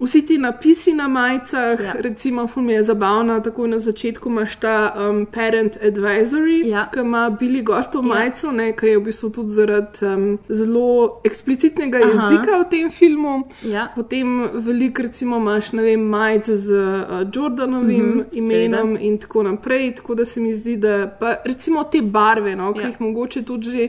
Vsi 0.00 0.22
ti 0.22 0.38
napisi 0.38 0.92
na 0.92 1.08
majicah, 1.08 1.52
Ja. 1.80 1.86
ja. 1.86 1.92
recimo, 1.94 2.46
ful 2.46 2.62
mi 2.62 2.72
je 2.72 2.82
zabavno, 2.82 3.40
tako 3.40 3.66
na 3.66 3.78
začetku 3.78 4.28
imaš 4.28 4.56
ta 4.56 4.76
um, 5.00 5.26
Parent 5.26 5.78
Advisory, 5.78 6.66
Ja. 6.66 6.88
ki 6.88 7.00
ima 7.00 7.30
Billy 7.32 7.62
Gorto 7.62 7.98
Ja. 7.98 8.02
majico, 8.04 8.52
ne, 8.52 8.72
ki 8.72 8.86
je 8.86 8.98
v 8.98 9.02
bistvu 9.02 9.30
tudi 9.30 9.50
zaradi 9.50 9.88
um, 10.06 10.24
zelo 10.48 10.86
eksplicitnega 11.24 11.98
Aha. 11.98 12.06
jezika 12.08 12.58
v 12.58 12.70
tem 12.70 12.90
filmu. 12.90 13.42
Ja. 13.62 13.92
Potem 13.94 14.26
veliko, 14.54 15.02
recimo, 15.02 15.36
imaš 15.36 15.72
vem, 15.72 16.00
majice 16.02 16.56
z 16.56 16.70
uh, 16.72 17.06
Jordanovim 17.32 17.82
Mhm, 18.02 18.08
mm 18.08 18.20
-hmm, 18.22 18.24
imenom 18.34 18.86
seveda. 18.88 19.00
in 19.00 19.18
tako 19.18 19.42
naprej. 19.42 19.94
Tako 19.94 20.14
da 20.14 20.24
se 20.24 20.40
mi 20.40 20.54
zdi, 20.54 20.76
da 20.78 20.92
pa 21.10 21.36
recimo 21.44 21.84
te 21.84 22.02
barve, 22.02 22.56
no, 22.56 22.72
ki 22.74 22.80
Ja. 22.80 22.86
jih 22.86 23.00
mogoče 23.00 23.42
tudi 23.42 23.62
že 23.68 23.88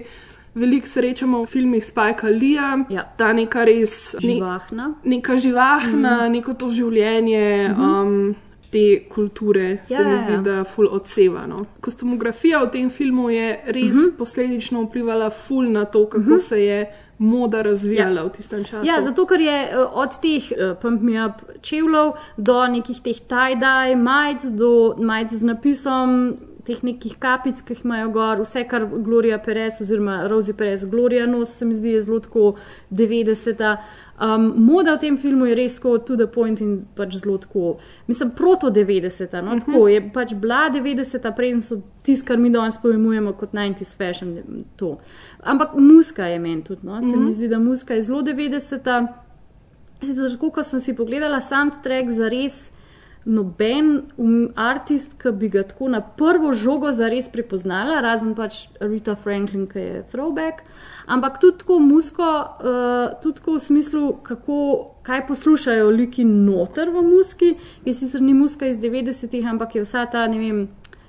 veliko 0.55 0.87
srečamo 0.87 1.43
v 1.43 1.45
filmih 1.45 1.85
Spajka 1.85 2.27
Lija, 2.27 2.85
Ja. 2.89 3.03
ta 3.17 3.33
neka 3.33 3.65
res 3.65 4.13
ne, 4.13 4.19
Živahna. 4.19 4.93
neka 5.03 5.37
živahna, 5.37 6.27
mm. 6.27 6.31
neko 6.31 6.53
to 6.53 6.69
življenje. 6.69 7.69
Mm 7.69 7.81
-hmm. 7.81 8.01
um, 8.01 8.35
Te 8.73 9.05
kulture 9.09 9.77
se 9.83 9.93
Ja, 9.93 10.03
mi 10.03 10.11
ja, 10.11 10.17
zdi, 10.17 10.33
ja. 10.33 10.41
da 10.41 10.63
ful 10.63 10.87
odseva. 10.91 11.45
No. 11.47 11.65
Kostumografija 11.81 12.63
v 12.63 12.71
tem 12.71 12.89
filmu 12.89 13.29
je 13.29 13.59
res 13.65 13.95
mm 13.95 13.99
-hmm. 13.99 14.17
posledično 14.17 14.81
vplivala 14.81 15.29
ful 15.29 15.71
na 15.71 15.85
to, 15.85 16.05
kako 16.09 16.23
mm 16.23 16.33
-hmm. 16.33 16.39
se 16.39 16.63
je 16.63 16.91
moda 17.17 17.61
razvijala 17.61 18.21
ja. 18.21 18.25
v 18.25 18.29
tistem 18.29 18.63
času. 18.63 18.87
Ja, 18.87 19.01
zato 19.01 19.25
ker 19.25 19.41
je 19.41 19.63
eh, 19.63 19.77
od 19.77 20.19
teh 20.21 20.43
uh, 20.51 20.77
Pump 20.81 21.01
Me 21.01 21.25
Up 21.25 21.61
čevljev 21.61 22.11
do 22.37 22.67
nekih 22.67 23.01
teh 23.01 23.15
tie-dye 23.15 23.95
majic, 23.95 24.43
do 24.43 24.95
majic 24.97 25.33
z 25.33 25.43
napisom. 25.43 26.35
Teh 26.63 26.79
nekih 26.83 27.17
kapic, 27.19 27.59
ki 27.59 27.75
jih 27.75 27.83
imajo 27.83 28.09
gor, 28.15 28.41
vse, 28.45 28.61
kar 28.71 28.85
Gloria 28.87 29.37
Perez 29.43 29.81
oziroma 29.83 30.21
Rosie 30.31 30.53
Perez, 30.55 30.85
Gloria 30.87 31.25
nos, 31.27 31.51
se 31.57 31.65
mi 31.65 31.75
zdi, 31.75 31.91
je 31.97 32.01
zelo 32.01 32.19
tako 32.23 32.53
90. 32.91 33.63
Um, 34.23 34.45
moda 34.63 34.93
v 34.95 34.99
tem 35.01 35.17
filmu 35.17 35.49
je 35.49 35.55
res 35.57 35.75
tako 35.75 35.97
to 35.97 36.15
the 36.15 36.27
point 36.27 36.61
in 36.61 36.85
pač 36.95 37.17
zelo 37.17 37.37
tako, 37.37 37.77
mislim, 38.07 38.31
proto 38.37 38.69
90. 38.71 39.41
No? 39.41 39.41
Uh 39.41 39.57
-huh. 39.57 39.65
Tako 39.65 39.87
je 39.87 40.09
pač 40.13 40.33
bila 40.33 40.69
90. 40.69 41.35
preden 41.35 41.61
so 41.61 41.81
tisto, 42.01 42.27
kar 42.27 42.37
mi 42.37 42.49
danes 42.49 42.77
pojmujemo 42.77 43.33
kot 43.33 43.51
90s 43.51 43.97
fashion. 43.97 44.37
To. 44.75 44.97
Ampak 45.43 45.75
muska 45.75 46.25
je 46.27 46.39
meni 46.39 46.63
tudi, 46.63 46.87
no? 46.87 47.01
se 47.01 47.07
uh 47.07 47.13
-huh. 47.13 47.25
mi 47.25 47.33
zdi, 47.33 47.47
da 47.47 47.59
muska 47.59 47.93
je 47.93 48.01
zelo 48.01 48.21
90. 48.21 49.07
Sicer, 50.01 50.37
ko 50.37 50.63
sem 50.63 50.79
si 50.79 50.93
pogledala 50.95 51.41
soundtrack 51.41 52.09
za 52.09 52.29
res. 52.29 52.72
Noben 53.25 54.01
um, 54.17 54.49
artist, 54.59 55.15
ki 55.21 55.31
bi 55.39 55.47
ga 55.49 55.63
tako 55.63 55.87
na 55.93 56.01
prvo 56.03 56.51
žogo 56.53 56.91
zares 56.91 57.29
prepoznala, 57.31 58.01
razen 58.03 58.33
pač 58.35 58.65
Rita 58.81 59.15
Franklin, 59.15 59.63
ki 59.71 59.79
je 59.79 60.03
throwback, 60.11 60.65
ampak 61.07 61.39
tudi 61.39 61.63
tako 61.63 61.79
musko, 61.79 62.29
uh, 62.59 63.15
tudi 63.23 63.39
tako 63.39 63.55
v 63.55 63.63
smislu, 63.63 64.03
kako, 64.27 64.59
kaj 65.07 65.25
poslušajo 65.27 65.89
liki 65.95 66.27
noter 66.27 66.91
v 66.91 67.05
muski. 67.07 67.53
Je 67.85 67.95
sicer 67.95 68.21
ni 68.21 68.35
muska 68.35 68.67
iz 68.67 68.77
90-ih, 68.77 69.47
ampak 69.55 69.75
je 69.79 69.85
vsa 69.87 70.03
ta, 70.11 70.27
ne 70.27 70.39
vem, 70.43 70.65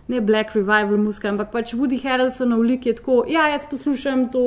ne 0.09 0.21
Black 0.21 0.53
Revival 0.53 0.97
muska, 0.99 1.29
ampak 1.29 1.51
pač 1.51 1.73
Woody 1.73 1.97
Harrelsonov 1.99 2.61
lik 2.61 2.87
je 2.87 2.93
tako, 2.95 3.25
ja, 3.29 3.49
jaz 3.49 3.67
poslušam 3.71 4.29
to 4.29 4.41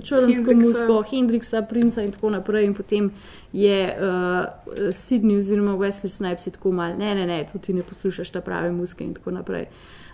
črnsko 0.00 0.24
Hendrixa. 0.44 0.54
musko, 0.62 1.02
Hendriksa, 1.10 1.62
Princa 1.62 2.02
in 2.02 2.12
tako 2.12 2.30
naprej. 2.30 2.64
In 2.64 2.74
potem 2.74 3.10
je 3.52 3.76
uh, 3.90 4.46
Sydney 4.90 5.38
oziroma 5.38 5.72
Wesley 5.74 6.08
Snipes 6.08 6.44
tako 6.46 6.72
mal, 6.72 6.96
ne, 6.96 7.14
ne, 7.14 7.26
ne, 7.26 7.46
tudi 7.46 7.64
ti 7.64 7.72
ne 7.72 7.82
poslušaš 7.82 8.30
ta 8.30 8.40
prave 8.40 8.72
muske 8.72 9.04
in 9.04 9.14
tako 9.14 9.30
naprej. 9.32 9.66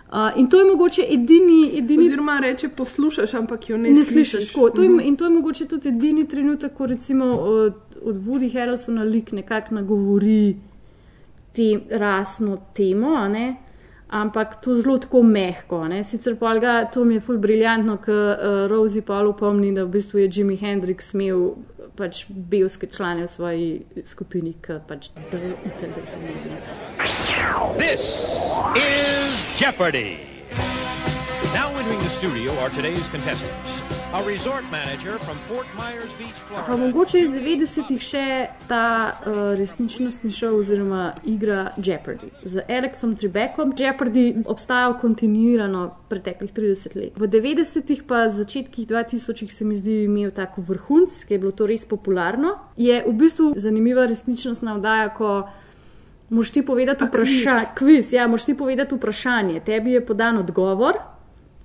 Uh, 0.09 0.15
in 0.35 0.49
to 0.49 0.59
je 0.59 0.65
mogoče 0.65 1.01
edini, 1.09 1.77
edini 1.77 2.05
Oziroma 2.05 2.39
reče, 2.39 2.69
poslušaš, 2.69 3.33
ampak 3.35 3.69
jo 3.69 3.77
ne, 3.77 3.89
ne 3.89 3.95
slišiš. 3.95 4.31
slišiš. 4.31 4.53
Tako, 4.53 4.69
to 4.69 4.81
je, 4.81 4.89
Mhm. 4.89 4.99
in 4.99 5.15
to 5.15 5.25
je 5.25 5.29
mogoče 5.29 5.65
tudi 5.65 5.89
edini 5.89 6.27
trenutek, 6.27 6.73
ko 6.73 6.85
recimo 6.85 7.25
od, 7.25 7.73
od 8.03 8.15
Woody 8.17 8.53
Harrelsona 8.53 9.03
lik 9.03 9.31
nekako 9.31 9.75
nagovori 9.75 10.55
te 11.53 11.67
rasno 11.91 12.57
temo, 12.73 13.27
ne? 13.27 13.55
Ampak 14.09 14.61
to 14.61 14.75
zelo 14.75 14.97
tako 14.97 15.23
mehko. 15.23 15.87
Ne? 15.87 16.03
Sicer 16.03 16.35
pa 16.35 16.57
ga, 16.59 16.85
to 16.91 17.03
mi 17.05 17.17
je 17.17 17.23
ful 17.23 17.37
briljantno, 17.37 17.97
ker 18.03 18.13
uh, 18.13 18.61
Rosie 18.71 19.01
pa 19.05 19.21
opomni, 19.25 19.73
da 19.75 19.85
v 19.85 19.93
bistvu 19.97 20.23
je 20.23 20.29
Jimi 20.39 20.57
Hendrix 20.57 21.13
imel 21.13 21.51
pač 21.99 22.23
belske 22.29 22.87
člane 22.87 23.25
v 23.25 23.29
svoji 23.29 23.69
skupini, 24.07 24.53
ki 24.63 24.79
pač 24.87 25.11
drvijo 25.31 25.57
italde. 25.67 26.05
This 27.77 28.07
is 28.75 29.45
Jeopardy! 29.59 30.19
Now 31.53 31.69
entering 31.75 31.99
the 31.99 32.09
studio 32.09 32.53
are 32.61 32.69
today's 32.69 33.07
contestants. 33.09 33.78
A 34.13 34.23
resort 34.23 34.63
manager 34.71 35.19
from 35.19 35.37
Fort 35.47 35.67
Myers 35.77 36.09
Beach, 36.17 36.39
Pa 36.49 36.63
Florida. 36.63 36.85
mogoče 36.85 37.19
iz 37.19 37.29
90-ih 37.29 38.01
še 38.01 38.47
ta 38.67 39.13
uh, 39.13 39.35
resničnostni 39.59 40.31
šov 40.33 40.55
oziroma 40.63 41.11
igra 41.29 41.75
Jeopardy. 41.77 42.31
Z 42.43 42.65
Alexom 42.65 43.13
Tribekom 43.15 43.73
Jeopardy 43.77 44.41
obstajal 44.49 44.97
kontinuirano 44.97 45.91
preteklih 46.09 46.49
30 46.53 46.97
let. 46.97 47.19
V 47.21 47.29
90-ih 47.29 48.01
pa 48.09 48.23
začetkih 48.33 48.87
2000-ih 48.89 49.53
se 49.53 49.65
mi 49.65 49.77
zdi 49.77 50.03
imel 50.09 50.33
tako 50.33 50.65
vrhunc, 50.65 51.13
ki 51.13 51.37
je 51.37 51.39
bilo 51.45 51.53
to 51.53 51.69
res 51.69 51.85
popularno. 51.85 52.57
Je 52.81 53.03
v 53.05 53.13
bistvu 53.13 53.53
zanimiva 53.61 54.09
resničnostna 54.09 54.73
vdaja, 54.81 55.13
ko 55.13 55.45
moš 56.33 56.49
ti 56.49 56.65
povedati 56.65 57.05
vprašanje. 57.05 57.77
Kviz, 57.77 58.09
ja, 58.13 58.25
moš 58.27 58.49
ti 58.49 58.57
povedati 58.57 58.97
vprašanje. 58.97 59.61
Tebi 59.69 59.91
je 59.91 60.05
podan 60.05 60.41
odgovor. 60.41 60.97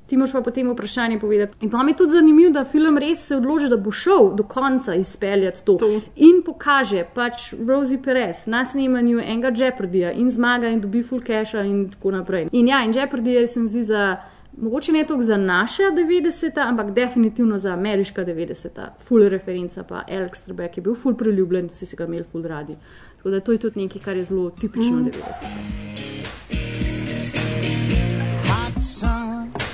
Ti 0.06 0.16
moraš 0.16 0.32
pa 0.32 0.40
potem 0.40 0.68
vprašanje 0.70 1.18
povedati. 1.18 1.58
In 1.60 1.70
pa 1.70 1.82
mi 1.82 1.90
je 1.90 1.96
tudi 1.96 2.12
zanimivo, 2.12 2.50
da 2.50 2.64
film 2.64 2.98
res 2.98 3.26
se 3.26 3.36
odloči, 3.36 3.68
da 3.68 3.76
bo 3.76 3.90
šel 3.90 4.34
do 4.34 4.42
konca 4.42 4.94
izpeljati 4.94 5.64
to. 5.64 5.76
to. 5.76 6.00
In 6.16 6.42
pokaže 6.44 7.04
pač 7.14 7.54
Rosie 7.68 7.98
Perez 8.02 8.46
na 8.46 8.64
snemanju 8.64 9.18
enega 9.20 9.50
Jeopardyja 9.50 10.12
in 10.12 10.30
zmaga 10.30 10.68
in 10.68 10.80
dobi 10.80 11.02
full 11.02 11.22
cache 11.22 11.64
in 11.66 11.88
tako 11.90 12.10
naprej. 12.10 12.48
In 12.52 12.68
ja, 12.68 12.84
in 12.84 12.92
Jeopardy 12.92 13.46
se 13.46 13.60
mi 13.60 13.66
zdi 13.66 13.82
za. 13.82 14.16
Mogoče 14.56 14.92
ne 14.92 15.04
toliko 15.04 15.22
za 15.22 15.36
naše 15.36 15.82
90, 15.82 16.68
ampak 16.68 16.90
definitivno 16.90 17.58
za 17.58 17.72
ameriška 17.72 18.24
90, 18.24 18.68
full 18.98 19.28
referenca, 19.28 19.82
pa 19.82 20.04
Alex 20.08 20.44
Trebek 20.44 20.76
je 20.76 20.82
bil 20.82 20.94
full 20.94 21.14
priljubljen, 21.16 21.66
vsi 21.66 21.86
si 21.86 21.96
ga 21.96 22.04
imeli 22.04 22.24
full 22.32 22.44
radi. 22.44 22.76
Tako 23.16 23.30
da 23.30 23.40
to 23.40 23.52
je 23.52 23.58
tudi 23.58 23.80
nekaj, 23.82 24.02
kar 24.02 24.16
je 24.16 24.22
zelo 24.24 24.50
tipično 24.50 24.96
Mm. 24.96 25.04
90. 25.04 26.54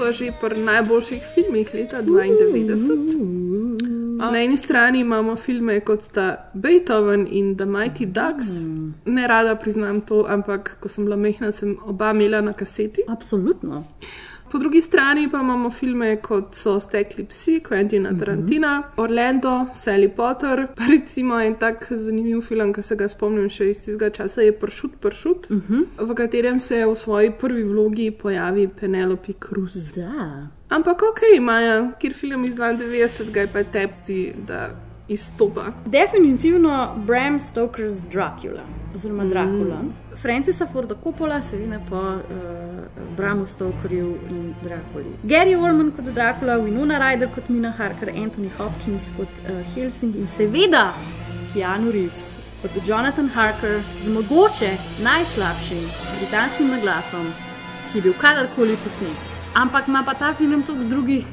smo 0.00 0.12
že 0.12 0.32
pri 0.40 0.56
najboljših 0.56 1.22
filmih 1.34 1.74
leta 1.74 2.02
92. 2.02 4.20
Na 4.32 4.42
eni 4.42 4.56
strani 4.56 5.00
imamo 5.00 5.36
filme 5.36 5.80
kot 5.80 6.02
sta 6.02 6.50
Beethoven 6.54 7.26
in 7.30 7.56
The 7.56 7.66
Mighty 7.66 8.06
Ducks. 8.06 8.46
Ne 9.04 9.26
rada 9.26 9.56
priznam 9.56 10.00
to, 10.00 10.26
ampak 10.28 10.76
ko 10.80 10.88
sem 10.88 11.04
bila 11.04 11.16
mehna, 11.16 11.52
sem 11.52 11.76
oba 11.84 12.10
imela 12.10 12.40
na 12.40 12.52
kaseti. 12.52 13.02
Absolutno. 13.08 13.84
Po 14.50 14.58
drugi 14.58 14.80
strani 14.80 15.28
pa 15.30 15.38
imamo 15.40 15.70
filme 15.70 16.16
kot 16.16 16.54
so 16.54 16.80
Stekli 16.80 17.24
psi, 17.24 17.60
Quentina 17.68 18.10
Tarantina, 18.18 18.82
Orlando, 18.96 19.66
Sally 19.74 20.08
Potter, 20.08 20.66
pa 20.76 20.88
recimo 20.90 21.38
en 21.40 21.54
tak 21.54 21.86
zanimiv 21.90 22.40
film, 22.42 22.72
ki 22.72 22.82
se 22.82 22.96
ga 22.96 23.08
spomnim 23.08 23.46
še 23.50 23.70
iz 23.70 23.78
tistega 23.78 24.10
časa, 24.10 24.42
je 24.42 24.52
Pršut, 24.52 24.98
Pršut, 25.00 25.46
v 25.98 26.18
katerem 26.18 26.58
se 26.60 26.82
v 26.82 26.96
svoji 26.98 27.30
prvi 27.30 27.62
vlogi 27.62 28.10
pojavi 28.10 28.68
Penelope 28.80 29.38
Cruz. 29.38 29.92
Da. 29.94 30.50
Ampak 30.68 31.02
ok, 31.02 31.22
Maja, 31.40 31.92
kjer 32.02 32.14
film 32.14 32.44
iz 32.44 32.58
92 32.58 33.30
ga 33.34 33.46
je 33.46 33.52
pa 33.54 33.62
tepsti, 33.62 34.20
da 34.46 34.89
izstopa. 35.10 35.64
Definitivno 35.86 36.94
Bram 37.06 37.38
Stoker's 37.38 38.02
Dracula, 38.12 38.62
oziroma 38.94 39.24
Dracula. 39.24 39.82
Mm. 39.82 39.92
Francisa 40.16 40.66
Forda 40.66 40.94
Coppola, 40.94 41.42
seveda 41.42 41.80
pa 41.90 41.96
uh, 41.96 43.14
Bramu 43.16 43.46
Stokerju 43.46 44.14
in 44.30 44.54
Draculi. 44.62 45.10
Gary 45.22 45.56
Oldman 45.56 45.90
kot 45.90 46.04
Dracula, 46.04 46.58
Winona 46.58 46.98
Ryder 46.98 47.28
kot 47.34 47.48
Mina 47.48 47.70
Harker, 47.78 48.08
Anthony 48.08 48.50
Hopkins 48.58 49.12
kot 49.16 49.42
uh, 49.48 49.74
Helsing 49.74 50.14
in 50.14 50.28
seveda 50.28 50.92
Keanu 51.54 51.90
Reeves 51.90 52.38
kot 52.62 52.70
Jonathan 52.86 53.28
Harker 53.28 53.82
z 54.02 54.08
mogoče 54.08 54.70
najslabšim 55.02 55.84
britanskim 56.18 56.70
naglasom, 56.70 57.32
ki 57.90 57.98
je 57.98 58.02
bil 58.02 58.14
kadarkoli 58.20 58.76
posnet. 58.84 59.28
Ampak 59.54 59.88
ima 59.88 60.04
pa 60.06 60.14
ta 60.14 60.34
film 60.34 60.62
tudi 60.62 60.86
drugih 60.88 61.24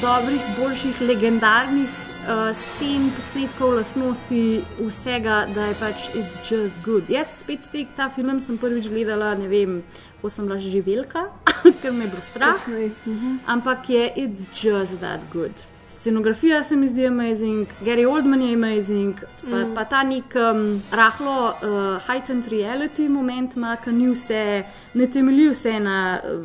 dobrih, 0.00 0.40
boljših, 0.58 1.00
legendarnih 1.00 2.07
uh, 2.28 2.50
scen, 2.54 3.08
posnetkov, 3.16 3.74
lastnosti, 3.78 4.42
vsega, 4.78 5.46
da 5.54 5.66
je 5.70 5.74
pač 5.80 6.08
it's 6.14 6.50
just 6.50 6.76
good. 6.84 7.08
Jaz 7.10 7.40
spet 7.40 7.70
tek 7.72 7.94
ta 7.96 8.08
film 8.08 8.40
sem 8.40 8.58
prvič 8.58 8.88
gledala, 8.92 9.34
ne 9.38 9.48
vem, 9.48 9.82
ko 10.22 10.30
sem 10.30 10.46
bila 10.46 10.58
že 10.58 10.80
velika, 10.82 11.28
ker 11.82 11.92
me 11.92 12.04
je 12.04 12.10
bilo 12.10 12.22
strah. 12.22 12.54
Kasneje, 12.54 12.92
mhm. 13.06 13.40
Ampak 13.46 13.88
je 13.90 14.12
it's 14.16 14.46
just 14.62 15.00
that 15.00 15.20
good. 15.32 15.52
Scenografija 15.88 16.62
se 16.62 16.76
mi 16.76 16.86
zdi 16.88 17.06
amazing, 17.06 17.66
Gary 17.82 18.04
Oldman 18.06 18.42
je 18.42 18.54
amazing, 18.54 19.14
pa, 19.50 19.56
Mm. 19.64 19.74
pa 19.74 19.84
ta 19.84 20.02
nek 20.02 20.34
um, 20.36 20.82
rahlo 20.92 21.48
uh, 21.48 21.98
heightened 22.06 22.46
reality 22.52 23.08
moment 23.08 23.56
ima, 23.56 23.76
ki 23.76 23.90
ni 23.90 24.06
vse, 24.12 24.64
ne 24.94 25.06
temelji 25.06 25.48
vse 25.50 25.80
na 25.80 26.20
uh, 26.22 26.44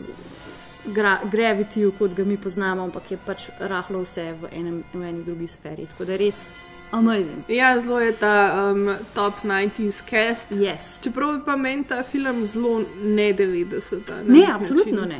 gra, 0.85 1.19
gravitiju, 1.31 1.91
kot 1.99 2.13
ga 2.13 2.23
mi 2.23 2.37
poznamo, 2.37 2.83
ampak 2.83 3.11
je 3.11 3.17
pač 3.25 3.49
rahlo 3.59 4.03
vse 4.03 4.33
v, 4.41 4.51
enem, 4.51 4.83
v 4.93 5.01
eni 5.01 5.23
drugi 5.23 5.47
sferi. 5.47 5.85
Tako 5.85 6.05
da 6.05 6.11
je 6.11 6.17
res 6.17 6.47
amazing. 6.93 7.43
Ja, 7.47 7.79
zelo 7.79 7.99
je 7.99 8.11
ta 8.11 8.69
um, 8.71 8.89
top 9.13 9.33
90s 9.43 10.03
cast. 10.09 10.51
Yes. 10.51 11.01
Čeprav 11.03 11.33
je 11.33 11.39
pa 11.45 11.55
meni 11.55 11.83
ta 11.83 12.03
film 12.03 12.45
zelo 12.45 12.81
ne 13.03 13.33
90. 13.33 14.09
na 14.09 14.23
Ne, 14.23 14.39
nek 14.39 14.49
absolutno 14.55 15.01
način. 15.01 15.09
ne. 15.09 15.15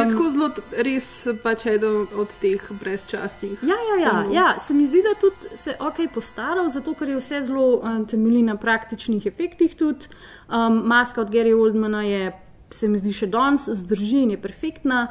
je 0.00 0.04
Um, 0.04 0.10
tako 0.10 0.30
zelo, 0.30 0.50
res 0.76 1.26
pač 1.42 1.66
eden 1.66 2.06
od 2.14 2.28
teh 2.40 2.72
brezčasnih. 2.80 3.62
Ja, 3.62 3.68
ja, 3.68 4.04
ja, 4.04 4.10
filmov. 4.10 4.34
ja, 4.34 4.58
se 4.58 4.74
mi 4.74 4.86
zdi, 4.86 5.02
da 5.02 5.20
tudi 5.20 5.56
se 5.56 5.70
je 5.70 5.76
ok 5.80 6.12
postaral, 6.14 6.68
zato 6.68 6.94
ker 6.94 7.08
je 7.08 7.16
vse 7.16 7.42
zelo 7.42 7.76
um, 7.76 8.04
temelji 8.06 8.42
na 8.42 8.56
praktičnih 8.56 9.26
efektih. 9.26 9.74
Tudi. 9.76 10.06
Um, 10.48 10.82
maska 10.84 11.20
od 11.20 11.30
Gary 11.30 11.60
Oldmana 11.60 12.02
je, 12.02 12.32
se 12.70 12.88
mi 12.88 12.98
zdi, 12.98 13.12
še 13.12 13.26
danes 13.26 13.68
zdrži 13.82 14.22
in 14.26 14.36
je 14.36 14.42
perfektna. 14.42 15.08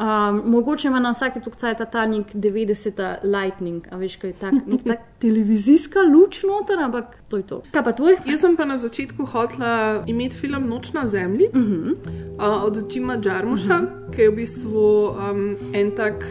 Um, 0.00 0.38
mogoče 0.48 0.88
ima 0.88 1.00
na 1.00 1.10
vsaki 1.12 1.42
tukaj 1.44 1.74
ta, 1.76 1.84
ta 1.84 2.06
nek 2.08 2.32
90. 2.32 3.02
lightning, 3.22 3.84
a 3.92 3.98
veš, 4.00 4.16
kaj 4.16 4.30
je 4.30 4.36
tak, 4.40 4.54
nek 4.66 4.86
tak 4.86 5.02
televizijska 5.24 6.06
luč 6.08 6.40
noter, 6.48 6.80
ampak 6.80 7.18
to 7.28 7.36
je 7.36 7.44
to. 7.50 7.58
Kaj 7.74 7.84
pa 7.84 7.92
tvoj? 7.92 8.16
Jaz 8.24 8.40
sem 8.40 8.56
pa 8.56 8.64
na 8.64 8.78
začetku 8.80 9.28
hotela 9.28 10.00
imeti 10.08 10.40
film 10.40 10.70
Noč 10.72 10.94
na 10.96 11.04
zemlji 11.06 11.50
uh 11.52 11.60
-huh. 11.60 11.92
uh, 11.92 12.64
od 12.64 12.94
Jima 12.94 13.20
Jarmuša, 13.24 13.76
uh 13.76 13.82
-huh. 13.82 14.14
ki 14.14 14.22
je 14.22 14.30
v 14.30 14.34
bistvu 14.34 15.12
um, 15.12 15.56
en 15.74 15.90
tak 15.96 16.24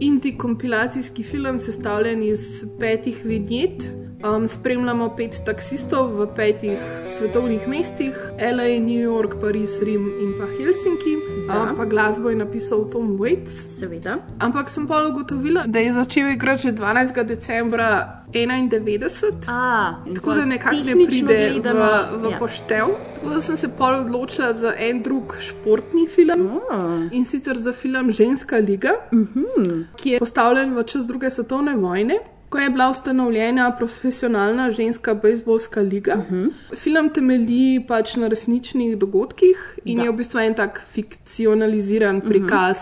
indie-kompilacijski 0.00 1.22
film, 1.22 1.58
sestavljen 1.58 2.22
iz 2.22 2.64
petih 2.78 3.24
vinjet. 3.24 3.90
Um, 4.18 4.48
spremljamo 4.48 5.12
pet 5.16 5.36
taksistov 5.46 6.08
v 6.18 6.26
petih 6.34 6.78
svetovnih 7.10 7.68
mestih: 7.68 8.16
LA, 8.34 8.80
New 8.82 8.98
York, 8.98 9.38
Pariz, 9.40 9.78
Rim 9.82 10.10
in 10.20 10.32
pa 10.38 10.46
Helsinki. 10.50 11.14
Um, 11.46 11.76
pa 11.76 11.84
glasbo 11.84 12.30
je 12.30 12.36
napisal 12.36 12.88
Tom 12.90 13.14
Waits. 13.18 13.70
Seveda. 13.70 14.16
Ampak 14.38 14.70
sem 14.70 14.88
pa 14.90 15.04
ugotovila, 15.06 15.62
da 15.66 15.78
je 15.78 15.92
začel 15.92 16.32
igrati 16.34 16.62
že 16.62 16.72
12. 16.72 17.24
decembra 17.24 18.22
91. 18.32 19.46
A, 19.46 20.02
Tako 20.14 20.34
da 20.34 20.44
nekako 20.44 20.76
ne 20.76 21.06
pride 21.06 21.50
gledano, 21.50 21.86
v, 22.12 22.18
v 22.18 22.30
ja. 22.30 22.38
poštev. 22.38 22.86
Tako 23.14 23.28
da 23.28 23.40
sem 23.40 23.56
se 23.56 23.68
pol 23.68 23.94
odločila 24.00 24.52
za 24.52 24.74
en 24.78 25.02
drug 25.02 25.36
športni 25.40 26.08
film 26.08 26.58
oh. 26.70 27.06
in 27.12 27.24
sicer 27.24 27.58
za 27.58 27.72
film 27.72 28.10
Ženska 28.12 28.56
liga, 28.56 28.98
uh 29.12 29.18
-huh. 29.18 29.84
ki 29.96 30.10
je 30.10 30.18
postavljen 30.18 30.74
v 30.74 30.84
čas 30.84 31.06
druge 31.06 31.30
svetovne 31.30 31.76
vojne. 31.76 32.18
Ko 32.48 32.58
je 32.58 32.70
bila 32.70 32.90
ustanovljena 32.90 33.76
profesionalna 33.76 34.70
ženska 34.70 35.14
bejzbolska 35.14 35.80
liga, 35.80 36.14
uh 36.14 36.32
-huh. 36.32 36.52
film 36.76 37.10
temelji 37.10 37.84
pač 37.88 38.16
na 38.16 38.28
resničnih 38.28 38.98
dogodkih 38.98 39.78
in 39.84 39.96
Da. 39.96 40.04
je 40.04 40.10
v 40.10 40.16
bistvu 40.16 40.40
en 40.40 40.54
tak 40.54 40.82
fikcionaliziran 40.92 42.20
prikaz 42.20 42.78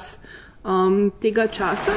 um, 0.65 1.13
tega 1.23 1.47
časa. 1.47 1.93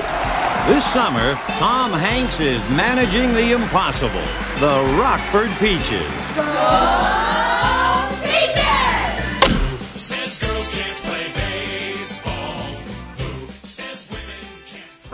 This 0.67 0.83
summer, 0.93 1.37
Tom 1.59 1.91
Hanks 1.91 2.39
is 2.39 2.61
managing 2.77 3.33
the 3.33 3.51
impossible 3.51 4.27
the 4.59 4.75
Rockford 5.01 5.49
Peaches. 5.59 6.11
Says 6.35 7.28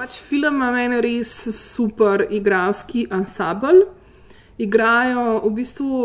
Pač 0.06 0.20
film 0.22 0.60
ima 0.60 0.68
meni 0.70 1.00
res 1.02 1.30
super 1.50 2.22
igralski 2.30 3.08
ansambl. 3.10 3.80
Igrajo 4.62 5.40
v 5.42 5.50
bistvu, 5.56 6.02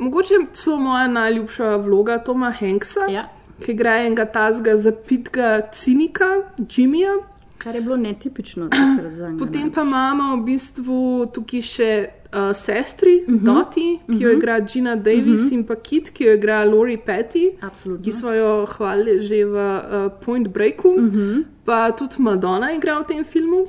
mogoče 0.00 0.38
celo 0.56 0.78
moja 0.80 1.10
najljubša 1.12 1.74
vloga 1.84 2.16
Toma 2.24 2.48
Hanksa, 2.56 3.04
ja. 3.12 3.26
ki 3.60 3.74
igra 3.74 3.98
enega 4.06 4.24
tazga 4.32 4.78
zapitka 4.80 5.60
cinika, 5.76 6.30
Jimmyja. 6.56 7.18
Kar 7.58 7.76
je 7.76 7.84
bilo 7.84 8.00
netipično 8.00 8.70
takrat 8.72 9.12
za 9.12 9.28
njega. 9.28 9.44
Potem 9.44 9.70
pa 9.76 9.84
imamo 9.84 10.30
v 10.38 10.46
bistvu 10.48 11.28
tukaj 11.34 11.62
še 11.68 11.92
uh, 12.32 12.52
sestri, 12.56 13.24
uh 13.28 13.34
-huh. 13.34 13.44
Doti, 13.44 13.98
ki 14.06 14.22
jo 14.22 14.28
mhm. 14.28 14.38
igra 14.38 14.60
Gina 14.66 14.96
Davis 14.96 15.40
uh 15.40 15.46
Mhm. 15.46 15.48
-huh. 15.48 15.52
in 15.52 15.64
pa 15.64 15.74
Kit, 15.74 16.10
ki 16.10 16.24
jo 16.24 16.32
igra 16.32 16.64
Lori 16.64 16.96
Petty, 16.96 17.50
Absolutno. 17.60 18.04
ki 18.04 18.12
smo 18.12 18.32
jo 18.32 18.66
hvalili 18.66 19.18
že 19.18 19.44
v 19.44 19.54
uh, 19.54 20.12
Point 20.24 20.48
Breaku. 20.48 20.88
Uh 20.88 21.04
-huh. 21.04 21.44
Pa 21.64 21.90
tudi 21.90 22.14
Madonna 22.18 22.72
igra 22.72 23.00
v 23.00 23.06
tem 23.06 23.24
filmu. 23.24 23.66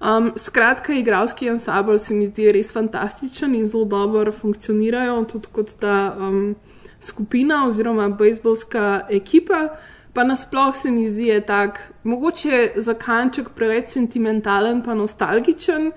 Um, 0.00 0.32
skratka, 0.36 0.92
igralski 0.92 1.50
ansambl 1.50 1.98
se 1.98 2.14
mi 2.14 2.26
zdi 2.26 2.52
res 2.52 2.72
fantastičen 2.72 3.54
in 3.54 3.66
zelo 3.66 3.84
dobro 3.84 4.32
funkcionirajo, 4.32 5.24
tudi 5.24 5.48
kot 5.52 5.74
ta 5.80 6.16
um, 6.18 6.56
skupina 7.00 7.66
oziroma 7.68 8.08
bejzbolska 8.08 9.00
ekipa. 9.10 9.68
Pa 10.12 10.24
nasploh 10.24 10.76
se 10.76 10.90
mi 10.90 11.08
zdi, 11.08 11.26
da 11.26 11.32
je 11.32 11.40
tak, 11.40 11.92
mogoče 12.04 12.72
za 12.76 12.94
kanček 12.94 13.48
preveč 13.54 13.88
sentimentalen, 13.88 14.82
pa 14.82 14.94
nostalgičen, 14.94 15.92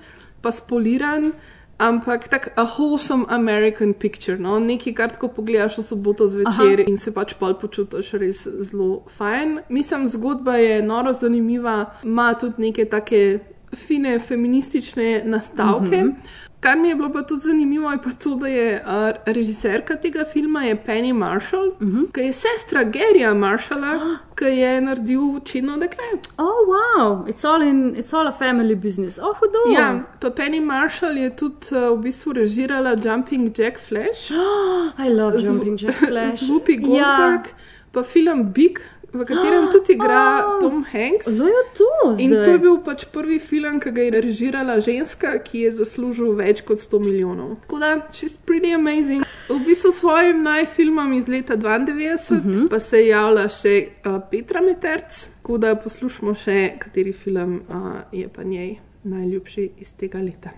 pa 0.45 0.53
spoliran. 0.53 1.33
Ampak 1.77 2.29
tako 2.31 2.49
a 2.55 2.63
wholesome 2.63 3.25
American 3.27 3.93
picture, 3.93 4.37
no? 4.39 4.59
nekaj, 4.63 4.93
kar 4.95 5.09
tako 5.11 5.27
pogledaš 5.27 5.81
v 5.81 5.83
soboto 5.83 6.27
zvečer 6.27 6.79
Aha. 6.79 6.85
in 6.87 6.95
se 6.97 7.11
pač 7.11 7.33
pol 7.35 7.57
počutiš 7.59 8.13
res 8.21 8.45
zelo 8.69 9.03
fajn. 9.17 9.57
Mislim, 9.69 10.07
zgodba 10.07 10.55
je 10.55 10.79
noro 10.81 11.11
zanimiva, 11.13 11.97
ima 12.07 12.29
tudi 12.39 12.69
neke 12.69 12.85
take 12.87 13.39
fine 13.75 14.19
feministične 14.19 15.23
nastavke. 15.25 15.97
Mm 15.97 16.11
-hmm. 16.11 16.44
Kar 16.59 16.77
mi 16.77 16.89
je 16.89 16.95
bilo 16.95 17.09
pa 17.09 17.21
tudi 17.21 17.41
zanimivo, 17.41 17.91
je 17.91 17.97
pa 17.97 18.09
to, 18.13 18.35
da 18.35 18.47
je 18.47 18.81
uh, 18.81 18.91
režiserka 19.25 19.95
tega 19.95 20.25
filma 20.25 20.63
je 20.63 20.75
Penny 20.77 21.13
Marshall, 21.13 21.67
uh 21.69 21.81
Mhm. 21.81 21.97
-huh. 21.97 22.11
ki 22.11 22.21
je 22.21 22.33
sestra 22.33 22.83
Garyja 22.83 23.33
Marshalla, 23.33 24.17
ki 24.35 24.45
je 24.45 24.81
naredil 24.81 25.19
Čino 25.43 25.77
dekle. 25.77 26.03
Oh, 26.37 26.45
wow, 26.67 27.27
it's 27.27 27.45
all, 27.45 27.61
in, 27.61 27.95
it's 27.95 28.13
all 28.13 28.27
a 28.27 28.31
family 28.33 28.75
business. 28.75 29.19
Oh, 29.19 29.35
hudo. 29.35 29.73
Ja, 29.73 29.99
pa 30.19 30.29
Penny 30.29 30.59
Marshall 30.59 31.17
je 31.17 31.29
tudi 31.29 31.55
uh, 31.71 31.99
v 31.99 32.01
bistvu 32.01 32.33
režirala 32.33 32.95
Jumping 33.05 33.59
Jack 33.59 33.79
Flash. 33.79 34.31
I 35.05 35.09
love 35.09 35.37
Jumping 35.39 35.81
Jack 35.81 35.95
Flash. 36.09 36.35
Z 36.35 36.49
Whoopi 36.49 36.77
Goldberg, 36.77 37.45
ja. 37.47 37.53
pa 37.91 38.03
film 38.03 38.43
Big, 38.45 38.79
v 39.15 39.25
katerem 39.25 39.69
tudi 39.71 39.93
igra 39.93 40.43
Tom 40.61 40.83
Hanks. 40.83 41.27
Zdaj 41.27 41.49
je 41.49 41.63
to. 41.77 41.91
In 42.19 42.29
zdaj. 42.29 42.45
to 42.45 42.51
je 42.51 42.59
bil 42.59 42.77
pač 42.85 43.05
prvi 43.11 43.39
film, 43.39 43.79
ki 43.79 43.91
ga 43.91 44.07
je 44.07 44.21
režirala 44.21 44.79
ženska, 44.79 45.37
ki 45.43 45.65
je 45.65 45.71
zaslužil 45.81 46.35
več 46.37 46.61
kot 46.67 46.83
100 46.83 47.01
milijonov. 47.05 47.55
Tako 47.65 47.79
da, 47.79 47.91
she's 48.11 48.37
pretty 48.37 48.75
amazing. 48.75 49.25
V 49.49 49.59
bistvu 49.65 49.91
s 49.91 49.99
svojim 50.01 50.41
najfilmom 50.41 51.13
iz 51.13 51.27
leta 51.27 51.57
92 51.57 52.37
uh 52.37 52.45
-huh. 52.45 52.69
pa 52.69 52.79
se 52.79 52.99
je 52.99 53.07
javila 53.07 53.49
še 53.49 53.87
uh, 54.05 54.19
Petra 54.31 54.61
Meterc, 54.61 55.27
tako 55.41 55.57
da 55.57 55.75
poslušamo 55.75 56.35
še, 56.35 56.75
kateri 56.79 57.13
film 57.13 57.61
uh, 57.69 58.01
je 58.11 58.27
pa 58.27 58.43
njej 58.43 58.77
najljubši 59.03 59.71
iz 59.77 59.93
tega 59.93 60.19
leta. 60.19 60.49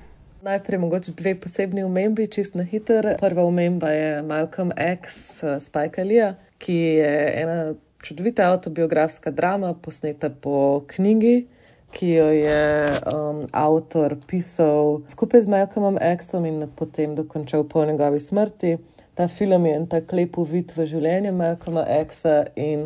Najprej 0.41 0.79
mogoče 0.79 1.11
dve 1.11 1.35
posebni 1.35 1.83
omembi, 1.83 2.27
čist 2.27 2.55
na 2.55 2.63
hiter. 2.63 3.15
Prva 3.19 3.43
omemba 3.43 3.89
je 3.89 4.21
Malcolm 4.21 4.71
X, 4.77 5.43
uh, 5.43 5.57
Spike 5.59 6.03
Lee, 6.03 6.33
ki 6.57 6.73
je 6.73 7.33
ena 7.41 7.73
čudovita 8.01 8.51
avtobiografska 8.51 9.31
drama, 9.31 9.73
posneta 9.73 10.29
po 10.29 10.83
knjigi, 10.87 11.47
ki 11.91 12.09
jo 12.11 12.27
je 12.35 12.91
um, 13.13 13.45
avtor 13.51 14.17
pisal 14.27 15.01
skupaj 15.07 15.41
z 15.41 15.47
Malcolmom 15.47 15.97
Xom 16.19 16.45
in 16.45 16.67
potem 16.75 17.15
dokončal 17.15 17.63
po 17.63 17.85
njegovi 17.85 18.19
smrti. 18.19 18.77
Ta 19.15 19.27
film 19.27 19.65
je 19.65 19.75
en 19.75 19.87
tak 19.87 20.11
lep 20.13 20.37
uvid 20.37 20.73
v 20.75 20.85
življenje 20.85 21.31
Malcolma 21.31 21.85
Xa 21.87 22.43
in 22.55 22.85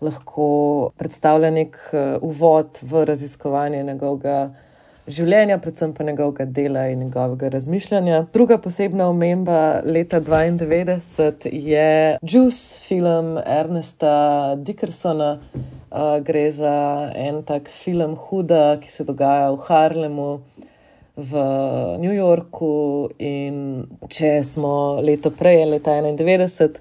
lahko 0.00 0.90
predstavlja 0.98 1.50
nek 1.52 1.76
uh, 1.92 2.16
uvod 2.24 2.80
v 2.82 3.04
raziskovanje 3.04 3.84
njegovega 3.84 4.50
življenja, 5.14 5.58
predvsem 5.62 5.92
pa 5.96 6.04
njegovega 6.04 6.44
dela 6.44 6.86
in 6.90 7.04
njegovega 7.04 7.48
razmišljanja. 7.54 8.20
Druga 8.32 8.58
posebna 8.58 9.08
omemba 9.10 9.80
leta 9.84 10.20
92 10.20 11.50
je 11.52 12.18
Juice, 12.22 12.80
film 12.86 13.38
Ernesta 13.44 14.54
Dickersona. 14.56 15.36
Uh, 15.90 16.20
gre 16.22 16.52
za 16.54 17.10
en 17.18 17.42
tak 17.42 17.68
film 17.68 18.14
Huda, 18.14 18.76
ki 18.78 18.92
se 18.92 19.04
dogaja 19.04 19.50
v 19.50 19.58
Harlemu 19.66 20.28
v 21.16 21.44
New 21.98 22.14
Yorku. 22.14 23.10
In 23.18 23.86
če 24.08 24.36
smo 24.46 25.00
leto 25.02 25.32
prej, 25.34 25.64
leta 25.72 25.96
91, 25.98 26.78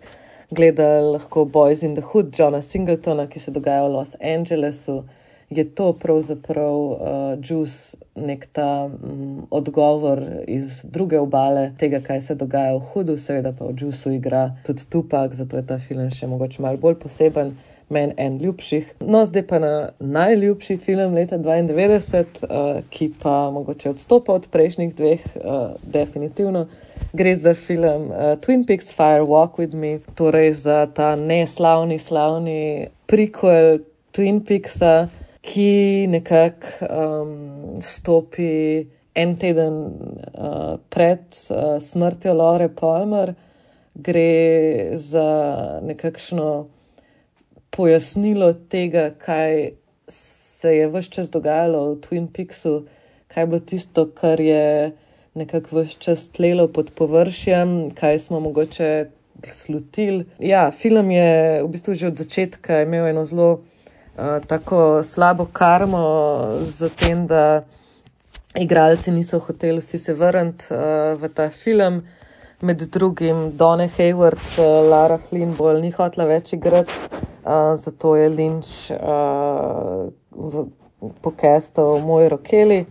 gledali 0.54 1.16
lahko 1.16 1.46
Boys 1.46 1.84
in 1.84 1.96
the 1.98 2.06
Hood, 2.06 2.34
Johna 2.38 2.62
Singletona, 2.62 3.28
ki 3.28 3.42
se 3.42 3.52
dogaja 3.52 3.88
v 3.88 3.96
Los 3.98 4.16
Angelesu, 4.22 5.04
je 5.50 5.66
to 5.76 5.94
pravzaprav 5.94 6.76
uh, 6.76 7.00
Juice 7.44 7.98
nek 8.16 8.48
ta 8.52 8.90
um, 9.04 9.48
odgovor 9.50 10.24
iz 10.48 10.82
druge 10.84 11.20
obale 11.20 11.72
tega, 11.80 12.00
kaj 12.00 12.22
se 12.22 12.36
dogaja 12.36 12.76
v 12.76 12.80
Hudu, 12.80 13.18
seveda 13.18 13.54
pa 13.58 13.66
v 13.66 13.74
Juiceu 13.80 14.14
igra 14.14 14.52
tudi 14.66 14.86
Tupac, 14.90 15.34
zato 15.34 15.58
je 15.58 15.66
ta 15.66 15.80
film 15.80 16.10
še 16.12 16.28
mogoče 16.28 16.62
malo 16.62 16.78
bolj 16.78 17.00
poseben. 17.02 17.58
Meni 17.90 18.14
en 18.22 18.36
ljubših. 18.38 18.92
No, 19.02 19.24
zdaj 19.26 19.48
pa 19.50 19.58
na 19.60 19.70
najljubši 19.98 20.76
film 20.78 21.16
leta 21.18 21.40
92, 21.42 22.44
uh, 22.46 22.84
ki 22.94 23.08
pa 23.18 23.50
mogoče 23.50 23.90
odstopa 23.90 24.36
od 24.38 24.46
prejšnjih 24.54 24.94
dveh, 24.94 25.24
uh, 25.42 25.74
definitivno. 25.82 26.68
Gre 27.18 27.34
za 27.36 27.56
film 27.58 28.12
uh, 28.12 28.38
Twin 28.46 28.68
Peaks 28.68 28.94
Fire 28.94 29.26
Walk 29.26 29.58
with 29.58 29.74
Me, 29.74 29.96
torej 30.14 30.54
za 30.62 30.86
ta 30.86 31.16
neslavni, 31.16 31.98
slavni 31.98 32.92
prequel 33.10 33.82
Twin 34.14 34.44
Peaksa, 34.46 35.10
ki 35.42 36.08
nekako 36.10 36.88
um, 36.88 37.82
stopi 37.82 38.88
en 39.16 39.36
teden 39.40 39.78
uh, 39.84 40.76
pred 40.90 41.24
uh, 41.50 41.78
smrtjo 41.82 42.34
Lore 42.34 42.70
Palmer. 42.70 43.34
Gre 44.00 44.96
za 44.96 45.30
nekakšno 45.84 46.68
pojasnilo 47.70 48.54
tega, 48.54 49.10
kaj 49.18 49.72
se 50.08 50.76
je 50.76 50.88
vse 50.88 51.10
čas 51.10 51.30
dogajalo 51.30 51.94
v 51.94 52.00
Twin 52.04 52.28
Peaksu, 52.32 52.86
kaj 53.28 53.44
je 53.44 53.48
bilo 53.48 53.60
tisto, 53.60 54.06
kar 54.16 54.40
je 54.40 54.92
nekako 55.36 55.82
vse 55.82 56.00
čas 56.00 56.28
tlelo 56.36 56.68
pod 56.68 56.92
površjem, 56.96 57.92
kaj 57.96 58.20
smo 58.20 58.40
mogoče 58.40 59.10
slutili. 59.54 60.26
Ja, 60.40 60.72
film 60.72 61.12
je 61.12 61.64
v 61.64 61.68
bistvu 61.68 61.96
že 61.96 62.08
od 62.08 62.18
začetka 62.18 62.82
imel 62.82 63.08
eno 63.08 63.26
zelo 63.26 63.64
tako 64.48 65.04
slabo 65.04 65.46
karmo, 65.54 66.04
z 66.70 66.90
tem, 66.90 67.28
da 67.28 67.64
igralci 68.56 69.12
niso 69.12 69.40
hoteli 69.40 69.80
vsi 69.80 69.98
se 69.98 70.14
vrniti 70.14 70.66
uh, 70.74 71.22
v 71.22 71.30
ta 71.34 71.50
film. 71.50 72.02
Med 72.62 72.82
drugim 72.92 73.58
Donna 73.58 73.88
Hayward, 73.88 74.42
uh, 74.58 74.90
Lara 74.90 75.18
Flynn 75.18 75.54
bolj 75.56 75.82
ni 75.82 75.92
hotela 75.96 76.26
več 76.28 76.54
igrati, 76.54 76.92
uh, 77.46 77.76
zato 77.80 78.16
je 78.16 78.30
Lynch 78.30 78.92
uh, 78.92 80.10
v, 80.32 80.66
pokestal 81.22 82.02
moj 82.04 82.30
rokeli. 82.30 82.86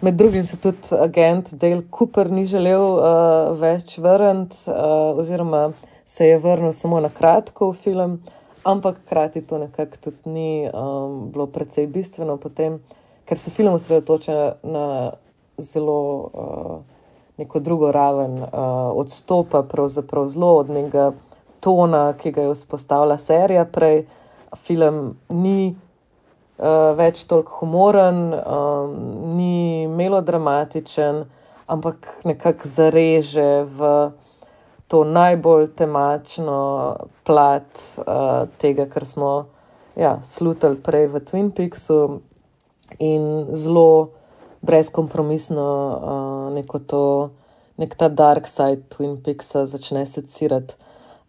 Med 0.00 0.14
drugim 0.14 0.46
se 0.46 0.60
tudi 0.60 0.94
agent 1.00 1.54
Dale 1.58 1.82
Cooper 1.90 2.30
ni 2.30 2.46
želel 2.46 2.84
uh, 2.84 3.58
več 3.58 3.98
vrniti, 3.98 4.56
uh, 4.68 5.18
oziroma 5.18 5.70
se 6.06 6.28
je 6.28 6.38
vrnil 6.38 6.72
samo 6.72 7.00
na 7.00 7.08
kratko 7.08 7.72
v 7.72 7.80
film, 7.82 8.18
ampak 8.64 8.96
hkrati 9.04 9.42
to 9.46 9.58
nekako 9.58 9.96
tudi 9.96 10.30
ni 10.30 10.70
um, 10.72 11.30
bilo 11.32 11.46
precej 11.46 11.86
bistveno, 11.86 12.36
potem, 12.36 12.80
ker 13.24 13.38
se 13.38 13.50
film 13.50 13.74
osredotoča 13.74 14.56
na 14.62 15.12
zelo 15.58 16.30
uh, 16.32 16.76
neko 17.36 17.60
drugo 17.60 17.92
raven, 17.92 18.42
uh, 18.42 18.48
odstopa 18.96 19.62
pravzaprav 19.62 20.28
zelo 20.28 20.56
od 20.56 20.70
nekega 20.70 21.12
tona, 21.60 22.12
ki 22.12 22.32
ga 22.32 22.42
je 22.42 22.54
vzpostavila 22.54 23.18
serija 23.18 23.64
prej. 23.64 24.04
Film 24.56 25.16
ni 25.28 25.74
uh, 26.58 26.92
več 26.96 27.24
toliko 27.24 27.58
humoren, 27.60 28.34
um, 28.34 28.98
ni 29.36 29.86
melodramatičen, 29.88 31.24
ampak 31.66 32.20
nekako 32.24 32.68
zareže 32.68 33.64
v 33.64 33.94
to 34.88 35.04
najbolj 35.04 35.68
temačno 35.76 36.58
plat 37.24 37.82
uh, 37.98 38.48
tega, 38.58 38.86
kar 38.86 39.04
smo 39.04 39.46
ja, 39.96 40.18
slutili 40.22 40.76
prej 40.82 41.08
v 41.12 41.22
Twin 41.24 41.50
Peaksu 41.54 42.20
in 42.98 43.46
zelo 43.52 44.10
brezkompromisno 44.62 45.68
uh, 45.68 46.54
neko 46.54 46.78
to, 46.78 47.04
nek 47.76 47.94
ta 47.98 48.08
dark 48.08 48.46
side 48.48 48.84
Twin 48.90 49.16
Peaksa 49.24 49.66
začne 49.66 50.06
secirati. 50.06 50.74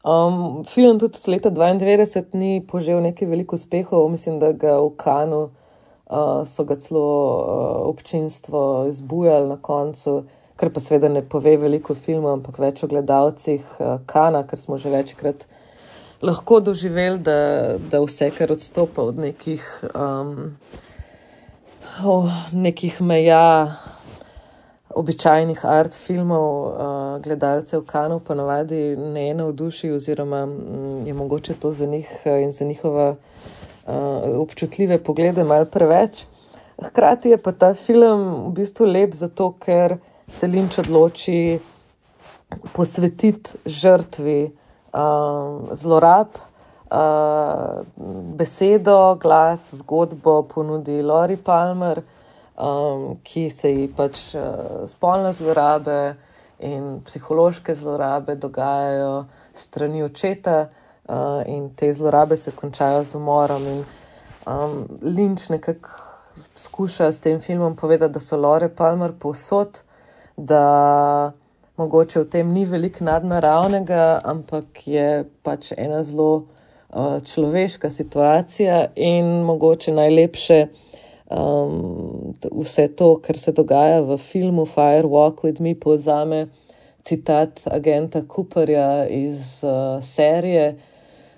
Um, 0.05 0.65
film 0.69 0.99
tudi 0.99 1.17
z 1.17 1.27
leta 1.27 1.49
92 1.49 2.37
ni 2.37 2.61
požel 2.61 3.01
nekaj 3.01 3.27
veliko 3.27 3.57
uspehov, 3.57 4.09
mislim, 4.11 4.37
da 4.39 4.51
ga 4.53 4.77
v 4.77 4.91
Kanu 5.01 5.39
uh, 5.49 6.43
so 6.45 6.63
ga 6.63 6.75
celo 6.75 7.01
uh, 7.01 7.89
občinstvo 7.89 8.85
izbujali 8.87 9.49
na 9.49 9.57
koncu, 9.57 10.21
kar 10.55 10.71
pa 10.71 10.79
seveda 10.79 11.09
ne 11.11 11.21
pove 11.21 11.57
veliko 11.59 11.95
filmov, 11.95 12.39
ampak 12.39 12.59
več 12.63 12.83
o 12.83 12.89
gledalcih 12.91 13.63
uh, 13.79 13.97
Kana, 14.07 14.45
ker 14.47 14.61
smo 14.61 14.79
že 14.79 14.93
večkrat 14.93 15.47
lahko 16.25 16.59
doživeli, 16.59 17.19
da, 17.19 17.39
da 17.91 17.99
vse, 18.03 18.31
kar 18.37 18.51
odstopa 18.55 19.03
od 19.03 19.19
nekih, 19.19 19.65
um, 19.91 20.55
oh, 22.03 22.31
nekih 22.51 23.01
meja 23.01 23.75
običajnih 24.95 25.65
art 25.67 25.93
filmov, 25.93 26.47
uh, 26.47 27.21
gledalcev 27.23 27.83
Kanov 27.85 28.23
ponavadi 28.23 28.95
ne 28.95 29.33
navduši, 29.35 29.91
oziroma 29.91 30.45
mm, 30.45 31.07
je 31.07 31.13
mogoče 31.13 31.53
to 31.59 31.71
za 31.71 31.85
njih 31.85 32.09
uh, 32.25 32.39
in 32.43 32.51
za 32.51 32.65
njihove 32.65 33.09
uh, 33.11 33.95
občutljive 34.39 35.03
poglede 35.03 35.43
malo 35.43 35.65
preveč. 35.65 36.23
Hkrati 36.83 37.29
je 37.29 37.37
pa 37.37 37.51
ta 37.51 37.73
film 37.73 38.47
v 38.47 38.51
bistvu 38.55 38.85
lep 38.85 39.13
zato, 39.13 39.51
ker 39.59 39.97
se 40.27 40.47
Linč 40.47 40.77
odloči 40.77 41.59
posvetiti 42.73 43.57
žrtvi 43.65 44.39
uh, 44.45 45.69
zlorab. 45.71 46.27
Uh, 46.85 47.81
besedo, 48.37 49.15
glas, 49.21 49.73
zgodbo 49.73 50.43
ponudi 50.43 51.01
Lori 51.01 51.37
Palmer, 51.37 52.01
um, 52.57 53.17
ki 53.23 53.49
se 53.49 53.71
ji 53.73 53.87
pač 53.89 54.21
uh, 54.37 54.85
spolne 54.87 55.33
zlorabe 55.33 56.15
in 56.59 57.01
psihološke 57.05 57.73
zlorabe 57.75 58.35
dogajajo 58.35 59.25
strani 59.53 60.03
očeta, 60.05 60.67
uh, 61.09 61.41
in 61.45 61.69
te 61.75 61.91
zlorabe 61.93 62.37
se 62.37 62.51
končajo 62.51 63.03
z 63.03 63.15
umorom. 63.15 63.67
In, 63.67 63.83
um, 64.45 64.85
Lynch 65.01 65.49
nekako 65.49 65.89
skuša 66.55 67.11
s 67.11 67.19
tem 67.19 67.41
filmom 67.41 67.75
povedati, 67.75 68.13
da 68.13 68.19
so 68.19 68.37
Lore 68.37 68.69
Palmer 68.69 69.11
povsod, 69.19 69.81
da 70.37 71.31
mogoče 71.77 72.19
v 72.19 72.29
tem 72.29 72.51
ni 72.53 72.65
veliko 72.65 73.03
nadnaravnega, 73.03 74.21
ampak 74.23 74.87
je 74.87 75.23
pač 75.43 75.71
ena 75.77 76.03
zelo 76.03 76.45
uh, 76.89 77.19
človeška 77.23 77.89
situacija 77.89 78.85
in 78.95 79.43
mogoče 79.47 79.91
najlepše 79.91 80.59
um, 81.29 82.33
vse 82.51 82.87
to, 82.95 83.15
kar 83.21 83.39
se 83.39 83.51
dogaja 83.51 84.01
v 84.01 84.17
filmu 84.17 84.65
Fire 84.65 85.07
Walk 85.07 85.43
with 85.43 85.61
Me, 85.61 85.75
povzame 85.75 86.47
citat 87.05 87.67
agenta 87.71 88.23
Cooperja 88.27 89.07
iz 89.07 89.63
uh, 89.63 90.03
serije. 90.03 90.75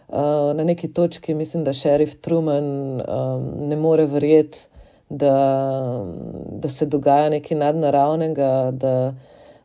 Uh, 0.08 0.56
na 0.56 0.64
neki 0.64 0.94
točki 0.94 1.34
mislim, 1.36 1.64
da 1.64 1.74
šerif 1.74 2.16
Truman 2.22 2.66
um, 3.02 3.52
ne 3.68 3.76
more 3.76 4.06
verjeti, 4.06 4.68
da, 5.10 6.06
da 6.52 6.70
se 6.70 6.86
dogaja 6.86 7.30
nekaj 7.30 7.58
nadnaravnega, 7.58 8.72
da, 8.72 9.14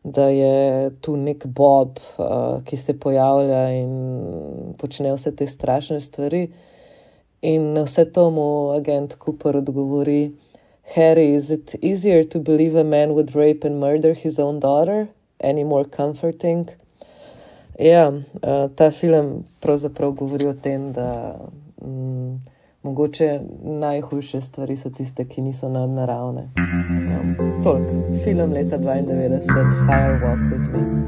da 0.05 0.28
je 0.28 0.90
tu 1.01 1.16
nek 1.16 1.47
Bob, 1.47 1.99
uh, 2.18 2.62
ki 2.64 2.76
se 2.76 2.99
pojavlja 2.99 3.62
in 3.78 4.74
počne 4.78 5.12
vse 5.14 5.34
te 5.36 5.47
strašne 5.47 6.01
stvari. 6.01 6.47
In 7.43 7.72
na 7.74 7.82
vse 7.88 8.05
to 8.12 8.30
mu 8.30 8.70
agent 8.76 9.16
Cooper 9.18 9.57
odgovori: 9.57 10.32
Harry, 10.95 11.34
is 11.34 11.51
it 11.51 11.74
easier 11.82 12.24
to 12.24 12.38
believe 12.38 12.76
a 12.76 12.84
man 12.84 13.14
would 13.14 13.34
rape 13.34 13.66
and 13.66 13.80
murder 13.80 14.14
his 14.14 14.38
own 14.38 14.61
daughter? 14.61 15.09
Any 15.40 15.64
more 15.64 15.84
comforting? 15.84 16.68
Ja, 17.78 18.09
uh, 18.09 18.70
ta 18.74 18.90
film 18.90 19.45
pravzaprav 19.61 20.12
govori 20.12 20.47
o 20.47 20.53
tem, 20.53 20.93
da 20.93 21.34
mm, 21.82 22.51
mogoče 22.83 23.41
najhujše 23.62 24.41
stvari 24.41 24.76
so 24.76 24.91
tiste, 24.91 25.24
ki 25.24 25.43
niso 25.43 25.68
nadnaravne. 25.68 26.49
Um, 26.57 27.37
Toliko, 27.62 28.22
film 28.24 28.53
leta 28.53 28.78
92, 28.78 29.87
Fire 29.87 30.20
Walk 30.22 30.41
with 30.53 30.68
Me. 30.72 31.03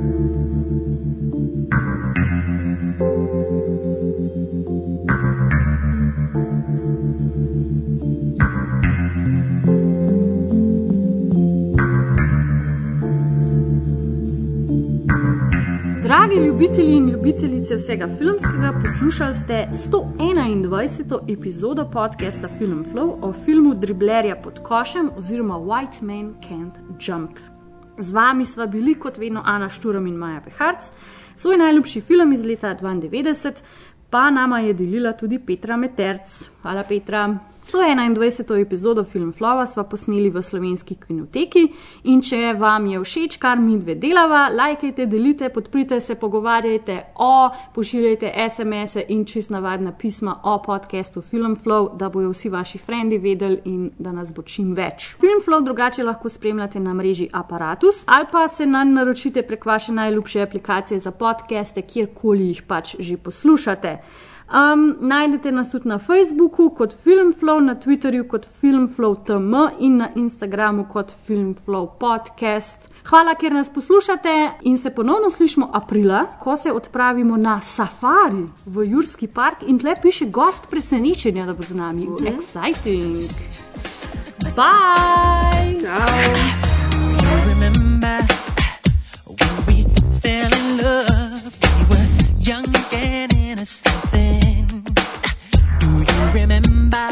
Dragi 16.15 16.37
ljubitelji 16.47 16.97
in 16.97 17.09
ljubitelice 17.11 17.77
vsega 17.77 18.09
filmskega, 18.19 18.81
poslušali 18.83 19.35
ste 19.35 19.69
121. 19.73 21.33
epizodo 21.39 21.91
podcasta 21.91 22.49
Film 22.59 22.85
Flow 22.93 23.19
o 23.23 23.33
filmu 23.33 23.75
Driblerja 23.75 24.37
pod 24.37 24.63
košem 24.63 25.11
oziroma 25.17 25.55
White 25.55 26.03
Man 26.03 26.35
Can't 26.49 26.79
Jump. 27.07 27.31
Z 27.99 28.13
vami 28.13 28.45
sva 28.45 28.67
bili 28.67 28.95
kot 28.95 29.19
vedno 29.19 29.43
Ana 29.45 29.69
Šturom 29.69 30.07
in 30.07 30.15
Maja 30.15 30.41
Peharc. 30.41 30.93
Svoj 31.37 31.57
najljubši 31.57 32.01
film 32.01 32.33
iz 32.33 32.47
leta 32.47 32.75
92 32.75 33.53
pa 34.15 34.31
nama 34.31 34.61
je 34.61 34.73
delila 34.75 35.13
tudi 35.13 35.39
Petra 35.39 35.77
Meterc. 35.77 36.51
Hvala 36.63 36.85
Petra. 36.85 37.39
121. 37.65 38.61
epizodo 38.61 39.05
Film 39.05 39.33
Flova 39.33 39.67
sva 39.67 39.85
posneli 39.85 40.29
v 40.31 40.43
slovenski 40.43 40.99
kinoteki 41.01 41.63
in 42.13 42.21
če 42.21 42.53
vam 42.61 42.85
je 42.87 42.99
všeč, 43.01 43.39
kar 43.41 43.57
mi 43.57 43.79
dve 43.81 43.95
delava, 43.97 44.51
lajkajte, 44.53 45.07
delite, 45.09 45.49
podprite 45.49 45.97
se, 46.01 46.19
pogovarjajte 46.21 46.99
o, 47.25 47.49
pošiljajte 47.75 48.33
SMS-e 48.49 49.07
in 49.17 49.23
čist 49.25 49.53
navadna 49.53 49.95
pisma 49.97 50.35
o 50.45 50.59
podkastu 50.63 51.23
Film 51.25 51.57
Flow, 51.57 51.89
da 51.97 52.11
bojo 52.13 52.35
vsi 52.35 52.53
vaši 52.53 52.79
frendi 52.79 53.19
vedeli 53.19 53.61
in 53.65 53.89
da 53.99 54.13
nas 54.13 54.35
bo 54.37 54.43
čim 54.43 54.75
več. 54.77 55.15
Film 55.21 55.41
Flow 55.47 55.65
drugače 55.65 56.05
lahko 56.05 56.29
spremljate 56.29 56.81
na 56.81 56.93
mreži 56.95 57.31
Apparatus 57.33 58.05
ali 58.07 58.29
pa 58.33 58.45
se 58.49 58.67
nanj 58.67 58.93
naročite 58.93 59.43
prek 59.43 59.65
vaše 59.65 59.93
najljubše 59.93 60.45
aplikacije 60.45 61.01
za 61.01 61.11
podcaste, 61.11 61.83
kjerkoli 61.83 62.53
jih 62.53 62.63
pač 62.69 62.97
že 62.99 63.17
poslušate. 63.17 63.97
Um, 64.45 64.97
najdete 65.01 65.53
nas 65.53 65.71
tudi 65.71 65.89
na 65.89 65.99
Facebooku 65.99 66.71
kot 66.71 66.95
Filmflow, 67.05 67.61
na 67.61 67.75
Twitterju 67.75 68.29
kot 68.29 68.47
Filmflow.tm 68.61 69.55
in 69.79 69.97
na 69.97 70.09
Instagramu 70.15 70.85
kot 70.93 71.15
Filmflow 71.27 71.89
podcast. 71.99 72.91
Hvala, 73.09 73.35
ker 73.35 73.53
nas 73.53 73.73
poslušate 73.73 74.51
in 74.63 74.79
se 74.79 74.91
ponovno 74.91 75.31
slišimo 75.31 75.71
aprila, 75.73 76.27
ko 76.41 76.57
se 76.57 76.73
odpravimo 76.73 77.37
na 77.37 77.61
safari 77.61 78.45
v 78.67 78.85
Jurski 78.91 79.27
park 79.27 79.65
in 79.67 79.79
tle 79.79 79.97
piše 80.03 80.27
gost 80.27 80.71
presenečenja, 80.71 81.47
da 81.47 81.55
bo 81.55 81.63
z 81.63 81.75
nami. 81.75 82.07
Uh 82.07 82.15
-huh. 82.15 82.35
Exciting! 82.37 83.25
Bye! 84.57 85.81
Ciao! 85.81 86.75
remember 87.55 88.27
when 89.27 89.67
we 89.67 89.85
fell 90.21 90.53
in 90.53 90.77
love? 90.77 91.59
We 91.63 91.85
were 91.91 92.07
young 92.39 92.84
walking 92.95 93.37
into 93.39 93.65
something. 93.65 94.87
Do 95.79 95.87
you 95.87 96.33
remember 96.33 97.11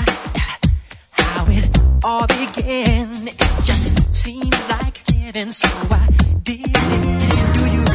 how 1.13 1.47
it 1.49 1.79
all 2.05 2.27
began? 2.27 3.29
It 3.29 3.65
just 3.65 4.15
seemed 4.15 4.57
like 4.69 5.03
living, 5.11 5.53
so 5.53 5.69
I 5.91 6.09
did 6.43 6.61
it. 6.67 7.57
Do 7.59 7.71
you 7.71 7.92